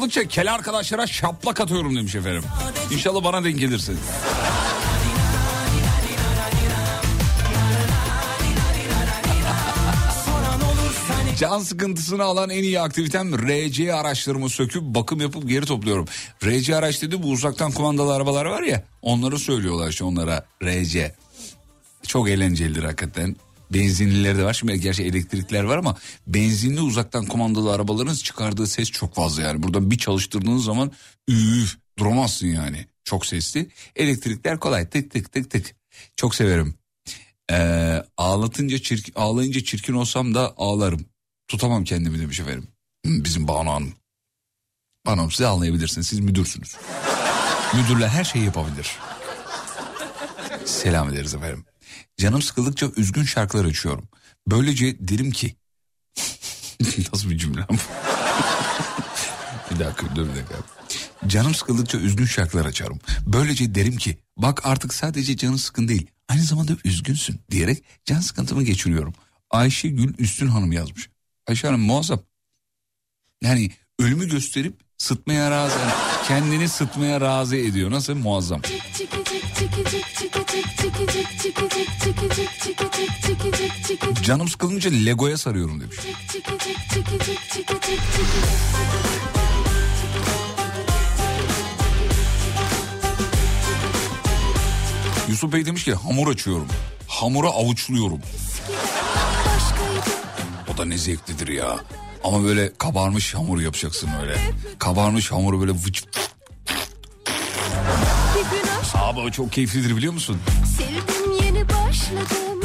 Sıkıldıkça 0.03 0.28
kel 0.28 0.55
arkadaşlara 0.55 1.07
şaplak 1.07 1.61
atıyorum 1.61 1.96
demiş 1.96 2.14
efendim. 2.14 2.42
İnşallah 2.90 3.24
bana 3.24 3.44
denk 3.44 3.59
gelirsin. 3.59 3.98
Can 11.38 11.59
sıkıntısını 11.59 12.22
alan 12.22 12.50
en 12.50 12.62
iyi 12.62 12.80
aktivitem 12.80 13.48
RC 13.48 13.94
araçlarımı 13.94 14.50
söküp 14.50 14.82
bakım 14.82 15.20
yapıp 15.20 15.48
geri 15.48 15.66
topluyorum. 15.66 16.07
RC 16.44 16.76
araç 16.76 17.03
dedi 17.03 17.22
bu 17.22 17.26
uzaktan 17.26 17.72
kumandalı 17.72 18.14
arabalar 18.14 18.44
var 18.44 18.62
ya 18.62 18.82
onları 19.03 19.38
söylüyorlar 19.38 19.88
işte 19.88 20.05
onlara 20.05 20.46
RC. 20.64 21.14
Çok 22.07 22.28
eğlencelidir 22.28 22.84
hakikaten. 22.84 23.36
Benzinlileri 23.74 24.38
de 24.38 24.44
var. 24.44 24.54
Şimdi 24.54 24.80
gerçi 24.80 25.02
elektrikler 25.02 25.62
var 25.62 25.78
ama 25.78 25.96
benzinli 26.26 26.80
uzaktan 26.80 27.26
kumandalı 27.26 27.72
arabaların 27.74 28.14
çıkardığı 28.14 28.66
ses 28.66 28.90
çok 28.90 29.14
fazla 29.14 29.42
yani. 29.42 29.62
Buradan 29.62 29.90
bir 29.90 29.98
çalıştırdığınız 29.98 30.64
zaman 30.64 30.92
üf 31.28 31.76
duramazsın 31.98 32.46
yani. 32.46 32.86
Çok 33.04 33.26
sesli. 33.26 33.68
Elektrikler 33.96 34.60
kolay 34.60 34.88
tık 34.90 35.10
tık 35.10 35.32
tık 35.32 35.50
tık. 35.50 35.74
Çok 36.16 36.34
severim. 36.34 36.74
Ee, 37.50 38.02
ağlatınca 38.16 38.78
çirkin, 38.78 39.12
ağlayınca 39.16 39.64
çirkin 39.64 39.92
olsam 39.92 40.34
da 40.34 40.54
ağlarım. 40.56 41.04
Tutamam 41.48 41.84
kendimi 41.84 42.20
demiş 42.20 42.40
efendim. 42.40 42.68
Hı, 43.06 43.24
Bizim 43.24 43.48
Banu 43.48 43.70
Hanım. 43.70 43.94
Banu 45.06 45.16
Hanım 45.20 45.30
siz 45.30 45.46
ağlayabilirsiniz. 45.46 46.06
Siz 46.06 46.20
müdürsünüz. 46.20 46.76
Müdürler 47.74 48.08
her 48.08 48.24
şeyi 48.24 48.44
yapabilir. 48.44 48.98
Selam 50.64 51.08
ederiz 51.12 51.34
efendim. 51.34 51.64
Canım 52.16 52.43
sıkıldıkça 52.43 52.90
üzgün 52.97 53.24
şarkılar 53.24 53.64
açıyorum. 53.64 54.09
Böylece 54.47 55.09
derim 55.09 55.30
ki... 55.30 55.57
Nasıl 57.12 57.30
bir 57.30 57.38
cümle 57.38 57.61
bir 59.70 59.78
dakika 59.78 60.16
dur 60.16 60.28
bir 60.28 60.34
dakika. 60.34 60.57
Canım 61.26 61.55
sıkıldıkça 61.55 61.99
üzgün 61.99 62.24
şarkılar 62.24 62.66
açarım. 62.66 63.01
Böylece 63.26 63.74
derim 63.74 63.97
ki 63.97 64.18
bak 64.36 64.66
artık 64.66 64.95
sadece 64.95 65.36
canın 65.36 65.57
sıkın 65.57 65.88
değil 65.88 66.07
aynı 66.28 66.43
zamanda 66.43 66.72
üzgünsün 66.84 67.40
diyerek 67.51 67.84
can 68.05 68.20
sıkıntımı 68.20 68.62
geçiriyorum. 68.62 69.14
Ayşe 69.51 69.88
Gül 69.88 70.14
Üstün 70.18 70.47
Hanım 70.47 70.72
yazmış. 70.72 71.11
Ayşe 71.47 71.66
Hanım 71.66 71.80
muazzam. 71.80 72.22
Yani 73.43 73.70
ölümü 73.99 74.28
gösterip 74.28 74.80
sıtmaya 74.99 75.51
razı 75.51 75.78
kendini 76.28 76.68
sıtmaya 76.68 77.20
razı 77.20 77.56
ediyor. 77.56 77.90
Nasıl 77.90 78.14
muazzam. 78.14 78.60
Canım 84.22 84.48
sıkılınca 84.48 84.90
Lego'ya 84.90 85.38
sarıyorum 85.38 85.80
demiş. 85.80 85.96
Yusuf 95.28 95.52
Bey 95.52 95.66
demiş 95.66 95.84
ki 95.84 95.94
hamur 95.94 96.32
açıyorum. 96.32 96.66
Hamura 97.08 97.48
avuçluyorum. 97.48 98.18
O 100.74 100.78
da 100.78 100.84
ne 100.84 100.98
zevklidir 100.98 101.48
ya. 101.48 101.76
Ama 102.24 102.44
böyle 102.44 102.72
kabarmış 102.78 103.34
hamur 103.34 103.60
yapacaksın 103.60 104.10
öyle. 104.22 104.36
Kabarmış 104.78 105.32
hamuru 105.32 105.60
böyle 105.60 105.72
vıç 105.72 106.04
Abi 108.94 109.20
o 109.20 109.30
çok 109.30 109.52
keyiflidir 109.52 109.96
biliyor 109.96 110.12
musun? 110.12 110.38
Sevdim 110.78 111.44
yeni 111.44 111.68
başladım 111.68 112.60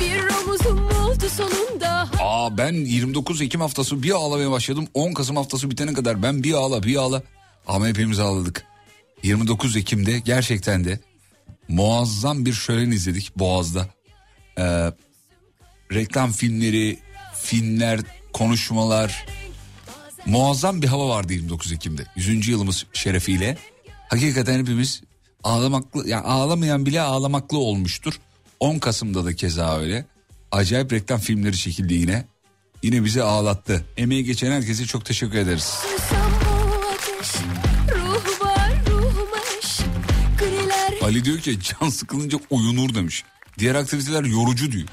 Bir 0.00 0.22
omuzum 0.42 0.86
oldu 0.86 1.24
sonunda 1.36 2.08
Aa 2.20 2.58
ben 2.58 2.72
29 2.72 3.42
Ekim 3.42 3.60
haftası 3.60 4.02
bir 4.02 4.10
ağlamaya 4.10 4.50
başladım. 4.50 4.88
10 4.94 5.12
Kasım 5.12 5.36
haftası 5.36 5.70
bitene 5.70 5.92
kadar 5.92 6.22
ben 6.22 6.42
bir 6.42 6.52
ağla 6.52 6.82
bir 6.82 6.96
ağla. 6.96 7.22
Ama 7.66 7.86
hepimiz 7.86 8.18
ağladık. 8.18 8.64
29 9.22 9.76
Ekim'de 9.76 10.18
gerçekten 10.18 10.84
de 10.84 11.00
muazzam 11.68 12.46
bir 12.46 12.52
şölen 12.52 12.90
izledik 12.90 13.36
Boğaz'da. 13.36 13.86
Ee, 14.58 14.92
reklam 15.92 16.32
filmleri, 16.32 16.98
filmler, 17.34 18.00
konuşmalar. 18.32 19.26
Muazzam 20.26 20.82
bir 20.82 20.86
hava 20.86 21.08
vardı 21.08 21.32
29 21.32 21.72
Ekim'de. 21.72 22.06
100. 22.16 22.48
yılımız 22.48 22.86
şerefiyle. 22.92 23.58
Hakikaten 24.08 24.58
hepimiz 24.58 25.02
ağlamaklı, 25.44 26.08
yani 26.08 26.24
ağlamayan 26.24 26.86
bile 26.86 27.00
ağlamaklı 27.00 27.58
olmuştur. 27.58 28.20
10 28.60 28.78
Kasım'da 28.78 29.24
da 29.24 29.36
keza 29.36 29.78
öyle. 29.78 30.04
Acayip 30.52 30.92
reklam 30.92 31.20
filmleri 31.20 31.56
çekildi 31.56 31.94
yine. 31.94 32.24
Yine 32.82 33.04
bizi 33.04 33.22
ağlattı. 33.22 33.84
Emeği 33.96 34.24
geçen 34.24 34.52
herkese 34.52 34.86
çok 34.86 35.04
teşekkür 35.04 35.38
ederiz. 35.38 35.74
Ali 41.02 41.24
diyor 41.24 41.38
ki 41.38 41.58
can 41.60 41.88
sıkılınca 41.88 42.38
uyunur 42.50 42.94
demiş. 42.94 43.24
Diğer 43.58 43.74
aktiviteler 43.74 44.24
yorucu 44.24 44.72
diyor. 44.72 44.88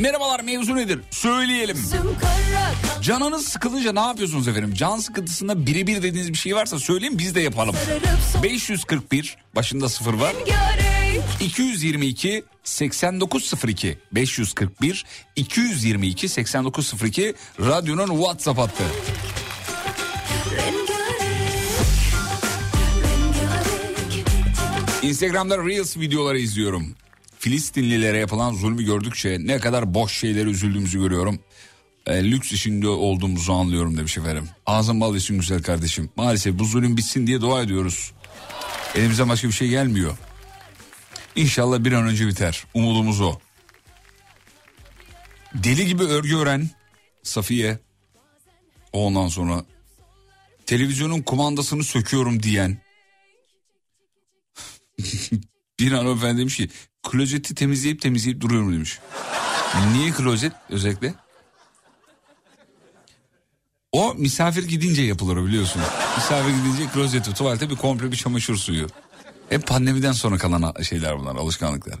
Merhabalar 0.00 0.40
mevzu 0.40 0.76
nedir? 0.76 1.00
Söyleyelim. 1.10 1.78
Canınız 3.02 3.48
sıkılınca 3.48 3.92
ne 3.92 4.00
yapıyorsunuz 4.00 4.48
efendim? 4.48 4.74
Can 4.74 4.98
sıkıntısında 4.98 5.66
birebir 5.66 6.02
dediğiniz 6.02 6.32
bir 6.32 6.38
şey 6.38 6.56
varsa 6.56 6.78
söyleyin 6.78 7.18
biz 7.18 7.34
de 7.34 7.40
yapalım. 7.40 7.74
sararıp 7.86 8.02
sollar 8.32 8.42
541 8.42 9.36
başında 9.56 9.88
sıfır 9.88 10.14
var. 10.14 10.34
Rengarenk 10.40 11.24
222 11.40 12.44
8902 12.64 13.98
541 14.12 15.04
222 15.36 16.28
8902 16.28 17.34
radyonun 17.60 18.08
WhatsApp 18.08 18.58
hattı. 18.58 18.84
Instagram'da 25.02 25.58
Reels 25.58 25.96
videoları 25.96 26.38
izliyorum. 26.38 26.94
Filistinlilere 27.40 28.18
yapılan 28.18 28.54
zulmü 28.54 28.84
gördükçe 28.84 29.38
ne 29.40 29.58
kadar 29.58 29.94
boş 29.94 30.12
şeylere 30.12 30.50
üzüldüğümüzü 30.50 30.98
görüyorum. 30.98 31.40
E, 32.06 32.30
lüks 32.30 32.52
içinde 32.52 32.88
olduğumuzu 32.88 33.52
anlıyorum 33.52 33.96
demiş 33.96 34.18
efendim. 34.18 34.48
Ağzın 34.66 35.00
bal 35.00 35.14
yesin 35.14 35.38
güzel 35.38 35.62
kardeşim. 35.62 36.10
Maalesef 36.16 36.58
bu 36.58 36.64
zulüm 36.64 36.96
bitsin 36.96 37.26
diye 37.26 37.40
dua 37.40 37.62
ediyoruz. 37.62 38.12
Elimizden 38.94 39.28
başka 39.28 39.48
bir 39.48 39.52
şey 39.52 39.68
gelmiyor. 39.68 40.16
İnşallah 41.36 41.84
bir 41.84 41.92
an 41.92 42.06
önce 42.06 42.26
biter. 42.26 42.64
Umudumuz 42.74 43.20
o. 43.20 43.38
Deli 45.54 45.86
gibi 45.86 46.02
örgü 46.02 46.36
ören 46.36 46.70
Safiye. 47.22 47.78
Ondan 48.92 49.28
sonra 49.28 49.64
televizyonun 50.66 51.22
kumandasını 51.22 51.84
söküyorum 51.84 52.42
diyen 52.42 52.78
Bir 55.80 55.92
hanımefendi 55.92 56.40
demiş 56.40 56.56
ki 56.56 56.68
klozeti 57.02 57.54
temizleyip 57.54 58.00
temizleyip 58.00 58.40
duruyorum 58.40 58.72
demiş. 58.72 58.98
Niye 59.92 60.10
klozet 60.10 60.52
özellikle? 60.70 61.14
O 63.92 64.14
misafir 64.14 64.68
gidince 64.68 65.02
yapılır 65.02 65.46
biliyorsun. 65.46 65.82
Misafir 66.16 66.50
gidince 66.50 66.92
klozeti, 66.94 67.34
tuvalete 67.34 67.70
bir 67.70 67.76
komple 67.76 68.12
bir 68.12 68.16
çamaşır 68.16 68.56
suyu. 68.56 68.86
Hep 69.48 69.66
pandemiden 69.66 70.12
sonra 70.12 70.38
kalan 70.38 70.82
şeyler 70.82 71.18
bunlar, 71.18 71.36
alışkanlıklar. 71.36 71.98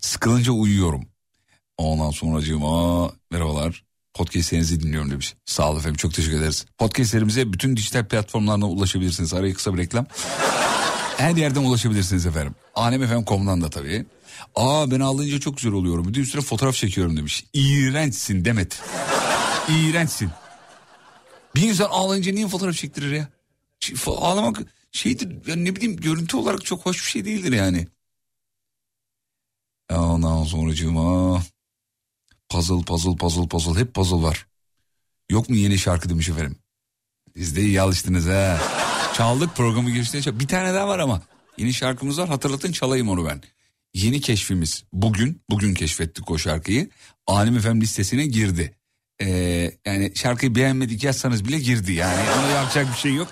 Sıkılınca 0.00 0.52
uyuyorum. 0.52 1.04
Ondan 1.78 2.10
sonracığıma 2.10 3.10
merhabalar. 3.30 3.84
Podcastlerinizi 4.14 4.80
dinliyorum 4.80 5.10
demiş. 5.10 5.34
Sağ 5.44 5.70
olun 5.70 5.78
efendim 5.78 5.96
çok 5.96 6.14
teşekkür 6.14 6.38
ederiz. 6.38 6.66
Podcastlerimize 6.78 7.52
bütün 7.52 7.76
dijital 7.76 8.04
platformlarına 8.04 8.68
ulaşabilirsiniz. 8.68 9.34
Araya 9.34 9.54
kısa 9.54 9.74
bir 9.74 9.78
reklam. 9.78 10.06
Her 11.20 11.36
yerden 11.36 11.64
ulaşabilirsiniz 11.64 12.26
efendim. 12.26 12.54
Alemfm.com'dan 12.74 13.62
da 13.62 13.70
tabii. 13.70 14.06
Aa 14.54 14.90
ben 14.90 15.00
ağlayınca 15.00 15.40
çok 15.40 15.56
güzel 15.56 15.72
oluyorum. 15.72 16.08
Bir 16.08 16.14
de 16.14 16.40
fotoğraf 16.40 16.74
çekiyorum 16.74 17.16
demiş. 17.16 17.44
İğrençsin 17.52 18.44
Demet. 18.44 18.82
İğrençsin. 19.68 20.30
Bir 21.54 21.62
insan 21.62 21.88
ağlayınca 21.90 22.32
niye 22.32 22.48
fotoğraf 22.48 22.74
çektirir 22.74 23.12
ya? 23.12 23.28
Şey, 23.80 23.96
Ağlamak 24.06 24.58
şeydir 24.92 25.46
ya 25.46 25.56
ne 25.56 25.76
bileyim 25.76 25.96
görüntü 25.96 26.36
olarak 26.36 26.64
çok 26.64 26.86
hoş 26.86 26.98
bir 26.98 27.10
şey 27.10 27.24
değildir 27.24 27.52
yani. 27.52 27.88
Ya 29.90 30.02
Ondan 30.02 30.44
sonracığıma 30.44 31.42
puzzle 32.48 32.84
puzzle 32.84 33.16
puzzle 33.16 33.48
puzzle 33.48 33.80
hep 33.80 33.94
puzzle 33.94 34.22
var. 34.22 34.46
Yok 35.30 35.48
mu 35.48 35.56
yeni 35.56 35.78
şarkı 35.78 36.08
demiş 36.08 36.28
efendim. 36.28 36.56
Siz 37.36 37.56
de 37.56 37.62
iyi 37.62 37.80
alıştınız 37.80 38.26
ha. 38.26 38.60
Çaldık 39.20 39.56
programı 39.56 39.90
girişte. 39.90 40.22
çal- 40.22 40.40
Bir 40.40 40.48
tane 40.48 40.74
daha 40.74 40.88
var 40.88 40.98
ama. 40.98 41.22
Yeni 41.58 41.74
şarkımız 41.74 42.18
var 42.18 42.28
hatırlatın 42.28 42.72
çalayım 42.72 43.08
onu 43.08 43.26
ben. 43.26 43.42
Yeni 43.94 44.20
keşfimiz 44.20 44.84
bugün, 44.92 45.42
bugün 45.50 45.74
keşfettik 45.74 46.30
o 46.30 46.38
şarkıyı. 46.38 46.90
Alim 47.26 47.56
Efem 47.56 47.80
listesine 47.80 48.26
girdi. 48.26 48.76
Ee, 49.22 49.26
yani 49.86 50.12
şarkıyı 50.14 50.54
beğenmedik 50.54 51.04
yazsanız 51.04 51.44
bile 51.44 51.58
girdi 51.58 51.92
yani. 51.92 52.30
Ona 52.38 52.48
yapacak 52.48 52.86
bir 52.92 52.98
şey 52.98 53.14
yok. 53.14 53.28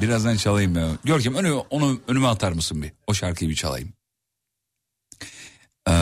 Birazdan 0.00 0.36
çalayım 0.36 0.76
ya. 0.76 0.88
Görkem 1.04 1.34
önü, 1.34 1.52
onu 1.52 2.00
önüme 2.08 2.26
atar 2.28 2.52
mısın 2.52 2.82
bir? 2.82 2.92
O 3.06 3.14
şarkıyı 3.14 3.50
bir 3.50 3.56
çalayım. 3.56 3.92
Ee, 5.88 5.92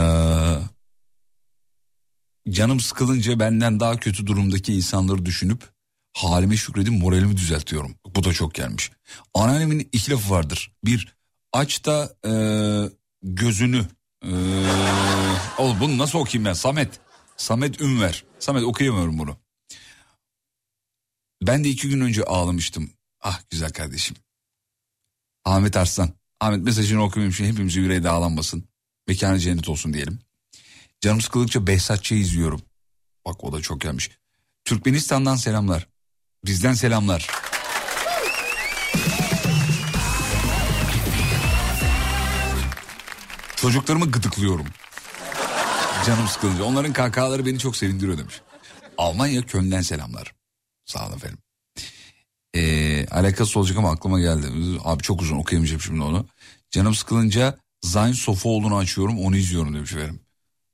canım 2.51 2.81
sıkılınca 2.81 3.41
benden 3.41 3.81
daha 3.81 3.97
kötü 3.97 4.26
durumdaki 4.26 4.74
insanları 4.74 5.26
düşünüp 5.26 5.80
halime 6.13 6.57
şükredip 6.57 6.93
moralimi 6.93 7.37
düzeltiyorum. 7.37 7.95
Bu 8.07 8.25
da 8.25 8.33
çok 8.33 8.55
gelmiş. 8.55 8.91
Anneannemin 9.35 9.89
iki 9.93 10.11
lafı 10.11 10.31
vardır. 10.31 10.73
Bir 10.85 11.17
aç 11.53 11.85
da 11.85 12.15
e, 12.27 12.33
gözünü. 13.23 13.87
E, 14.25 14.31
oğlum 15.59 15.81
bunu 15.81 15.99
nasıl 15.99 16.19
okuyayım 16.19 16.45
ben? 16.45 16.53
Samet. 16.53 17.01
Samet 17.37 17.81
Ünver. 17.81 18.25
Samet 18.39 18.63
okuyamıyorum 18.63 19.19
bunu. 19.19 19.37
Ben 21.43 21.65
de 21.65 21.69
iki 21.69 21.89
gün 21.89 22.01
önce 22.01 22.25
ağlamıştım. 22.25 22.91
Ah 23.21 23.41
güzel 23.51 23.73
kardeşim. 23.73 24.17
Ahmet 25.45 25.77
Arslan. 25.77 26.11
Ahmet 26.41 26.61
mesajını 26.61 27.03
okumayayım 27.03 27.33
şimdi 27.33 27.51
hepimizin 27.51 27.83
yüreği 27.83 28.03
dağlanmasın. 28.03 28.69
Mekanı 29.09 29.39
cennet 29.39 29.69
olsun 29.69 29.95
diyelim. 29.95 30.19
Canım 31.01 31.21
sıkıldıkça 31.21 31.67
Behzatçı'yı 31.67 32.21
izliyorum. 32.21 32.63
Bak 33.27 33.45
o 33.45 33.53
da 33.53 33.61
çok 33.61 33.81
gelmiş. 33.81 34.11
Türkmenistan'dan 34.65 35.37
selamlar. 35.37 35.89
Bizden 36.45 36.72
selamlar. 36.74 37.26
Çocuklarımı 43.57 44.11
gıdıklıyorum. 44.11 44.66
Canım 46.07 46.28
sıkılınca. 46.28 46.64
Onların 46.64 46.93
kahkahaları 46.93 47.47
beni 47.47 47.59
çok 47.59 47.76
sevindiriyor 47.76 48.18
demiş. 48.18 48.41
Almanya 48.99 49.43
Köln'den 49.43 49.80
selamlar. 49.80 50.34
Sağ 50.84 51.07
olun 51.07 51.16
efendim. 51.16 51.38
Ee, 52.55 53.07
alakası 53.07 53.59
olacak 53.59 53.78
ama 53.78 53.91
aklıma 53.91 54.20
geldi. 54.20 54.47
Abi 54.84 55.03
çok 55.03 55.22
uzun 55.22 55.36
okuyamayacağım 55.36 55.80
şimdi 55.80 56.03
onu. 56.03 56.26
Canım 56.70 56.95
sıkılınca 56.95 57.59
Zayn 57.82 58.12
Sofoğlu'nu 58.12 58.76
açıyorum 58.76 59.18
onu 59.18 59.36
izliyorum 59.36 59.74
demiş 59.74 59.93
efendim. 59.93 60.20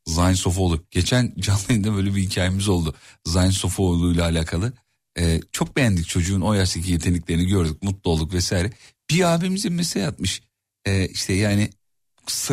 Zayn 0.06 0.34
Sofoğlu. 0.34 0.84
Geçen 0.90 1.34
canlı 1.38 1.60
yayında 1.68 1.94
böyle 1.94 2.14
bir 2.14 2.22
hikayemiz 2.22 2.68
oldu. 2.68 2.94
Zayn 3.24 3.50
Sofoğlu 3.50 4.12
ile 4.12 4.22
alakalı. 4.22 4.72
Ee, 5.18 5.40
çok 5.52 5.76
beğendik 5.76 6.08
çocuğun 6.08 6.40
o 6.40 6.54
yaştaki 6.54 6.92
yeteneklerini 6.92 7.46
gördük. 7.46 7.82
Mutlu 7.82 8.10
olduk 8.10 8.32
vesaire. 8.34 8.70
Bir 9.10 9.34
abimizin 9.34 9.72
mesaj 9.72 10.02
atmış. 10.02 10.42
Ee, 10.86 11.08
işte 11.08 11.32
yani 11.32 11.70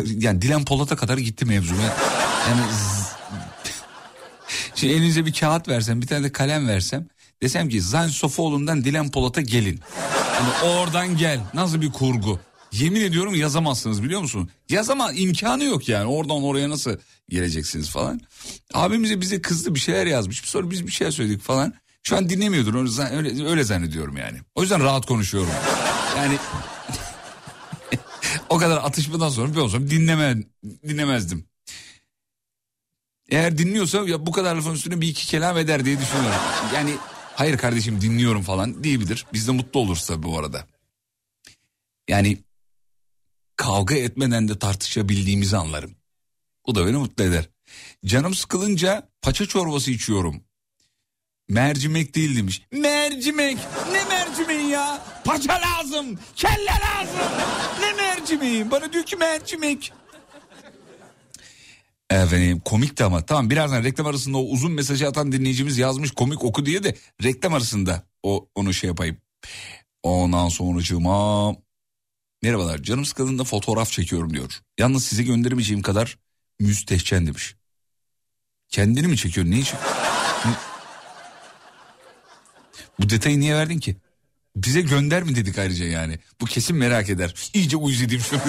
yani 0.06 0.42
Dilan 0.42 0.64
Polat'a 0.64 0.96
kadar 0.96 1.18
gitti 1.18 1.44
mevzu. 1.44 1.74
Yani 2.48 2.60
Şimdi 4.74 4.92
elinize 4.92 5.26
bir 5.26 5.32
kağıt 5.32 5.68
versem 5.68 6.02
bir 6.02 6.06
tane 6.06 6.24
de 6.24 6.32
kalem 6.32 6.68
versem 6.68 7.08
desem 7.42 7.68
ki 7.68 7.80
Zayn 7.80 8.08
Sofoğlu'ndan 8.08 8.84
Dilan 8.84 9.10
Polat'a 9.10 9.40
gelin. 9.40 9.80
Hani 10.32 10.72
oradan 10.72 11.16
gel. 11.16 11.40
Nasıl 11.54 11.80
bir 11.80 11.92
kurgu? 11.92 12.40
Yemin 12.72 13.00
ediyorum 13.00 13.34
yazamazsınız 13.34 14.02
biliyor 14.02 14.20
musun? 14.20 14.50
Yazama 14.68 15.12
imkanı 15.12 15.64
yok 15.64 15.88
yani. 15.88 16.06
Oradan 16.06 16.42
oraya 16.42 16.70
nasıl 16.70 16.96
geleceksiniz 17.28 17.90
falan. 17.90 18.20
Abimize 18.74 19.20
bize 19.20 19.42
kızdı 19.42 19.74
bir 19.74 19.80
şeyler 19.80 20.06
yazmış. 20.06 20.40
Sonra 20.40 20.70
biz 20.70 20.86
bir 20.86 20.92
şeyler 20.92 21.10
söyledik 21.10 21.42
falan. 21.42 21.74
Şu 22.06 22.16
an 22.16 22.28
dinlemiyordur. 22.28 22.74
Öyle, 23.12 23.48
öyle 23.48 23.64
zannediyorum 23.64 24.16
yani. 24.16 24.38
O 24.54 24.62
yüzden 24.62 24.80
rahat 24.80 25.06
konuşuyorum. 25.06 25.50
Yani 26.16 26.38
o 28.48 28.58
kadar 28.58 28.76
atışmadan 28.76 29.28
sonra 29.28 29.52
bir 29.52 29.58
olsam 29.58 29.90
dinleme, 29.90 30.42
dinlemezdim. 30.88 31.44
Eğer 33.28 33.58
dinliyorsa 33.58 34.08
ya 34.08 34.26
bu 34.26 34.32
kadar 34.32 34.56
lafın 34.56 34.74
üstüne 34.74 35.00
bir 35.00 35.08
iki 35.08 35.26
kelam 35.26 35.58
eder 35.58 35.84
diye 35.84 36.00
düşünüyorum. 36.00 36.40
Yani 36.74 36.94
hayır 37.34 37.58
kardeşim 37.58 38.00
dinliyorum 38.00 38.42
falan 38.42 38.84
diyebilir. 38.84 39.26
Biz 39.32 39.48
de 39.48 39.52
mutlu 39.52 39.80
oluruz 39.80 40.06
tabii 40.06 40.22
bu 40.22 40.38
arada. 40.38 40.66
Yani 42.08 42.38
kavga 43.56 43.94
etmeden 43.94 44.48
de 44.48 44.58
tartışabildiğimizi 44.58 45.56
anlarım. 45.56 45.96
Bu 46.66 46.74
da 46.74 46.86
beni 46.86 46.96
mutlu 46.96 47.24
eder. 47.24 47.48
Canım 48.04 48.34
sıkılınca 48.34 49.08
paça 49.22 49.46
çorbası 49.46 49.90
içiyorum. 49.90 50.44
Mercimek 51.48 52.14
değil 52.14 52.36
demiş. 52.36 52.62
Mercimek. 52.72 53.58
Ne 53.92 54.04
mercimeği 54.04 54.68
ya? 54.68 55.02
Paça 55.24 55.52
lazım. 55.52 56.18
Kelle 56.36 56.66
lazım. 56.66 57.30
Ne 57.80 57.92
mercimeği? 57.92 58.70
Bana 58.70 58.92
diyor 58.92 59.04
ki 59.04 59.16
mercimek. 59.16 59.92
Efendim 62.10 62.60
komikti 62.64 63.04
ama 63.04 63.26
tamam 63.26 63.50
birazdan 63.50 63.84
reklam 63.84 64.06
arasında 64.06 64.38
o 64.38 64.42
uzun 64.42 64.72
mesajı 64.72 65.08
atan 65.08 65.32
dinleyicimiz 65.32 65.78
yazmış 65.78 66.10
komik 66.10 66.44
oku 66.44 66.66
diye 66.66 66.82
de 66.84 66.96
reklam 67.22 67.54
arasında 67.54 68.02
o 68.22 68.48
onu 68.54 68.74
şey 68.74 68.88
yapayım. 68.88 69.16
Ondan 70.02 70.48
sonracığıma 70.48 71.52
merhabalar 72.42 72.82
canım 72.82 73.04
sıkıldığında 73.04 73.44
fotoğraf 73.44 73.90
çekiyorum 73.90 74.34
diyor. 74.34 74.60
Yalnız 74.78 75.04
size 75.06 75.22
gönderemeyeceğim 75.22 75.82
kadar 75.82 76.18
müstehcen 76.60 77.26
demiş. 77.26 77.56
Kendini 78.68 79.06
mi 79.06 79.16
çekiyor? 79.16 79.46
Niye 79.46 79.62
çekiyor? 79.62 79.82
Bu 83.00 83.10
detayı 83.10 83.40
niye 83.40 83.54
verdin 83.54 83.78
ki? 83.78 83.96
Bize 84.56 84.80
gönder 84.80 85.22
mi 85.22 85.36
dedik 85.36 85.58
ayrıca 85.58 85.84
yani. 85.84 86.18
Bu 86.40 86.44
kesin 86.44 86.76
merak 86.76 87.10
eder. 87.10 87.34
İyice 87.54 87.76
uyuz 87.76 88.02
edeyim 88.02 88.22
şunu. 88.22 88.40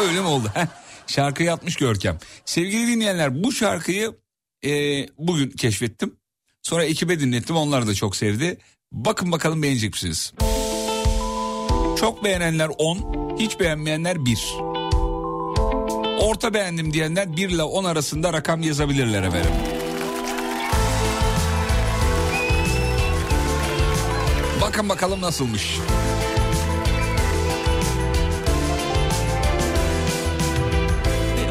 Öyle 0.08 0.20
mi 0.20 0.26
oldu? 0.26 0.50
Heh. 0.54 0.66
Şarkıyı 1.06 1.52
atmış 1.52 1.76
Görkem. 1.76 2.18
Sevgili 2.44 2.86
dinleyenler 2.86 3.44
bu 3.44 3.52
şarkıyı 3.52 4.16
e, 4.64 4.70
bugün 5.18 5.50
keşfettim. 5.50 6.16
Sonra 6.62 6.84
ekibe 6.84 7.20
dinlettim 7.20 7.56
onlar 7.56 7.86
da 7.86 7.94
çok 7.94 8.16
sevdi. 8.16 8.58
Bakın 8.92 9.32
bakalım 9.32 9.62
beğenecek 9.62 9.92
misiniz? 9.92 10.32
Çok 12.00 12.24
beğenenler 12.24 12.70
10, 12.78 13.36
hiç 13.38 13.60
beğenmeyenler 13.60 14.24
1. 14.24 14.54
Orta 16.20 16.54
beğendim 16.54 16.92
diyenler 16.92 17.36
1 17.36 17.48
ile 17.48 17.62
10 17.62 17.84
arasında 17.84 18.32
rakam 18.32 18.62
yazabilirler 18.62 19.22
efendim. 19.22 19.77
Bakın 24.60 24.88
bakalım 24.88 25.20
nasılmış. 25.20 25.78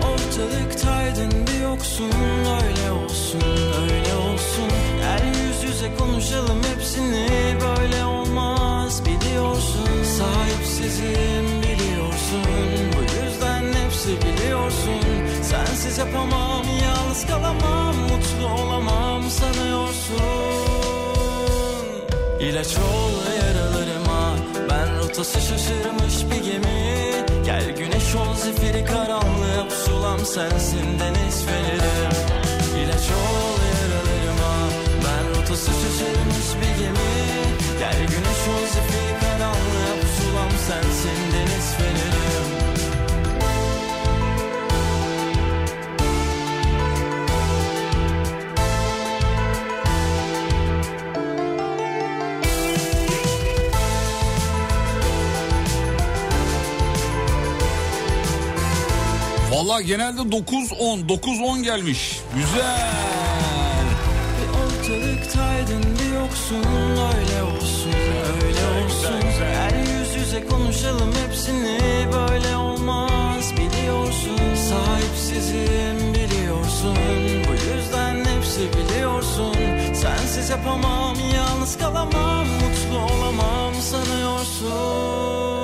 Ortalıktaydın 0.04 1.32
bir 1.48 1.62
yoksun 1.64 2.12
öyle 2.64 2.92
olsun 2.92 3.42
öyle 3.82 4.16
olsun. 4.16 4.70
Gel 5.00 5.28
yüz 5.28 5.64
yüze 5.64 5.96
konuşalım 6.00 6.62
hepsini 6.74 7.28
böyle 7.62 8.06
olmaz. 8.06 9.02
Biliyorsun 9.06 10.04
Sahipsizim 10.18 11.46
biliyorsun. 11.64 12.44
Bu 12.98 13.26
yüzden 13.26 13.64
hepsi 13.84 14.10
biliyorsun. 14.22 15.02
Sensiz 15.44 15.98
yapamam 15.98 16.66
yalnız 16.84 17.28
kalamam 17.28 17.96
mutlu 17.96 18.64
olamam 18.64 19.24
sanıyorsun 19.30 20.67
İlaç 22.58 22.78
ol 22.78 23.12
yaralarıma. 23.46 24.36
Ben 24.70 25.00
rotası 25.00 25.42
şaşırmış 25.42 26.16
bir 26.32 26.52
gemi. 26.52 27.26
Gel 27.46 27.76
güneş 27.78 28.16
ol 28.16 28.36
zifiri 28.36 28.86
karanlığa. 28.86 29.68
Pusulam 29.70 30.20
sensin 30.20 31.00
deniz 31.00 31.46
fenerim 31.46 31.67
Valla 59.68 59.82
genelde 59.82 60.22
9-10 60.22 61.08
9-10 61.08 61.64
gelmiş. 61.64 62.20
Güzel. 62.36 62.92
Bir 64.38 64.50
ortalıktaydın 64.50 65.84
bir 66.00 66.16
yoksun. 66.20 66.66
Öyle 66.90 67.44
olsun 67.44 67.94
öyle 68.44 68.86
olsun. 68.86 69.20
Gel 69.40 70.00
yüz 70.00 70.16
yüze 70.16 70.48
konuşalım 70.48 71.14
hepsini. 71.26 71.80
Böyle 72.14 72.56
olmaz 72.56 73.54
biliyorsun. 73.54 74.40
Sahipsizim 74.70 76.14
biliyorsun. 76.14 76.98
Bu 77.48 77.52
yüzden 77.52 78.16
hepsi 78.16 78.70
biliyorsun. 78.78 79.56
Sensiz 79.94 80.50
yapamam 80.50 81.18
yalnız 81.36 81.78
kalamam. 81.78 82.48
Mutlu 82.48 83.16
olamam 83.16 83.74
sanıyorsun 83.82 85.57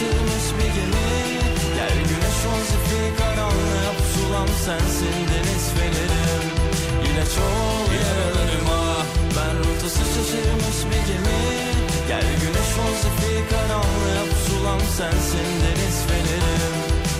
şaşırmış 0.00 0.46
bir 0.58 0.70
gemi. 0.76 1.08
Gel 1.76 1.96
güneş 2.10 2.40
ol 2.50 2.60
zifiri 2.70 3.10
karanlığa 3.18 3.90
pusulam 3.98 4.48
sensin 4.64 5.16
deniz 5.30 5.66
fenerim 5.76 6.44
İlaç 7.06 7.34
ol 7.46 7.86
yaralarıma 8.00 8.82
ben 9.36 9.54
rotası 9.58 10.04
şaşırmış 10.14 10.78
bir 10.90 11.02
gemi. 11.10 11.40
Gel 12.08 12.26
güneş 12.42 12.72
ol 12.82 12.92
zifiri 13.02 13.42
karanlığa 13.50 14.24
pusulam 14.30 14.80
sensin 14.98 15.48
deniz 15.62 15.98
fenerim 16.08 16.74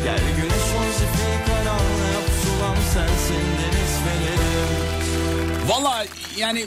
Gel 0.05 0.24
güneş 0.37 0.68
ol 0.78 0.89
zifiri 0.99 1.39
karanlığa 1.47 2.20
pusulam 2.26 2.76
sensin 2.95 3.45
deniz 3.61 3.95
fenerim 4.05 4.70
Valla 5.68 6.05
yani 6.41 6.66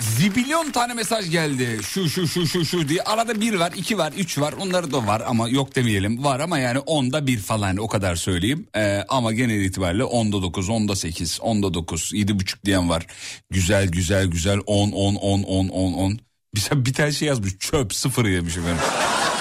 zibilyon 0.00 0.70
tane 0.70 0.94
mesaj 0.94 1.30
geldi. 1.30 1.80
Şu 1.82 2.08
şu 2.08 2.28
şu 2.28 2.46
şu 2.46 2.64
şu 2.64 2.88
diye. 2.88 3.02
Arada 3.02 3.40
bir 3.40 3.54
var, 3.54 3.72
iki 3.76 3.98
var, 3.98 4.12
üç 4.18 4.38
var. 4.38 4.54
Onları 4.60 4.92
da 4.92 5.06
var 5.06 5.22
ama 5.26 5.48
yok 5.48 5.76
demeyelim. 5.76 6.24
Var 6.24 6.40
ama 6.40 6.58
yani 6.58 6.78
onda 6.78 7.26
bir 7.26 7.38
falan 7.38 7.76
o 7.76 7.88
kadar 7.88 8.16
söyleyeyim. 8.16 8.66
Ee, 8.76 9.04
ama 9.08 9.32
genel 9.32 9.60
itibariyle 9.60 10.04
onda 10.04 10.42
dokuz, 10.42 10.68
onda 10.68 10.96
sekiz, 10.96 11.38
onda 11.42 11.74
dokuz, 11.74 12.10
yedi 12.14 12.38
buçuk 12.38 12.64
diyen 12.64 12.88
var. 12.88 13.06
Güzel 13.50 13.88
güzel 13.88 14.26
güzel 14.26 14.58
on, 14.66 14.92
on, 14.92 15.14
on, 15.14 15.42
on, 15.42 15.68
on, 15.68 15.92
on. 15.92 16.18
Bir, 16.54 16.86
bir 16.86 16.92
tane 16.92 17.12
şey 17.12 17.28
yazmış 17.28 17.58
çöp 17.58 17.94
sıfır 17.94 18.26
yemiş 18.26 18.56
efendim. 18.56 18.82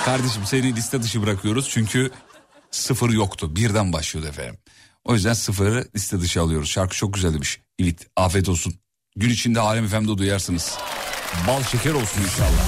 Kardeşim 0.06 0.42
seni 0.46 0.76
liste 0.76 1.04
dışı 1.04 1.22
bırakıyoruz 1.22 1.70
çünkü 1.70 2.12
sıfır 2.72 3.10
yoktu. 3.10 3.56
Birden 3.56 3.94
başlıyordu 3.94 4.30
efendim. 4.30 4.58
O 5.04 5.14
yüzden 5.14 5.34
sıfırı 5.34 5.88
liste 5.96 6.22
dışı 6.22 6.42
alıyoruz. 6.42 6.70
Şarkı 6.70 6.96
çok 6.96 7.14
güzel 7.14 7.34
demiş. 7.34 7.60
İlit 7.78 8.08
afiyet 8.16 8.50
olsun. 8.50 8.74
Gün 9.18 9.30
içinde 9.30 9.60
Alem 9.60 9.88
FM'de 9.88 10.18
duyarsınız. 10.18 10.78
Bal 11.48 11.64
şeker 11.64 11.94
olsun 11.94 12.22
inşallah. 12.22 12.68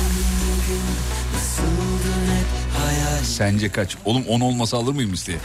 Sence 3.23 3.71
kaç? 3.71 3.97
Oğlum 4.05 4.23
10 4.27 4.41
olmasa 4.41 4.77
alır 4.77 4.93
mıyım 4.93 5.11
listeye? 5.11 5.37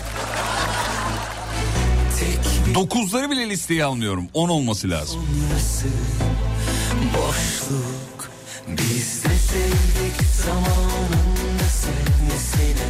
Dokuzları 2.75 3.31
bile 3.31 3.51
listeye 3.51 3.85
almıyorum. 3.85 4.29
10 4.35 4.49
olması 4.49 4.91
lazım. 4.91 5.21
Boşluk 7.17 8.31
biz 8.69 9.25
de 9.25 9.39
sevdik 9.39 10.27
zamanında 10.45 11.69
sevmesine 11.71 12.87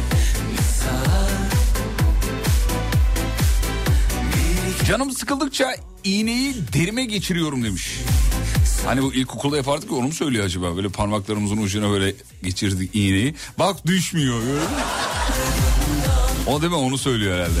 misal 0.51 1.35
Canım 4.87 5.11
sıkıldıkça 5.11 5.75
iğneyi 6.05 6.53
derime 6.73 7.05
geçiriyorum 7.05 7.63
demiş. 7.63 7.87
Hani 8.85 9.01
bu 9.03 9.13
ilkokulda 9.13 9.57
yapardık 9.57 9.91
ya 9.91 9.97
onu 9.97 10.07
mu 10.07 10.13
söylüyor 10.13 10.45
acaba? 10.45 10.75
Böyle 10.75 10.89
parmaklarımızın 10.89 11.57
ucuna 11.57 11.89
böyle 11.89 12.15
geçirdik 12.43 12.95
iğneyi. 12.95 13.35
Bak 13.59 13.85
düşmüyor. 13.87 14.41
O 16.47 16.61
değil 16.61 16.71
mi 16.71 16.77
onu 16.77 16.97
söylüyor 16.97 17.35
herhalde. 17.35 17.59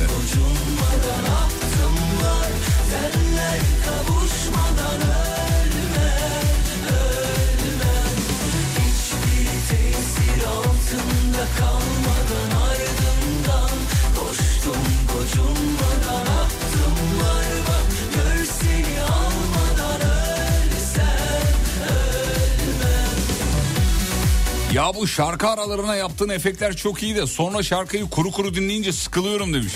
Ya 24.75 24.95
bu 24.95 25.07
şarkı 25.07 25.47
aralarına 25.47 25.95
yaptığın 25.95 26.29
efektler 26.29 26.75
çok 26.75 27.03
iyi 27.03 27.15
de 27.15 27.27
sonra 27.27 27.63
şarkıyı 27.63 28.09
kuru 28.09 28.31
kuru 28.31 28.55
dinleyince 28.55 28.91
sıkılıyorum 28.91 29.53
demiş. 29.53 29.73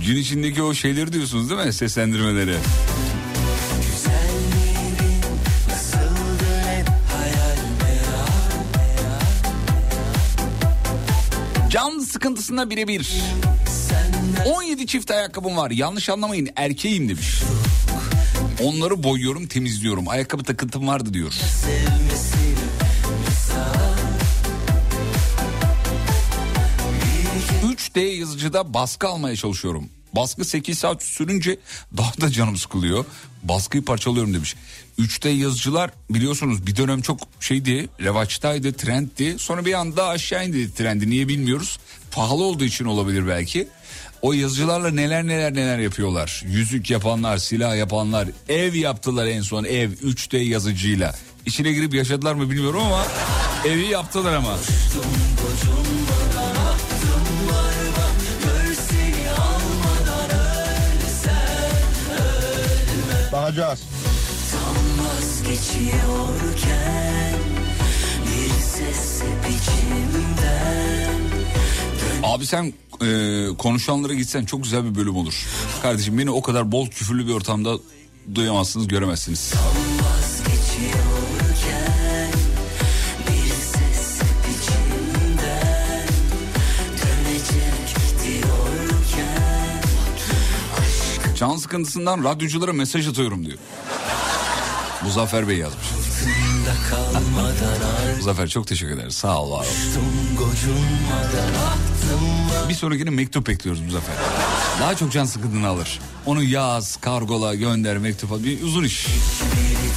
Gün 0.06 0.16
içindeki 0.16 0.62
o 0.62 0.74
şeyleri 0.74 1.12
diyorsunuz 1.12 1.50
değil 1.50 1.66
mi? 1.66 1.72
Seslendirmeleri. 1.72 2.56
Can 11.70 11.98
sıkıntısına 11.98 12.70
birebir. 12.70 13.14
17 14.46 14.86
çift 14.86 15.10
ayakkabım 15.10 15.56
var. 15.56 15.70
Yanlış 15.70 16.08
anlamayın 16.08 16.48
erkeğim 16.56 17.08
demiş. 17.08 17.42
Onları 18.64 19.02
boyuyorum 19.02 19.46
temizliyorum. 19.46 20.08
Ayakkabı 20.08 20.42
takıntım 20.42 20.88
vardı 20.88 21.14
diyor. 21.14 21.32
sevmesine 21.32 22.64
misal 23.28 23.84
3D 27.72 28.00
yazıcıda 28.00 28.74
baskı 28.74 29.08
almaya 29.08 29.36
çalışıyorum. 29.36 29.88
Baskı 30.12 30.44
8 30.44 30.78
saat 30.78 31.02
sürünce 31.02 31.58
daha 31.96 32.20
da 32.20 32.30
canım 32.30 32.56
sıkılıyor. 32.56 33.04
Baskıyı 33.42 33.84
parçalıyorum 33.84 34.34
demiş. 34.34 34.54
3D 34.98 35.28
yazıcılar 35.28 35.90
biliyorsunuz 36.10 36.66
bir 36.66 36.76
dönem 36.76 37.02
çok 37.02 37.20
şeydi, 37.40 37.88
revaçtaydı, 38.00 38.72
trenddi. 38.72 39.38
Sonra 39.38 39.64
bir 39.64 39.74
anda 39.74 40.08
aşağı 40.08 40.46
indi 40.46 40.74
trendi. 40.74 41.10
Niye 41.10 41.28
bilmiyoruz. 41.28 41.78
Pahalı 42.10 42.44
olduğu 42.44 42.64
için 42.64 42.84
olabilir 42.84 43.26
belki. 43.28 43.68
O 44.24 44.32
yazıcılarla 44.32 44.90
neler 44.90 45.26
neler 45.26 45.54
neler 45.54 45.78
yapıyorlar. 45.78 46.42
Yüzük 46.46 46.90
yapanlar, 46.90 47.38
silah 47.38 47.76
yapanlar, 47.76 48.28
ev 48.48 48.74
yaptılar 48.74 49.26
en 49.26 49.40
son 49.40 49.64
ev 49.64 49.90
3D 49.90 50.36
yazıcıyla. 50.36 51.14
İçine 51.46 51.72
girip 51.72 51.94
yaşadılar 51.94 52.34
mı 52.34 52.50
bilmiyorum 52.50 52.82
ama 52.82 53.06
evi 53.64 53.86
yaptılar 53.86 54.34
ama. 54.34 54.56
Bakacağız. 63.32 63.80
Tam 64.50 64.76
vazgeçiyorken 65.06 67.38
Bir 68.26 68.50
ses 68.62 69.22
hep 69.22 69.50
içimden 69.50 71.13
Abi 72.24 72.46
sen 72.46 72.72
e, 73.02 73.48
konuşanlara 73.58 74.14
gitsen 74.14 74.44
çok 74.44 74.62
güzel 74.62 74.84
bir 74.84 74.94
bölüm 74.94 75.16
olur. 75.16 75.46
Kardeşim 75.82 76.18
beni 76.18 76.30
o 76.30 76.42
kadar 76.42 76.72
bol 76.72 76.88
küfürlü 76.88 77.26
bir 77.26 77.32
ortamda 77.32 77.78
duyamazsınız, 78.34 78.88
göremezsiniz. 78.88 79.54
Can 91.36 91.56
sıkıntısından 91.56 92.24
radyoculara 92.24 92.72
mesaj 92.72 93.08
atıyorum 93.08 93.46
diyor. 93.46 93.58
Muzaffer 95.02 95.48
Bey 95.48 95.56
yazmış. 95.56 96.03
Muzaffer 98.16 98.48
çok 98.48 98.66
teşekkür 98.66 98.94
ederiz. 98.94 99.14
Sağ 99.14 99.42
ol 99.42 99.50
var 99.50 99.60
ol. 99.60 99.64
Bir 102.68 102.74
sonrakine 102.74 103.10
mektup 103.10 103.46
bekliyoruz 103.46 103.82
Muzaffer. 103.82 104.14
Daha 104.80 104.94
çok 104.96 105.12
can 105.12 105.24
sıkıntını 105.24 105.68
alır. 105.68 106.00
Onu 106.26 106.42
yaz, 106.42 106.96
kargola, 106.96 107.54
gönder, 107.54 107.98
mektup 107.98 108.32
al. 108.32 108.44
Bir 108.44 108.62
uzun 108.62 108.84
iş. 108.84 109.06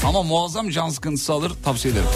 Ama 0.06 0.24
muazzam 0.24 0.70
can 0.70 0.90
sıkıntısı 0.90 1.34
alır 1.34 1.52
tavsiye 1.64 1.94
ederim. 1.94 2.08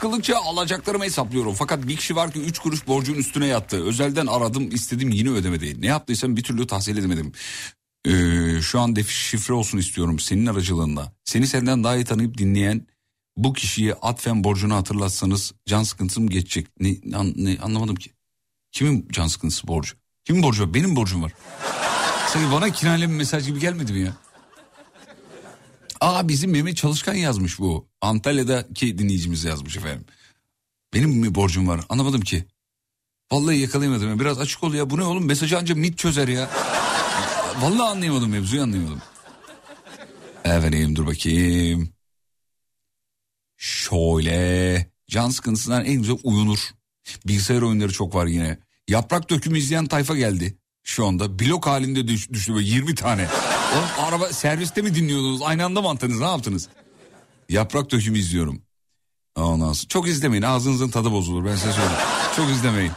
Sıkıldıkça 0.00 0.36
alacaklarımı 0.38 1.04
hesaplıyorum. 1.04 1.54
Fakat 1.54 1.88
bir 1.88 1.96
kişi 1.96 2.16
var 2.16 2.32
ki 2.32 2.40
3 2.40 2.58
kuruş 2.58 2.86
borcun 2.86 3.14
üstüne 3.14 3.46
yattı. 3.46 3.84
Özelden 3.84 4.26
aradım 4.26 4.70
istedim 4.70 5.10
yine 5.10 5.28
ödemedi. 5.30 5.80
Ne 5.82 5.86
yaptıysam 5.86 6.36
bir 6.36 6.42
türlü 6.42 6.66
tahsil 6.66 6.96
edemedim. 6.96 7.32
Ee, 8.06 8.60
şu 8.62 8.80
an 8.80 8.96
defi 8.96 9.14
şifre 9.14 9.54
olsun 9.54 9.78
istiyorum 9.78 10.18
senin 10.18 10.46
aracılığında. 10.46 11.12
Seni 11.24 11.46
senden 11.46 11.84
daha 11.84 11.96
iyi 11.96 12.04
tanıyıp 12.04 12.38
dinleyen 12.38 12.86
bu 13.36 13.52
kişiye 13.52 13.94
atfen 13.94 14.44
borcunu 14.44 14.74
hatırlatsanız 14.74 15.52
can 15.66 15.82
sıkıntım 15.82 16.28
geçecek. 16.28 16.66
Ne, 16.80 17.16
an- 17.16 17.34
ne 17.36 17.58
anlamadım 17.62 17.96
ki. 17.96 18.10
Kimin 18.72 19.08
can 19.12 19.26
sıkıntısı 19.26 19.68
borcu? 19.68 19.94
Kimin 20.24 20.42
borcu 20.42 20.62
var? 20.62 20.74
Benim 20.74 20.96
borcum 20.96 21.22
var. 21.22 21.32
Sanki 22.28 22.52
bana 22.52 22.70
kinayla 22.70 23.08
bir 23.08 23.14
mesaj 23.14 23.46
gibi 23.46 23.60
gelmedi 23.60 23.92
mi 23.92 24.00
ya? 24.00 24.12
Aa 26.00 26.28
bizim 26.28 26.50
Mehmet 26.50 26.76
Çalışkan 26.76 27.14
yazmış 27.14 27.58
bu. 27.58 27.88
Antalya'daki 28.00 28.98
dinleyicimiz 28.98 29.44
yazmış 29.44 29.76
efendim. 29.76 30.04
Benim 30.94 31.10
mi 31.10 31.34
borcum 31.34 31.68
var 31.68 31.80
anlamadım 31.88 32.20
ki. 32.20 32.44
Vallahi 33.32 33.58
yakalayamadım 33.58 34.08
ya. 34.08 34.20
Biraz 34.20 34.38
açık 34.38 34.64
ol 34.64 34.74
ya. 34.74 34.90
Bu 34.90 34.98
ne 34.98 35.04
oğlum 35.04 35.26
mesajı 35.26 35.58
ancak 35.58 35.76
MIT 35.76 35.98
çözer 35.98 36.28
ya. 36.28 36.50
Vallahi 37.60 37.88
anlayamadım 37.88 38.30
mevzuyu 38.30 38.62
anlayamadım. 38.62 39.02
Efendim 40.44 40.96
dur 40.96 41.06
bakayım. 41.06 41.90
Şöyle. 43.56 44.90
Can 45.08 45.30
sıkıntısından 45.30 45.84
en 45.84 45.94
güzel 45.94 46.18
uyunur. 46.22 46.58
Bilgisayar 47.26 47.62
oyunları 47.62 47.92
çok 47.92 48.14
var 48.14 48.26
yine. 48.26 48.58
Yaprak 48.88 49.30
dökümü 49.30 49.58
izleyen 49.58 49.86
tayfa 49.86 50.16
geldi 50.16 50.58
şu 50.82 51.06
anda. 51.06 51.38
Blok 51.38 51.66
halinde 51.66 52.08
düş, 52.08 52.30
düştü 52.30 52.54
böyle 52.54 52.66
20 52.66 52.94
tane. 52.94 53.28
Oğlum 53.74 53.88
araba 53.98 54.32
serviste 54.32 54.82
mi 54.82 54.94
dinliyordunuz? 54.94 55.42
Aynı 55.42 55.64
anda 55.64 55.82
mı 55.82 55.88
attınız? 55.88 56.18
Ne 56.18 56.24
yaptınız? 56.24 56.68
Yaprak 57.48 57.90
dökümü 57.90 58.18
izliyorum. 58.18 58.62
Ondan 59.36 59.72
sonra 59.72 59.88
çok 59.88 60.08
izlemeyin. 60.08 60.42
Ağzınızın 60.42 60.88
tadı 60.88 61.12
bozulur 61.12 61.44
ben 61.44 61.56
size 61.56 61.72
söyleyeyim. 61.72 62.00
Çok 62.36 62.50
izlemeyin. 62.50 62.92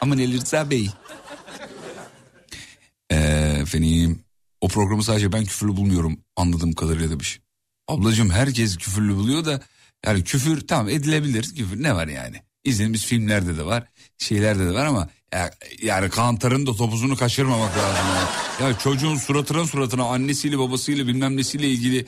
Aman 0.00 0.18
Ali 0.18 0.40
Rıza 0.40 0.70
Bey. 0.70 0.90
Ee, 3.10 3.16
efendim 3.62 4.20
o 4.60 4.68
programı 4.68 5.02
sadece 5.04 5.32
ben 5.32 5.44
küfürlü 5.44 5.76
bulmuyorum 5.76 6.18
anladığım 6.36 6.72
kadarıyla 6.72 7.10
demiş. 7.10 7.40
Ablacığım 7.88 8.30
herkes 8.30 8.76
küfürlü 8.76 9.16
buluyor 9.16 9.44
da 9.44 9.60
yani 10.06 10.24
küfür 10.24 10.66
tamam 10.66 10.88
edilebilir 10.88 11.54
küfür 11.54 11.82
ne 11.82 11.94
var 11.94 12.08
yani. 12.08 12.42
İzlediğimiz 12.64 13.04
filmlerde 13.06 13.56
de 13.58 13.66
var 13.66 13.84
şeylerde 14.18 14.66
de 14.66 14.74
var 14.74 14.86
ama 14.86 15.08
ya, 15.32 15.50
yani 15.82 16.10
kantarın 16.10 16.66
da 16.66 16.74
topuzunu 16.74 17.16
kaçırmamak 17.16 17.76
lazım. 17.76 18.06
Ya. 18.60 18.68
ya 18.68 18.78
çocuğun 18.78 19.16
suratına 19.16 19.66
suratına 19.66 20.04
annesiyle 20.04 20.58
babasıyla 20.58 21.06
bilmem 21.06 21.36
nesiyle 21.36 21.70
ilgili 21.70 22.06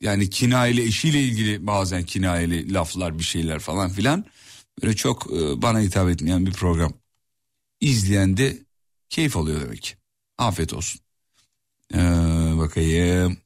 yani 0.00 0.30
kinayeli 0.30 0.82
eşiyle 0.82 1.22
ilgili 1.22 1.66
bazen 1.66 2.02
kinayeli 2.02 2.72
laflar 2.72 3.18
bir 3.18 3.24
şeyler 3.24 3.58
falan 3.58 3.90
filan. 3.90 4.24
Böyle 4.82 4.96
çok 4.96 5.26
e, 5.32 5.62
bana 5.62 5.80
hitap 5.80 6.08
etmeyen 6.08 6.46
bir 6.46 6.52
program. 6.52 6.92
İzleyen 7.80 8.36
de 8.36 8.58
keyif 9.08 9.36
alıyor 9.36 9.60
demek 9.60 9.82
ki. 9.82 9.94
Afiyet 10.38 10.72
olsun. 10.74 11.00
Ee, 11.94 11.98
bakayım. 12.58 13.38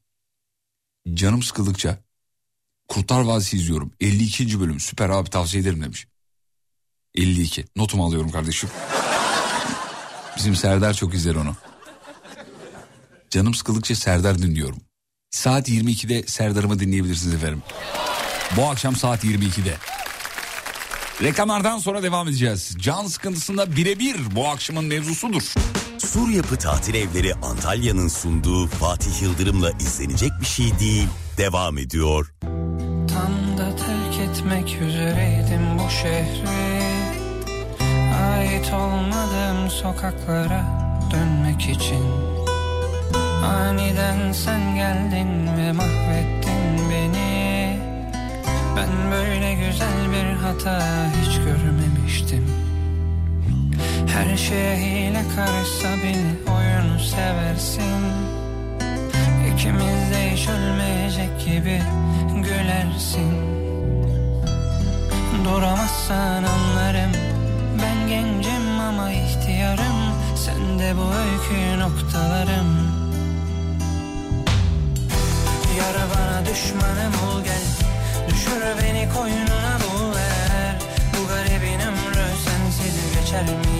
Canım 1.13 1.43
sıkıldıkça 1.43 1.97
Kurtlar 2.87 3.21
Vadisi 3.21 3.57
izliyorum. 3.57 3.91
52. 3.99 4.59
bölüm 4.59 4.79
süper 4.79 5.09
abi 5.09 5.29
tavsiye 5.29 5.63
ederim 5.63 5.81
demiş. 5.81 6.07
52. 7.15 7.65
Notumu 7.75 8.05
alıyorum 8.05 8.31
kardeşim. 8.31 8.69
Bizim 10.37 10.55
Serdar 10.55 10.93
çok 10.93 11.13
izler 11.13 11.35
onu. 11.35 11.55
Canım 13.29 13.53
sıkıldıkça 13.53 13.95
Serdar 13.95 14.37
dinliyorum. 14.37 14.77
Saat 15.31 15.69
22'de 15.69 16.27
Serdar'ımı 16.27 16.79
dinleyebilirsiniz 16.79 17.33
efendim. 17.35 17.63
Bu 18.57 18.65
akşam 18.65 18.95
saat 18.95 19.23
22'de. 19.23 19.77
Reklamlardan 21.21 21.77
sonra 21.77 22.03
devam 22.03 22.27
edeceğiz. 22.27 22.75
Can 22.79 23.07
sıkıntısında 23.07 23.75
birebir 23.75 24.15
bu 24.35 24.47
akşamın 24.47 24.85
mevzusudur. 24.85 25.53
Sur 25.97 26.29
Yapı 26.29 26.57
Tatil 26.57 26.93
Evleri 26.95 27.33
Antalya'nın 27.35 28.07
sunduğu 28.07 28.67
Fatih 28.67 29.21
Yıldırım'la 29.21 29.71
izlenecek 29.71 30.31
bir 30.41 30.45
şey 30.45 30.79
değil. 30.79 31.07
Devam 31.37 31.77
ediyor. 31.77 32.33
Tam 33.13 33.57
da 33.57 33.75
terk 33.75 34.29
etmek 34.29 34.81
üzereydim 34.81 35.79
bu 35.79 35.89
şehri 35.89 36.92
Ait 38.23 38.73
olmadığım 38.73 39.69
sokaklara 39.69 40.63
dönmek 41.11 41.69
için. 41.69 42.05
Aniden 43.45 44.31
sen 44.31 44.75
geldin 44.75 45.57
ve 45.57 45.71
mahvettin 45.71 46.89
beni. 46.89 47.79
Ben 48.77 49.11
böyle 49.11 49.53
güzel 49.53 50.11
bir 50.11 50.33
hata 50.35 50.81
hiç 51.21 51.37
görmemiştim. 51.37 52.45
Her 54.07 54.37
şeye 54.37 54.75
hile 54.77 55.23
karışsa 55.35 55.87
bile 56.03 56.51
oyunu 56.55 56.99
seversin. 56.99 58.03
İkimiz 59.53 60.11
de 60.11 60.31
hiç 60.31 60.47
ölmeyecek 60.49 61.45
gibi 61.45 61.81
gülersin. 62.43 63.33
Duramazsan 65.45 66.43
anlarım 66.43 67.11
gencim 68.13 68.79
ama 68.79 69.11
ihtiyarım. 69.11 69.99
Sen 70.45 70.79
de 70.79 70.93
bu 70.97 71.05
öykü 71.23 71.79
noktalarım. 71.79 72.69
Yar 75.79 75.95
bana 76.13 76.45
düşmanım 76.45 77.13
ol 77.27 77.43
gel. 77.43 77.65
Düşür 78.29 78.61
beni 78.81 79.09
koynuna 79.13 79.73
bul 79.83 80.15
ver 80.15 80.75
Bu 81.13 81.27
garibin 81.27 81.79
ömrü 81.87 82.27
sensiz 82.45 82.95
geçer 83.15 83.43
mi? 83.43 83.79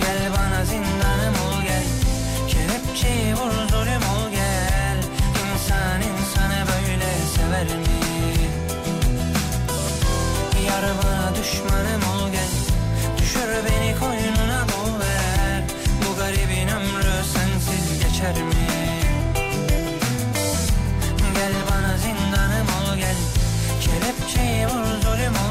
Gel 0.00 0.22
bana 0.36 0.64
zindanım 0.64 1.34
ol 1.48 1.62
gel. 1.62 1.86
Kelepçeyi 2.48 3.34
vur 3.34 3.68
zulüm 3.70 4.04
ol 4.14 4.30
gel. 4.30 4.98
İnsan 5.52 6.00
insanı 6.00 6.60
böyle 6.70 7.10
sever 7.36 7.66
mi? 7.66 7.98
Yar 10.66 10.84
bana 11.04 11.17
düşmanım 11.42 12.02
ol 12.02 12.30
gel. 12.32 12.48
Düşür 13.18 13.48
beni 13.64 13.98
koynuna 13.98 14.66
ver. 15.00 15.62
Bu 16.02 16.16
garibin 16.18 16.68
ömrü 16.68 17.24
sensiz 17.34 18.02
geçer 18.02 18.42
mi? 18.42 18.68
Gel 21.34 21.52
bana 21.70 21.96
zindanım 21.96 22.68
ol 22.68 22.96
gel. 22.96 23.16
Kelepçeyi 23.80 24.66
vur 24.66 25.02
zulüm 25.02 25.34
ol 25.34 25.47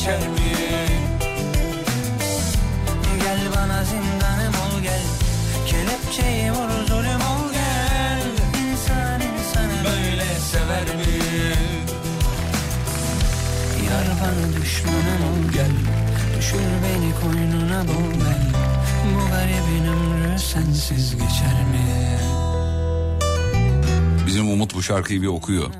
geçer 0.00 0.28
mi? 0.28 0.52
Gel 3.22 3.40
bana 3.56 3.84
zindanım 3.84 4.54
ol 4.54 4.80
gel 4.82 5.02
Kelepçeyi 5.66 6.52
vur 6.52 6.86
zulüm 6.86 7.20
ol 7.20 7.52
gel 7.52 8.22
İnsan 8.62 9.20
insanı 9.20 9.84
böyle 9.84 10.24
sever 10.24 10.96
mi? 10.96 11.20
Yar 13.90 14.06
bana 14.22 14.62
düşmanım 14.62 15.22
ol 15.30 15.52
gel 15.52 15.70
Düşür 16.38 16.58
beni 16.58 17.12
koynuna 17.20 17.82
bul 17.88 18.24
ver 18.24 18.46
Bu 19.04 19.30
garibin 19.30 19.88
ömrü 19.88 20.38
sensiz 20.38 21.12
geçer 21.12 21.64
mi? 21.72 22.16
Bizim 24.26 24.48
Umut 24.48 24.74
bu 24.74 24.82
şarkıyı 24.82 25.22
bir 25.22 25.26
okuyor. 25.26 25.70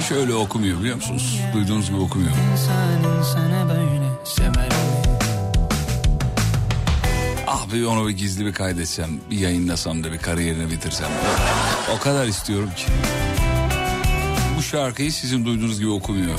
Hiç 0.00 0.12
öyle 0.12 0.34
okumuyor 0.34 0.80
biliyor 0.80 0.96
musunuz? 0.96 1.40
Duyduğunuz 1.54 1.88
gibi 1.88 2.00
okumuyor. 2.00 2.30
Ah 7.46 7.72
bir 7.72 7.84
onu 7.84 8.08
bir 8.08 8.12
gizli 8.12 8.46
bir 8.46 8.52
kaydetsem, 8.52 9.10
bir 9.30 9.38
yayınlasam 9.38 10.04
da 10.04 10.12
bir 10.12 10.18
kariyerini 10.18 10.70
bitirsem. 10.70 11.08
O 11.96 11.98
kadar 11.98 12.26
istiyorum 12.26 12.70
ki. 12.76 12.86
Bu 14.58 14.62
şarkıyı 14.62 15.12
sizin 15.12 15.44
duyduğunuz 15.44 15.78
gibi 15.78 15.90
okumuyor. 15.90 16.38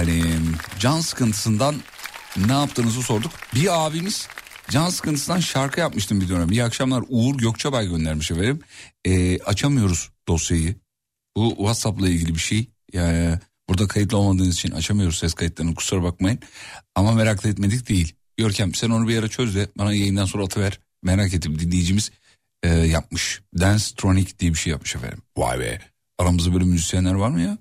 Efendim 0.00 0.54
can 0.78 1.00
sıkıntısından 1.00 1.74
ne 2.46 2.52
yaptığınızı 2.52 3.02
sorduk. 3.02 3.32
Bir 3.54 3.86
abimiz 3.86 4.28
can 4.70 4.88
sıkıntısından 4.88 5.40
şarkı 5.40 5.80
yapmıştım 5.80 6.20
bir 6.20 6.28
dönem. 6.28 6.50
İyi 6.50 6.64
akşamlar 6.64 7.04
Uğur 7.08 7.38
Gökçebay 7.38 7.88
göndermiş 7.88 8.30
efendim. 8.30 8.60
Ee, 9.04 9.38
açamıyoruz 9.38 10.10
dosyayı. 10.28 10.74
Bu 11.36 11.50
WhatsApp'la 11.56 12.08
ilgili 12.08 12.34
bir 12.34 12.40
şey. 12.40 12.68
Yani 12.92 13.38
burada 13.68 13.88
kayıtlı 13.88 14.16
olmadığınız 14.16 14.54
için 14.54 14.70
açamıyoruz 14.70 15.18
ses 15.18 15.34
kayıtlarını 15.34 15.74
kusura 15.74 16.02
bakmayın. 16.02 16.38
Ama 16.94 17.12
merak 17.12 17.46
etmedik 17.46 17.88
değil. 17.88 18.14
Görkem 18.36 18.74
sen 18.74 18.90
onu 18.90 19.08
bir 19.08 19.18
ara 19.18 19.28
çöz 19.28 19.54
de 19.54 19.68
bana 19.78 19.94
yayından 19.94 20.24
sonra 20.24 20.44
atıver. 20.44 20.80
Merak 21.02 21.34
ettim 21.34 21.58
dinleyicimiz 21.58 22.10
e, 22.62 22.68
yapmış. 22.68 23.42
Dance 23.60 23.84
Tronic 23.96 24.38
diye 24.38 24.52
bir 24.52 24.58
şey 24.58 24.70
yapmış 24.70 24.96
efendim. 24.96 25.22
Vay 25.36 25.60
be. 25.60 25.80
Aramızda 26.18 26.52
böyle 26.52 26.64
müzisyenler 26.64 27.14
var 27.14 27.28
mı 27.28 27.40
ya? 27.40 27.58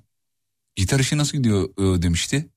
Gitar 0.75 0.99
işi 0.99 1.17
nasıl 1.17 1.37
gidiyor 1.37 1.69
e, 1.69 2.01
demişti. 2.01 2.49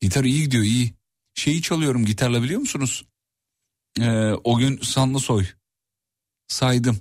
Gitar 0.00 0.24
iyi 0.24 0.42
gidiyor 0.42 0.64
iyi. 0.64 0.94
Şeyi 1.34 1.62
çalıyorum 1.62 2.04
gitarla 2.04 2.42
biliyor 2.42 2.60
musunuz? 2.60 3.04
Ee, 4.00 4.32
o 4.44 4.56
gün 4.58 4.80
Sanlı 4.82 5.20
Soy. 5.20 5.46
Saydım. 6.48 7.00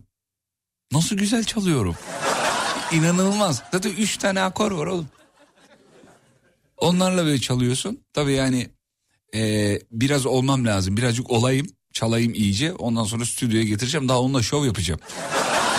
Nasıl 0.92 1.16
güzel 1.16 1.44
çalıyorum. 1.44 1.96
İnanılmaz. 2.92 3.64
Zaten 3.72 3.92
üç 3.92 4.18
tane 4.18 4.42
akor 4.42 4.72
var 4.72 4.88
oğlum. 4.88 5.08
Onlarla 6.78 7.26
böyle 7.26 7.40
çalıyorsun. 7.40 8.00
Tabii 8.14 8.34
yani 8.34 8.70
e, 9.36 9.80
biraz 9.92 10.26
olmam 10.26 10.66
lazım. 10.66 10.98
Birazcık 10.98 11.32
olayım. 11.32 11.68
Çalayım 11.94 12.34
iyice. 12.34 12.74
Ondan 12.74 13.04
sonra 13.04 13.26
stüdyoya 13.26 13.64
getireceğim. 13.64 14.10
Daha 14.10 14.22
onunla 14.22 14.42
şov 14.42 14.66
yapacağım. 14.66 15.00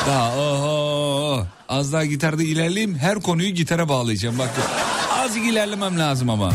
Daha 0.06 0.36
oho. 0.38 0.93
Az 1.68 1.92
daha 1.92 2.04
gitarda 2.04 2.42
ilerleyeyim. 2.42 2.98
Her 2.98 3.20
konuyu 3.20 3.50
gitara 3.50 3.88
bağlayacağım. 3.88 4.38
Bak 4.38 4.50
azıcık 5.10 5.46
ilerlemem 5.46 5.98
lazım 5.98 6.30
ama. 6.30 6.52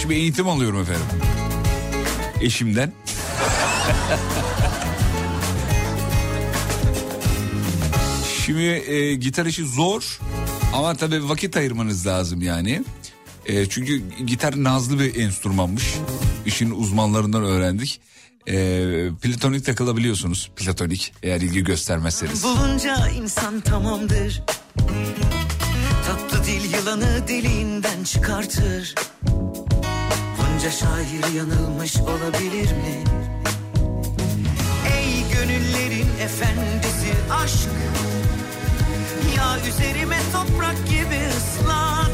Şimdi 0.00 0.14
eğitim 0.14 0.48
alıyorum 0.48 0.80
efendim. 0.80 1.06
Eşimden. 2.40 2.92
Şimdi 8.46 8.62
e, 8.62 9.14
gitar 9.14 9.46
işi 9.46 9.64
zor 9.66 10.18
ama 10.74 10.94
tabii 10.94 11.28
vakit 11.28 11.56
ayırmanız 11.56 12.06
lazım 12.06 12.42
yani. 12.42 12.84
E, 13.46 13.66
çünkü 13.66 14.02
gitar 14.26 14.64
nazlı 14.64 15.00
bir 15.00 15.14
enstrümanmış. 15.16 15.94
İşin 16.46 16.70
uzmanlarından 16.70 17.44
öğrendik. 17.44 18.00
E, 18.48 19.08
platonik 19.22 19.64
takılabiliyorsunuz. 19.64 20.50
Platonik 20.56 21.12
eğer 21.22 21.40
ilgi 21.40 21.64
göstermezseniz. 21.64 22.44
Bulunca 22.44 23.08
insan 23.08 23.60
tamamdır 23.60 24.42
Tatlı 26.06 26.44
dil 26.44 26.72
yılanı 26.74 27.28
deliğinden 27.28 28.04
çıkartır 28.04 28.94
Bunca 30.38 30.70
şair 30.70 31.34
yanılmış 31.36 31.96
olabilir 31.96 32.72
mi? 32.72 33.04
Ey 34.96 35.22
gönüllerin 35.34 36.08
efendisi 36.22 37.12
aşk 37.32 37.68
Ya 39.36 39.56
üzerime 39.68 40.18
toprak 40.32 40.88
gibi 40.88 41.20
ıslat 41.38 42.10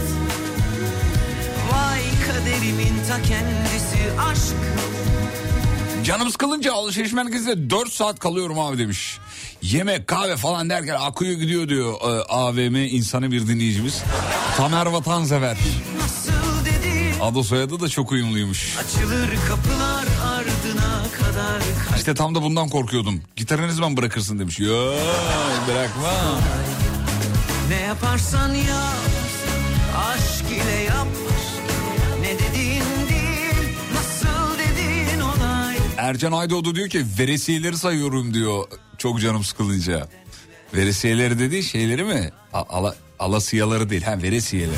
Vay 1.73 2.03
kaderimin 2.27 2.95
ta 3.09 3.23
kendisi 3.23 4.21
aşk 4.31 4.57
Canım 6.07 6.31
sıkılınca 6.31 6.73
alışveriş 6.73 7.13
merkezinde 7.13 7.71
4 7.71 7.93
saat 7.93 8.19
kalıyorum 8.19 8.59
abi 8.59 8.79
demiş. 8.79 9.19
Yemek 9.63 10.07
kahve 10.07 10.37
falan 10.37 10.71
derken 10.71 10.97
akıyor 11.01 11.33
gidiyor 11.33 11.69
diyor 11.69 11.95
e, 11.95 12.23
AVM 12.23 12.75
insanı 12.75 13.31
bir 13.31 13.47
dinleyicimiz. 13.47 14.03
Tamer 14.57 14.87
Vatansever. 14.87 15.57
Adı 17.23 17.45
soyadı 17.45 17.81
da 17.81 17.89
çok 17.89 18.13
uyumluymuş. 18.13 18.77
Açılır 18.79 19.29
kapılar 19.49 20.05
ardına 20.27 21.05
kadar 21.21 21.63
İşte 21.97 22.15
tam 22.15 22.35
da 22.35 22.43
bundan 22.43 22.69
korkuyordum. 22.69 23.23
Gitarı 23.37 23.69
ne 23.69 23.73
zaman 23.73 23.97
bırakırsın 23.97 24.39
demiş. 24.39 24.61
Yo 24.61 24.93
bırakma. 25.69 26.13
Ne 27.69 27.81
yaparsan 27.81 28.55
yap 28.55 28.95
Aşk 29.97 30.53
ile 30.53 30.83
yap 30.83 31.09
Ercan 36.07 36.33
Aydoğdu 36.33 36.75
diyor 36.75 36.89
ki 36.89 37.05
veresiyeleri 37.19 37.77
sayıyorum 37.77 38.35
diyor. 38.35 38.65
Çok 38.99 39.21
canım 39.21 39.45
sıkılınca. 39.45 40.09
Veresiyeleri 40.75 41.39
dediği 41.39 41.63
şeyleri 41.63 42.05
mi? 42.05 42.31
A- 42.53 42.77
ala, 42.79 42.97
alasiyaları 43.19 43.91
değil. 43.91 44.03
Ha 44.03 44.23
veresiyeleri. 44.23 44.77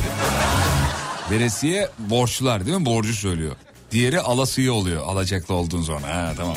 Veresiye 1.30 1.88
borçlar 1.98 2.66
değil 2.66 2.76
mi? 2.76 2.86
Borcu 2.86 3.14
söylüyor. 3.14 3.56
Diğeri 3.90 4.20
alasiye 4.20 4.70
oluyor 4.70 5.02
alacaklı 5.06 5.54
olduğun 5.54 5.82
zaman. 5.82 6.02
Ha 6.02 6.32
tamam. 6.36 6.56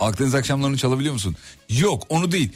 Akdeniz 0.00 0.34
akşamlarını 0.34 0.76
çalabiliyor 0.76 1.14
musun? 1.14 1.36
Yok 1.68 2.02
onu 2.08 2.32
değil. 2.32 2.52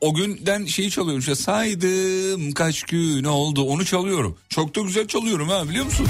O 0.00 0.14
günden 0.14 0.64
şeyi 0.64 0.90
çalıyorum 0.90 1.20
işte 1.20 1.34
saydım 1.34 2.52
kaç 2.52 2.82
gün 2.82 3.24
oldu 3.24 3.62
onu 3.64 3.84
çalıyorum. 3.84 4.38
Çok 4.48 4.76
da 4.76 4.80
güzel 4.80 5.08
çalıyorum 5.08 5.48
ha 5.48 5.68
biliyor 5.68 5.84
musun? 5.84 6.06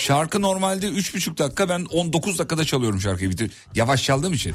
Şarkı 0.00 0.42
normalde 0.42 0.88
üç 0.88 1.14
buçuk 1.14 1.38
dakika 1.38 1.68
ben 1.68 1.84
19 1.84 2.38
dakikada 2.38 2.64
çalıyorum 2.64 3.00
şarkıyı. 3.00 3.30
Bitir. 3.30 3.52
Yavaş 3.74 4.04
çaldığım 4.04 4.32
için. 4.32 4.54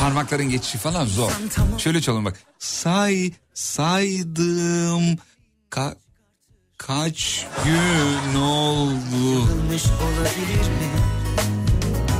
Parmakların 0.00 0.50
geçişi 0.50 0.78
falan 0.78 1.06
zor. 1.06 1.32
Şöyle 1.78 2.00
çalıyorum 2.00 2.24
bak. 2.24 2.40
Say 2.58 3.32
saydım 3.54 5.18
ka 5.70 5.94
kaç 6.78 7.46
gün 7.64 8.40
oldu. 8.40 9.48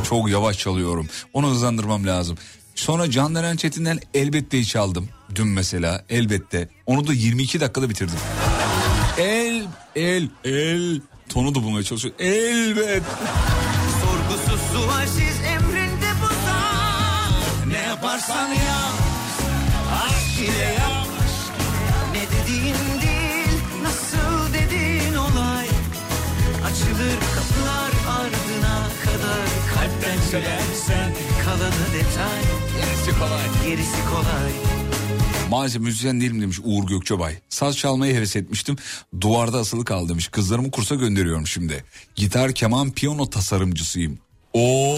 Çok 0.09 0.31
yavaş 0.31 0.59
çalıyorum. 0.59 1.09
Onu 1.32 1.51
hızlandırmam 1.51 2.07
lazım. 2.07 2.39
Sonra 2.74 3.11
Candan 3.11 3.57
Çetin'den 3.57 3.98
elbetteyi 4.15 4.66
çaldım. 4.66 5.09
Dün 5.35 5.48
mesela 5.48 6.05
elbette. 6.09 6.69
Onu 6.86 7.07
da 7.07 7.12
22 7.12 7.61
dakikada 7.61 7.90
bitirdim. 7.90 8.19
El, 9.19 9.62
el, 9.97 10.28
el. 10.44 11.01
Tonu 11.31 11.55
da 11.55 11.62
bulmaya 11.62 11.85
çalışıyor. 11.85 12.15
Elbet. 12.19 13.02
Sorgusuz 14.02 14.61
sualsiz 14.73 15.40
emrinde 15.55 16.11
bu 16.23 16.31
Ne 17.70 17.78
yaparsan 17.78 18.48
yap. 18.48 18.94
Aşk 20.05 20.39
ile 20.48 20.65
yap. 20.65 21.07
Ne 22.12 22.20
dediğin 22.20 22.74
değil 23.02 23.61
Nasıl 23.82 24.55
dediğin 24.55 25.15
olay. 25.15 25.66
Açılır 26.66 27.19
kapılar 27.35 27.93
ardına 28.19 28.78
kadar 29.05 29.47
Kalpten 29.74 30.20
söylersen 30.31 31.12
Kalanı 31.44 31.86
detay. 31.94 32.43
Gerisi 32.77 33.19
kolay. 33.19 33.47
Gerisi 33.66 33.98
kolay 34.11 34.90
Maalesef 35.51 35.83
müzisyen 35.83 36.21
değilim 36.21 36.43
demiş 36.43 36.59
Uğur 36.65 36.87
Gökçebay. 36.87 37.35
Saz 37.49 37.77
çalmayı 37.77 38.15
heves 38.15 38.37
etmiştim. 38.37 38.77
Duvarda 39.21 39.59
asılı 39.59 39.85
kal 39.85 40.09
demiş. 40.09 40.29
Kızlarımı 40.29 40.71
kursa 40.71 40.95
gönderiyorum 40.95 41.47
şimdi. 41.47 41.85
Gitar, 42.15 42.53
keman, 42.53 42.91
piyano 42.91 43.31
tasarımcısıyım. 43.31 44.19
Oo. 44.53 44.97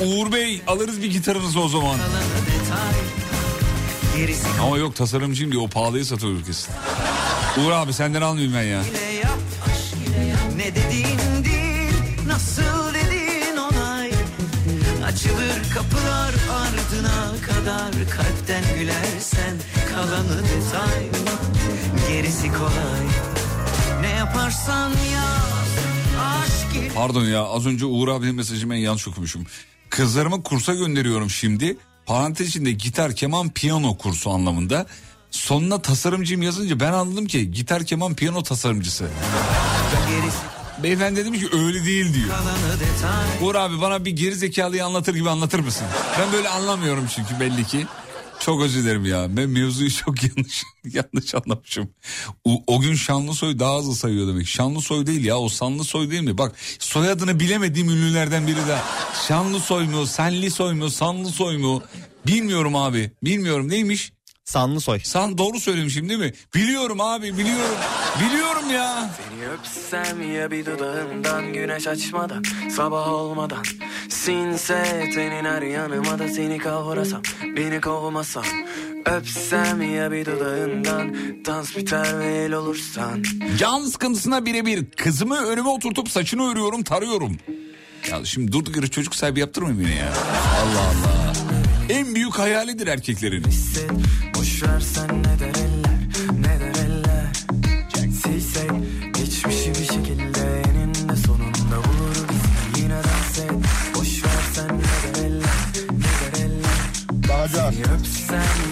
Uğur 0.00 0.32
Bey 0.32 0.62
alırız 0.66 1.02
bir 1.02 1.10
gitarınızı 1.10 1.60
o 1.60 1.68
zaman. 1.68 1.98
Ama 4.62 4.78
yok 4.78 4.96
tasarımcıyım 4.96 5.52
diye 5.52 5.62
o 5.62 5.68
pahalıya 5.68 6.04
satıyoruz 6.04 6.46
kesin. 6.46 6.72
Uğur 7.58 7.70
abi 7.70 7.92
senden 7.92 8.22
almayayım 8.22 8.54
ben 8.54 8.62
ya. 8.62 8.82
Ne 10.56 10.74
dediğin 10.74 11.44
değil 11.44 11.92
Nasıl 12.26 12.75
kadar 17.66 17.92
Kalpten 18.10 18.64
gülersen 18.78 19.56
Kalanı 19.90 20.42
detay 20.42 21.10
Gerisi 22.08 22.52
kolay 22.52 23.06
Ne 24.00 24.08
yaparsan 24.08 24.90
yap 24.90 25.66
Aşk 26.20 26.94
Pardon 26.94 27.24
ya 27.24 27.44
az 27.44 27.66
önce 27.66 27.86
Uğur 27.86 28.08
abinin 28.08 28.34
mesajını 28.34 28.70
ben 28.70 28.76
yanlış 28.76 29.08
okumuşum. 29.08 29.46
Kızlarımı 29.90 30.42
kursa 30.42 30.74
gönderiyorum 30.74 31.30
şimdi. 31.30 31.76
Parantez 32.06 32.48
içinde 32.48 32.72
gitar, 32.72 33.16
keman, 33.16 33.50
piyano 33.50 33.96
kursu 33.96 34.30
anlamında. 34.30 34.86
Sonuna 35.30 35.82
tasarımcıyım 35.82 36.42
yazınca 36.42 36.80
ben 36.80 36.92
anladım 36.92 37.26
ki 37.26 37.50
gitar, 37.50 37.84
keman, 37.84 38.14
piyano 38.14 38.42
tasarımcısı. 38.42 39.08
gerisi 40.10 40.55
Beyefendi 40.82 41.24
demiş 41.24 41.40
ki 41.40 41.48
öyle 41.52 41.84
değil 41.84 42.14
diyor. 42.14 42.28
Uğur 43.42 43.54
abi 43.54 43.80
bana 43.80 44.04
bir 44.04 44.10
geri 44.10 44.34
zekalıyı 44.34 44.84
anlatır 44.84 45.14
gibi 45.14 45.30
anlatır 45.30 45.58
mısın? 45.58 45.86
Ben 46.20 46.32
böyle 46.32 46.48
anlamıyorum 46.48 47.06
çünkü 47.14 47.40
belli 47.40 47.64
ki. 47.66 47.86
Çok 48.40 48.62
özür 48.62 48.82
dilerim 48.82 49.04
ya. 49.04 49.36
Ben 49.36 49.48
mevzuyu 49.48 49.90
çok 50.04 50.22
yanlış 50.22 50.62
yanlış 50.84 51.34
anlamışım. 51.34 51.90
O, 52.44 52.62
o 52.66 52.80
gün 52.80 52.94
Şanlısoy 52.94 53.58
daha 53.58 53.78
hızlı 53.78 53.94
sayıyor 53.94 54.28
demek. 54.28 54.46
Şanlısoy 54.48 55.06
değil 55.06 55.24
ya 55.24 55.38
o 55.38 55.48
Sanlısoy 55.48 56.10
değil 56.10 56.22
mi? 56.22 56.38
Bak 56.38 56.52
soyadını 56.78 57.40
bilemediğim 57.40 57.88
ünlülerden 57.88 58.46
biri 58.46 58.56
de. 58.66 58.78
Şanlısoy 59.28 59.86
mu, 59.86 60.06
Senlisoy 60.06 60.74
mu, 60.74 60.90
Sanlısoy 60.90 61.56
mu? 61.56 61.82
Bilmiyorum 62.26 62.76
abi. 62.76 63.10
Bilmiyorum 63.22 63.68
neymiş? 63.68 64.12
Sanlısoy. 64.56 65.00
San 65.00 65.38
doğru 65.38 65.60
söylemişim 65.60 66.08
değil 66.08 66.20
mi? 66.20 66.32
Biliyorum 66.54 67.00
abi 67.00 67.38
biliyorum. 67.38 67.76
Biliyorum 68.20 68.70
ya. 68.70 69.10
Seni 69.16 69.48
öpsem 69.48 70.32
ya 70.34 70.50
bir 70.50 70.66
dudağından 70.66 71.52
güneş 71.52 71.86
açmadan 71.86 72.44
sabah 72.76 73.08
olmadan 73.08 73.64
Sinse 74.08 75.08
senin 75.14 75.44
her 75.44 75.62
yanıma 75.62 76.18
da 76.18 76.28
seni 76.28 76.58
kavrasam 76.58 77.22
beni 77.56 77.80
kovmasam 77.80 78.44
Öpsem 79.06 79.94
ya 79.94 80.12
bir 80.12 80.26
dudağından 80.26 81.14
dans 81.46 81.76
biter 81.76 82.18
ve 82.18 82.34
el 82.34 82.52
olursan 82.52 83.22
Can 83.58 83.80
sıkıntısına 83.84 84.46
birebir 84.46 84.90
kızımı 84.90 85.36
önüme 85.46 85.68
oturtup 85.68 86.10
saçını 86.10 86.50
örüyorum 86.52 86.82
tarıyorum. 86.82 87.36
Ya 88.10 88.24
şimdi 88.24 88.52
durduk 88.52 88.76
yere 88.76 88.88
çocuk 88.88 89.14
sahibi 89.14 89.40
yaptırmayın 89.40 89.80
beni 89.80 89.96
ya. 89.96 90.12
Allah 90.62 90.80
Allah. 90.80 91.25
En 91.88 92.14
büyük 92.14 92.38
hayalidir 92.38 92.86
erkeklerin. 92.86 93.44
Boş 94.34 94.62
versen 94.62 95.08
ne 95.22 95.38
der 95.40 95.48
eller 95.48 95.98
ne 96.40 96.60
der 96.60 96.84
eller 96.84 97.32
Silsek 98.22 98.70
geçmişi 99.14 99.70
bir 99.70 99.94
şekilde 99.94 100.62
eninde 100.62 101.16
sonunda 101.16 101.76
bulur 101.76 102.16
bizi 102.28 102.82
yine 102.82 102.94
dans 102.94 103.38
et 103.38 103.52
Boş 103.94 104.24
versen 104.24 104.78
ne 104.78 105.14
der 105.14 105.24
eller 105.24 105.56
ne 105.92 106.38
der 106.38 106.44
eller 106.44 106.96
Seni 107.48 107.82
öpsem 107.94 108.65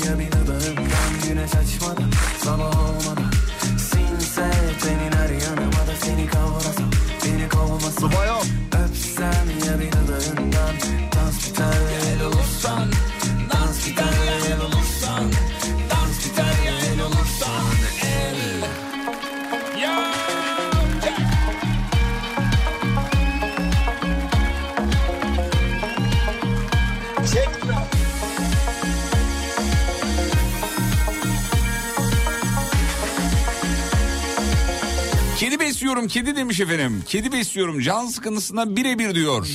besliyorum 35.94 36.08
kedi 36.08 36.36
demiş 36.36 36.60
efendim. 36.60 37.02
Kedi 37.06 37.32
besliyorum 37.32 37.80
can 37.80 38.06
sıkıntısına 38.06 38.76
birebir 38.76 39.14
diyor. 39.14 39.46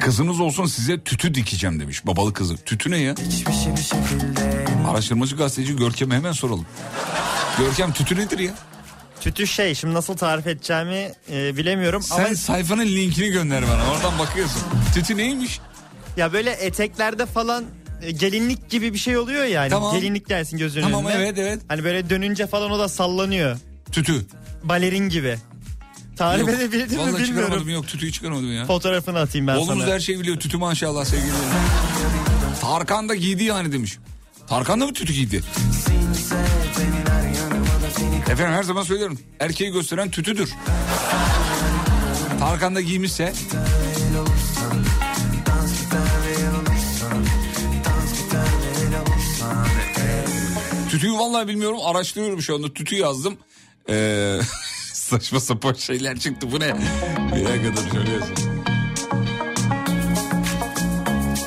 Kızınız 0.00 0.40
olsun 0.40 0.66
size 0.66 1.00
tütü 1.00 1.34
dikeceğim 1.34 1.80
demiş 1.80 2.06
babalı 2.06 2.32
kızı. 2.32 2.56
Tütü 2.56 2.90
ne 2.90 2.98
ya? 2.98 3.12
Geçmişi 3.12 3.70
bir 3.76 3.82
şekilde 3.82 4.64
Araştırmacı 4.90 5.36
gazeteci 5.36 5.76
Görkem'e 5.76 6.14
hemen 6.14 6.32
soralım. 6.32 6.66
Görkem 7.58 7.92
tütü 7.92 8.16
nedir 8.16 8.38
ya? 8.38 8.52
Tütü 9.20 9.46
şey 9.46 9.74
şimdi 9.74 9.94
nasıl 9.94 10.16
tarif 10.16 10.46
edeceğimi 10.46 11.12
e, 11.30 11.56
bilemiyorum 11.56 12.02
Sen 12.02 12.24
ama 12.24 12.34
sayfanın 12.34 12.86
linkini 12.86 13.28
gönder 13.30 13.62
bana 13.62 13.90
oradan 13.92 14.18
bakıyorsun. 14.18 14.62
Tütü 14.94 15.16
neymiş? 15.16 15.60
ya 16.16 16.32
böyle 16.32 16.50
eteklerde 16.50 17.26
falan 17.26 17.64
e, 18.02 18.10
gelinlik 18.10 18.70
gibi 18.70 18.92
bir 18.94 18.98
şey 18.98 19.16
oluyor 19.18 19.44
yani. 19.44 19.70
Tamam. 19.70 19.94
Gelinlik 19.96 20.28
dersin 20.28 20.58
gözünün 20.58 20.84
Tamam, 20.84 21.06
önünde. 21.06 21.22
evet, 21.22 21.38
evet. 21.38 21.60
Hani 21.68 21.84
böyle 21.84 22.10
dönünce 22.10 22.46
falan 22.46 22.70
o 22.70 22.78
da 22.78 22.88
sallanıyor. 22.88 23.58
Tütü. 23.92 24.26
Balerin 24.64 25.08
gibi. 25.08 25.38
Tarif 26.16 26.40
Yok, 26.40 26.50
edebildim 26.50 26.90
mi 26.90 26.98
Vallahi 26.98 27.26
çıkaramadım 27.26 27.60
bilmiyorum. 27.60 27.68
yok 27.68 27.86
tütüyü 27.88 28.12
çıkaramadım 28.12 28.52
ya. 28.52 28.64
Fotoğrafını 28.66 29.18
atayım 29.18 29.46
ben 29.46 29.54
Oğlumuz 29.56 29.84
sana. 29.84 29.94
her 29.94 30.00
şeyi 30.00 30.20
biliyor 30.20 30.36
tütü 30.36 30.56
maşallah 30.56 31.04
sevgili. 31.04 31.30
Tarkan 32.60 33.08
da 33.08 33.14
giydi 33.14 33.44
yani 33.44 33.72
demiş. 33.72 33.98
Tarkan 34.46 34.80
da 34.80 34.86
mı 34.86 34.92
tütü 34.92 35.12
giydi? 35.12 35.42
Efendim 38.30 38.52
her 38.54 38.62
zaman 38.62 38.82
söylüyorum. 38.82 39.18
Erkeği 39.40 39.72
gösteren 39.72 40.10
tütüdür. 40.10 40.50
Tarkan 42.40 42.74
da 42.74 42.80
giymişse 42.80 43.32
Tütüyü 50.98 51.12
vallahi 51.12 51.48
bilmiyorum 51.48 51.78
araştırıyorum 51.84 52.42
şu 52.42 52.54
anda 52.54 52.74
tütü 52.74 52.96
yazdım. 52.96 53.36
Ee, 53.90 54.38
saçma 54.92 55.40
sapan 55.40 55.72
şeyler 55.72 56.18
çıktı 56.18 56.52
bu 56.52 56.60
ne? 56.60 56.74
Bir 57.36 57.44
dakika 57.76 57.98
yazayım. 57.98 58.64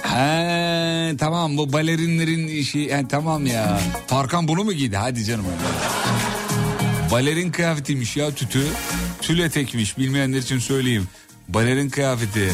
He 0.04 1.18
tamam 1.18 1.58
bu 1.58 1.74
balerinlerin 1.74 2.48
işi 2.48 2.94
he, 2.94 3.08
tamam 3.10 3.46
ya. 3.46 3.82
Tarkan 4.08 4.48
bunu 4.48 4.64
mu 4.64 4.74
giydi? 4.74 4.98
Hadi 4.98 5.26
canım. 5.26 5.46
Balerin 7.12 7.52
kıyafetiymiş 7.52 8.18
ya 8.18 8.36
tütü. 8.36 8.68
Tül 9.22 9.40
etekmiş 9.40 9.98
bilmeyenler 9.98 10.38
için 10.38 10.60
söyleyeyim. 10.60 11.08
Balerin 11.48 11.90
kıyafeti. 11.90 12.54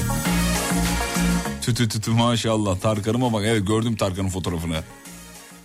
Tütü 1.62 1.90
tütü 1.90 2.12
maşallah. 2.12 2.80
Tarkan'ıma 2.80 3.34
bak 3.34 3.44
evet 3.46 3.68
gördüm 3.68 3.96
Tarkan'ın 3.96 4.30
fotoğrafını. 4.30 4.84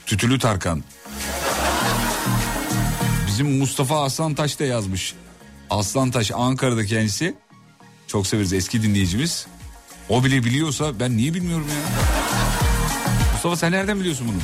Tütülü 0.07 0.39
Tarkan. 0.39 0.83
Bizim 3.33 3.59
Mustafa 3.59 4.05
Aslantaş 4.05 4.61
da 4.61 4.65
yazmış. 4.65 5.15
Aslantaş 5.71 6.31
Ankara'da 6.35 6.87
kendisi. 6.87 7.35
Çok 8.07 8.27
severiz 8.27 8.53
eski 8.53 8.83
dinleyicimiz. 8.83 9.47
O 10.09 10.25
bile 10.25 10.45
biliyorsa 10.45 11.01
ben 11.01 11.17
niye 11.17 11.35
bilmiyorum 11.35 11.67
ya. 11.69 12.05
Mustafa 13.33 13.57
sen 13.57 13.73
nereden 13.73 14.01
biliyorsun 14.01 14.29
bunu? 14.29 14.37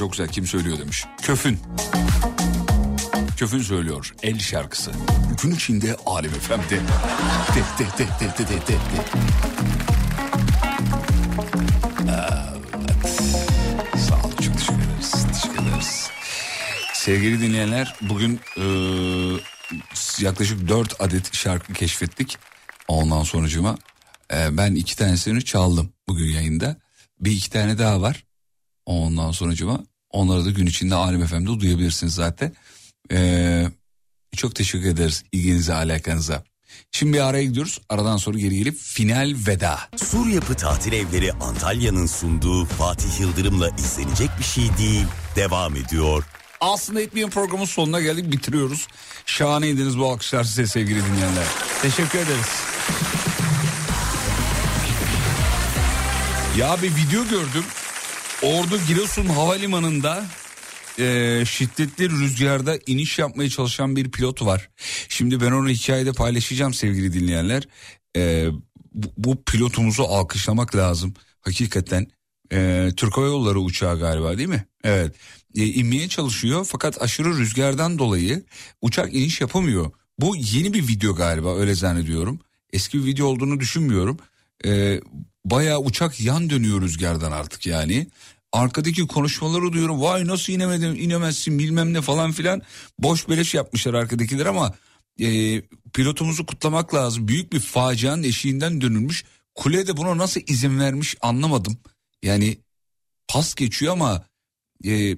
Çok 0.00 0.12
güzel 0.12 0.28
kim 0.28 0.46
söylüyor 0.46 0.78
demiş. 0.78 1.04
Köfün. 1.22 1.58
Köfün 3.36 3.62
söylüyor 3.62 4.14
el 4.22 4.38
şarkısı. 4.38 4.90
Gün 5.42 5.54
içinde 5.54 5.96
Alem 6.06 6.30
FM'de. 6.30 6.76
De, 6.76 7.62
de, 7.78 7.86
de, 7.98 8.08
de, 8.20 8.38
de, 8.38 8.48
de, 8.48 8.66
de, 8.66 8.72
de. 8.72 8.78
Evet. 12.82 13.22
Sağ. 14.08 14.20
Sevgili 16.94 17.40
dinleyenler 17.40 17.94
bugün 18.02 18.40
e, 18.56 18.64
yaklaşık 20.20 20.68
4 20.68 21.00
adet 21.00 21.34
şarkı 21.34 21.72
keşfettik. 21.72 22.38
Ondan 22.88 23.22
sonucuma 23.22 23.78
e, 24.32 24.56
ben 24.56 24.74
iki 24.74 24.96
tanesini 24.96 25.44
çaldım 25.44 25.92
bugün 26.08 26.26
yayında. 26.26 26.76
Bir 27.20 27.30
iki 27.30 27.50
tane 27.50 27.78
daha 27.78 28.02
var. 28.02 28.29
Ondan 28.90 29.30
sonucuma 29.30 29.80
onları 30.10 30.44
da 30.44 30.50
gün 30.50 30.66
içinde 30.66 30.94
Alem 30.94 31.26
FM'de 31.26 31.60
duyabilirsiniz 31.60 32.14
zaten. 32.14 32.52
Ee, 33.12 33.70
çok 34.36 34.54
teşekkür 34.54 34.88
ederiz 34.88 35.22
ilginize 35.32 35.74
alakanıza. 35.74 36.44
Şimdi 36.92 37.12
bir 37.12 37.20
araya 37.20 37.44
gidiyoruz. 37.44 37.80
Aradan 37.88 38.16
sonra 38.16 38.38
geri 38.38 38.58
gelip 38.58 38.76
final 38.76 39.34
veda. 39.46 39.78
Sur 39.96 40.26
Yapı 40.26 40.54
Tatil 40.54 40.92
Evleri 40.92 41.32
Antalya'nın 41.32 42.06
sunduğu 42.06 42.64
Fatih 42.64 43.20
Yıldırım'la 43.20 43.68
izlenecek 43.68 44.30
bir 44.38 44.44
şey 44.44 44.64
değil. 44.78 45.06
Devam 45.36 45.76
ediyor. 45.76 46.24
Aslında 46.60 47.00
etmeyen 47.00 47.30
programın 47.30 47.64
sonuna 47.64 48.00
geldik 48.00 48.32
bitiriyoruz. 48.32 48.86
Şahaneydiniz 49.26 49.98
bu 49.98 50.10
alkışlar 50.10 50.44
size 50.44 50.66
sevgili 50.66 51.04
dinleyenler. 51.04 51.46
Teşekkür 51.82 52.18
ederiz. 52.18 52.50
Ya 56.58 56.82
bir 56.82 56.96
video 56.96 57.24
gördüm. 57.24 57.64
Ordu 58.42 58.78
Giresun 58.88 59.26
Havalimanı'nda 59.26 60.26
e, 60.98 61.42
şiddetli 61.46 62.10
rüzgarda 62.10 62.78
iniş 62.86 63.18
yapmaya 63.18 63.48
çalışan 63.48 63.96
bir 63.96 64.10
pilot 64.10 64.42
var. 64.42 64.70
Şimdi 65.08 65.40
ben 65.40 65.50
onu 65.50 65.68
hikayede 65.68 66.12
paylaşacağım 66.12 66.74
sevgili 66.74 67.12
dinleyenler. 67.12 67.68
E, 68.16 68.48
bu, 68.92 69.12
bu 69.16 69.44
pilotumuzu 69.44 70.02
alkışlamak 70.02 70.76
lazım. 70.76 71.14
Hakikaten 71.40 72.06
e, 72.52 72.88
Türk 72.96 73.16
Hava 73.16 73.26
Yolları 73.26 73.60
uçağı 73.60 73.98
galiba 74.00 74.38
değil 74.38 74.48
mi? 74.48 74.66
Evet. 74.84 75.14
E, 75.56 75.64
inmeye 75.64 76.08
çalışıyor 76.08 76.66
fakat 76.70 77.02
aşırı 77.02 77.38
rüzgardan 77.38 77.98
dolayı 77.98 78.44
uçak 78.82 79.14
iniş 79.14 79.40
yapamıyor. 79.40 79.90
Bu 80.18 80.36
yeni 80.36 80.74
bir 80.74 80.88
video 80.88 81.14
galiba 81.14 81.56
öyle 81.56 81.74
zannediyorum. 81.74 82.40
Eski 82.72 82.98
bir 82.98 83.04
video 83.04 83.26
olduğunu 83.26 83.60
düşünmüyorum. 83.60 84.18
E, 84.64 85.00
bayağı 85.44 85.78
uçak 85.78 86.20
yan 86.20 86.50
dönüyor 86.50 86.82
rüzgardan 86.82 87.32
artık 87.32 87.66
yani. 87.66 88.06
Arkadaki 88.52 89.06
konuşmaları 89.06 89.72
duyuyorum. 89.72 90.02
Vay 90.02 90.26
nasıl 90.26 90.52
inemedin 90.52 90.94
inemezsin 90.94 91.58
bilmem 91.58 91.92
ne 91.92 92.00
falan 92.00 92.32
filan. 92.32 92.62
Boş 92.98 93.28
beleş 93.28 93.54
yapmışlar 93.54 93.94
arkadakiler 93.94 94.46
ama 94.46 94.74
e, 95.20 95.60
pilotumuzu 95.92 96.46
kutlamak 96.46 96.94
lazım. 96.94 97.28
Büyük 97.28 97.52
bir 97.52 97.60
facianın 97.60 98.22
eşiğinden 98.22 98.80
dönülmüş. 98.80 99.24
Kule 99.54 99.86
de 99.86 99.96
buna 99.96 100.18
nasıl 100.18 100.40
izin 100.46 100.80
vermiş 100.80 101.16
anlamadım. 101.20 101.78
Yani 102.22 102.58
pas 103.28 103.54
geçiyor 103.54 103.92
ama 103.92 104.24
e, 104.84 105.16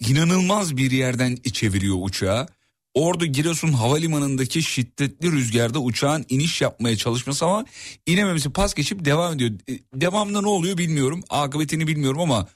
inanılmaz 0.00 0.76
bir 0.76 0.90
yerden 0.90 1.36
çeviriyor 1.36 1.96
uçağı. 2.00 2.48
Ordu 2.94 3.26
Giresun 3.26 3.72
Havalimanı'ndaki 3.72 4.62
şiddetli 4.62 5.32
rüzgarda 5.32 5.78
uçağın 5.78 6.26
iniş 6.28 6.60
yapmaya 6.60 6.96
çalışması 6.96 7.44
ama 7.46 7.64
inememesi 8.06 8.50
pas 8.50 8.74
geçip 8.74 9.04
devam 9.04 9.34
ediyor. 9.34 9.50
E, 9.68 9.78
Devamında 9.94 10.40
ne 10.40 10.48
oluyor 10.48 10.78
bilmiyorum. 10.78 11.24
Akıbetini 11.30 11.86
bilmiyorum 11.86 12.20
ama 12.20 12.48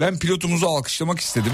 ben 0.00 0.18
pilotumuzu 0.18 0.66
alkışlamak 0.66 1.20
istedim. 1.20 1.52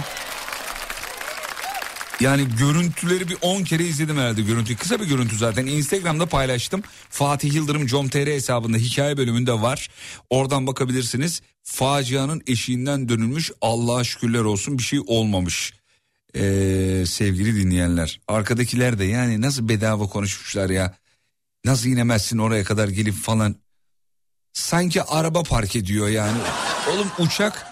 Yani 2.20 2.46
görüntüleri 2.58 3.28
bir 3.28 3.36
10 3.42 3.64
kere 3.64 3.84
izledim 3.84 4.16
herhalde 4.16 4.42
görüntüyü. 4.42 4.78
Kısa 4.78 5.00
bir 5.00 5.06
görüntü 5.06 5.36
zaten. 5.36 5.66
Instagram'da 5.66 6.26
paylaştım. 6.26 6.82
Fatih 7.08 7.54
Yıldırım 7.54 7.86
com.tr 7.86 8.26
hesabında 8.26 8.76
hikaye 8.76 9.16
bölümünde 9.16 9.52
var. 9.52 9.88
Oradan 10.30 10.66
bakabilirsiniz. 10.66 11.42
Facianın 11.62 12.42
eşiğinden 12.46 13.08
dönülmüş. 13.08 13.52
Allah'a 13.60 14.04
şükürler 14.04 14.40
olsun 14.40 14.78
bir 14.78 14.82
şey 14.82 15.00
olmamış. 15.06 15.79
Ee, 16.36 17.04
sevgili 17.06 17.56
dinleyenler. 17.56 18.20
Arkadakiler 18.28 18.98
de 18.98 19.04
yani 19.04 19.40
nasıl 19.40 19.68
bedava 19.68 20.06
konuşmuşlar 20.06 20.70
ya. 20.70 20.94
Nasıl 21.64 21.88
inemezsin 21.88 22.38
oraya 22.38 22.64
kadar 22.64 22.88
gelip 22.88 23.14
falan. 23.14 23.56
Sanki 24.52 25.02
araba 25.02 25.42
park 25.42 25.76
ediyor 25.76 26.08
yani. 26.08 26.38
Oğlum 26.90 27.08
uçak 27.18 27.66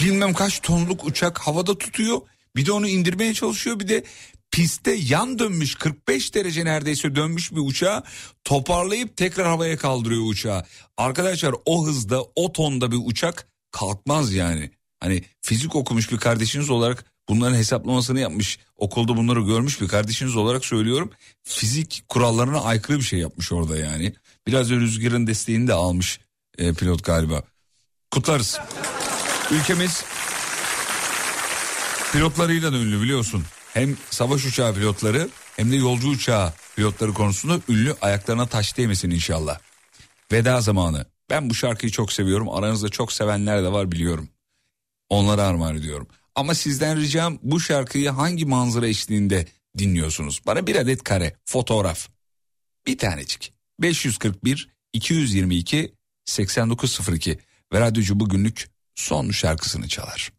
bilmem 0.00 0.34
kaç 0.34 0.60
tonluk 0.60 1.04
uçak 1.04 1.38
havada 1.38 1.78
tutuyor. 1.78 2.20
Bir 2.56 2.66
de 2.66 2.72
onu 2.72 2.88
indirmeye 2.88 3.34
çalışıyor 3.34 3.80
bir 3.80 3.88
de 3.88 4.04
pistte 4.50 4.92
yan 4.92 5.38
dönmüş 5.38 5.74
45 5.74 6.34
derece 6.34 6.64
neredeyse 6.64 7.14
dönmüş 7.14 7.52
bir 7.52 7.60
uçağı 7.60 8.02
toparlayıp 8.44 9.16
tekrar 9.16 9.46
havaya 9.46 9.76
kaldırıyor 9.78 10.22
uçağı. 10.26 10.64
Arkadaşlar 10.96 11.54
o 11.64 11.86
hızda 11.86 12.22
o 12.34 12.52
tonda 12.52 12.92
bir 12.92 13.00
uçak 13.04 13.48
kalkmaz 13.70 14.32
yani. 14.32 14.70
Hani 15.00 15.22
fizik 15.40 15.76
okumuş 15.76 16.12
bir 16.12 16.18
kardeşiniz 16.18 16.70
olarak 16.70 17.13
bunların 17.28 17.56
hesaplamasını 17.56 18.20
yapmış 18.20 18.58
okulda 18.76 19.16
bunları 19.16 19.40
görmüş 19.40 19.80
bir 19.80 19.88
kardeşiniz 19.88 20.36
olarak 20.36 20.64
söylüyorum. 20.64 21.10
Fizik 21.42 22.04
kurallarına 22.08 22.60
aykırı 22.60 22.98
bir 22.98 23.04
şey 23.04 23.18
yapmış 23.18 23.52
orada 23.52 23.76
yani. 23.76 24.14
Biraz 24.46 24.70
da 24.70 24.74
rüzgarın 24.74 25.26
desteğini 25.26 25.68
de 25.68 25.72
almış 25.72 26.20
e, 26.58 26.72
pilot 26.72 27.04
galiba. 27.04 27.42
Kutlarız. 28.10 28.60
Ülkemiz 29.50 30.04
pilotlarıyla 32.12 32.72
da 32.72 32.76
ünlü 32.76 33.02
biliyorsun. 33.02 33.44
Hem 33.74 33.96
savaş 34.10 34.46
uçağı 34.46 34.74
pilotları 34.74 35.28
hem 35.56 35.72
de 35.72 35.76
yolcu 35.76 36.08
uçağı 36.08 36.52
pilotları 36.76 37.14
konusunda 37.14 37.60
ünlü 37.68 37.96
ayaklarına 38.00 38.46
taş 38.46 38.76
değmesin 38.76 39.10
inşallah. 39.10 39.58
Veda 40.32 40.60
zamanı. 40.60 41.06
Ben 41.30 41.50
bu 41.50 41.54
şarkıyı 41.54 41.92
çok 41.92 42.12
seviyorum. 42.12 42.48
Aranızda 42.48 42.88
çok 42.88 43.12
sevenler 43.12 43.62
de 43.62 43.72
var 43.72 43.92
biliyorum. 43.92 44.28
Onlara 45.08 45.42
armağan 45.42 45.76
ediyorum. 45.76 46.08
Ama 46.34 46.54
sizden 46.54 47.00
ricam 47.00 47.38
bu 47.42 47.60
şarkıyı 47.60 48.10
hangi 48.10 48.46
manzara 48.46 48.86
eşliğinde 48.86 49.46
dinliyorsunuz? 49.78 50.40
Bana 50.46 50.66
bir 50.66 50.76
adet 50.76 51.04
kare, 51.04 51.36
fotoğraf. 51.44 52.08
Bir 52.86 52.98
tanecik. 52.98 53.52
541 53.80 54.68
222 54.92 55.94
8902 56.24 57.38
ve 57.72 57.80
radyocu 57.80 58.20
bugünlük 58.20 58.70
son 58.94 59.30
şarkısını 59.30 59.88
çalar. 59.88 60.32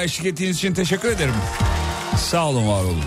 Bana 0.00 0.04
eşlik 0.04 0.26
ettiğiniz 0.26 0.56
için 0.56 0.74
teşekkür 0.74 1.08
ederim. 1.08 1.34
Sağ 2.16 2.48
olun 2.48 2.68
var 2.68 2.84
olun. 2.84 3.04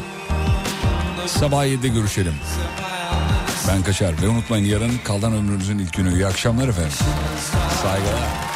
Sabah 1.28 1.66
7'de 1.66 1.88
görüşelim. 1.88 2.34
Ben 3.68 3.84
kaçar 3.84 4.22
ve 4.22 4.28
unutmayın 4.28 4.66
yarın 4.66 4.92
kaldan 5.04 5.34
ömrünüzün 5.34 5.80
ilk 5.80 5.94
günü. 5.94 6.14
İyi 6.14 6.28
akşamlar 6.28 6.68
efendim. 6.68 6.92
Saygılar. 7.82 8.53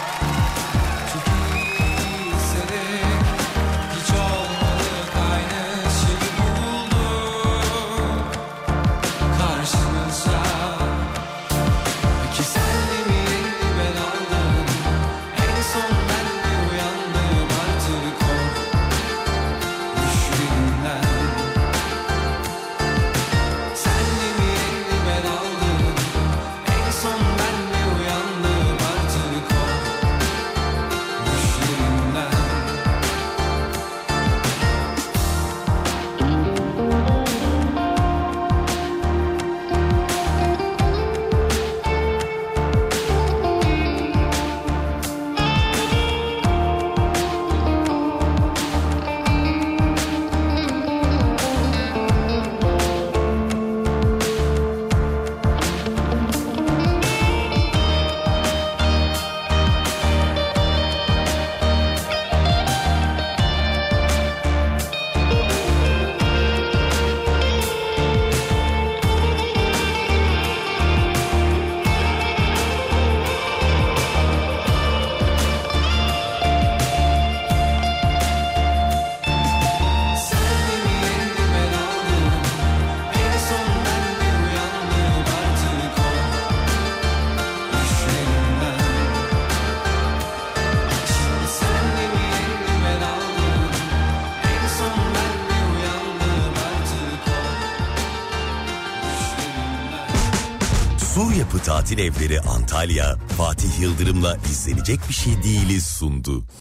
Tatil 101.97 102.11
Evleri 102.11 102.41
Antalya, 102.41 103.15
Fatih 103.37 103.79
Yıldırım'la 103.81 104.37
izlenecek 104.51 104.99
bir 105.09 105.13
şey 105.13 105.43
değiliz 105.43 105.85
sundu. 105.85 106.43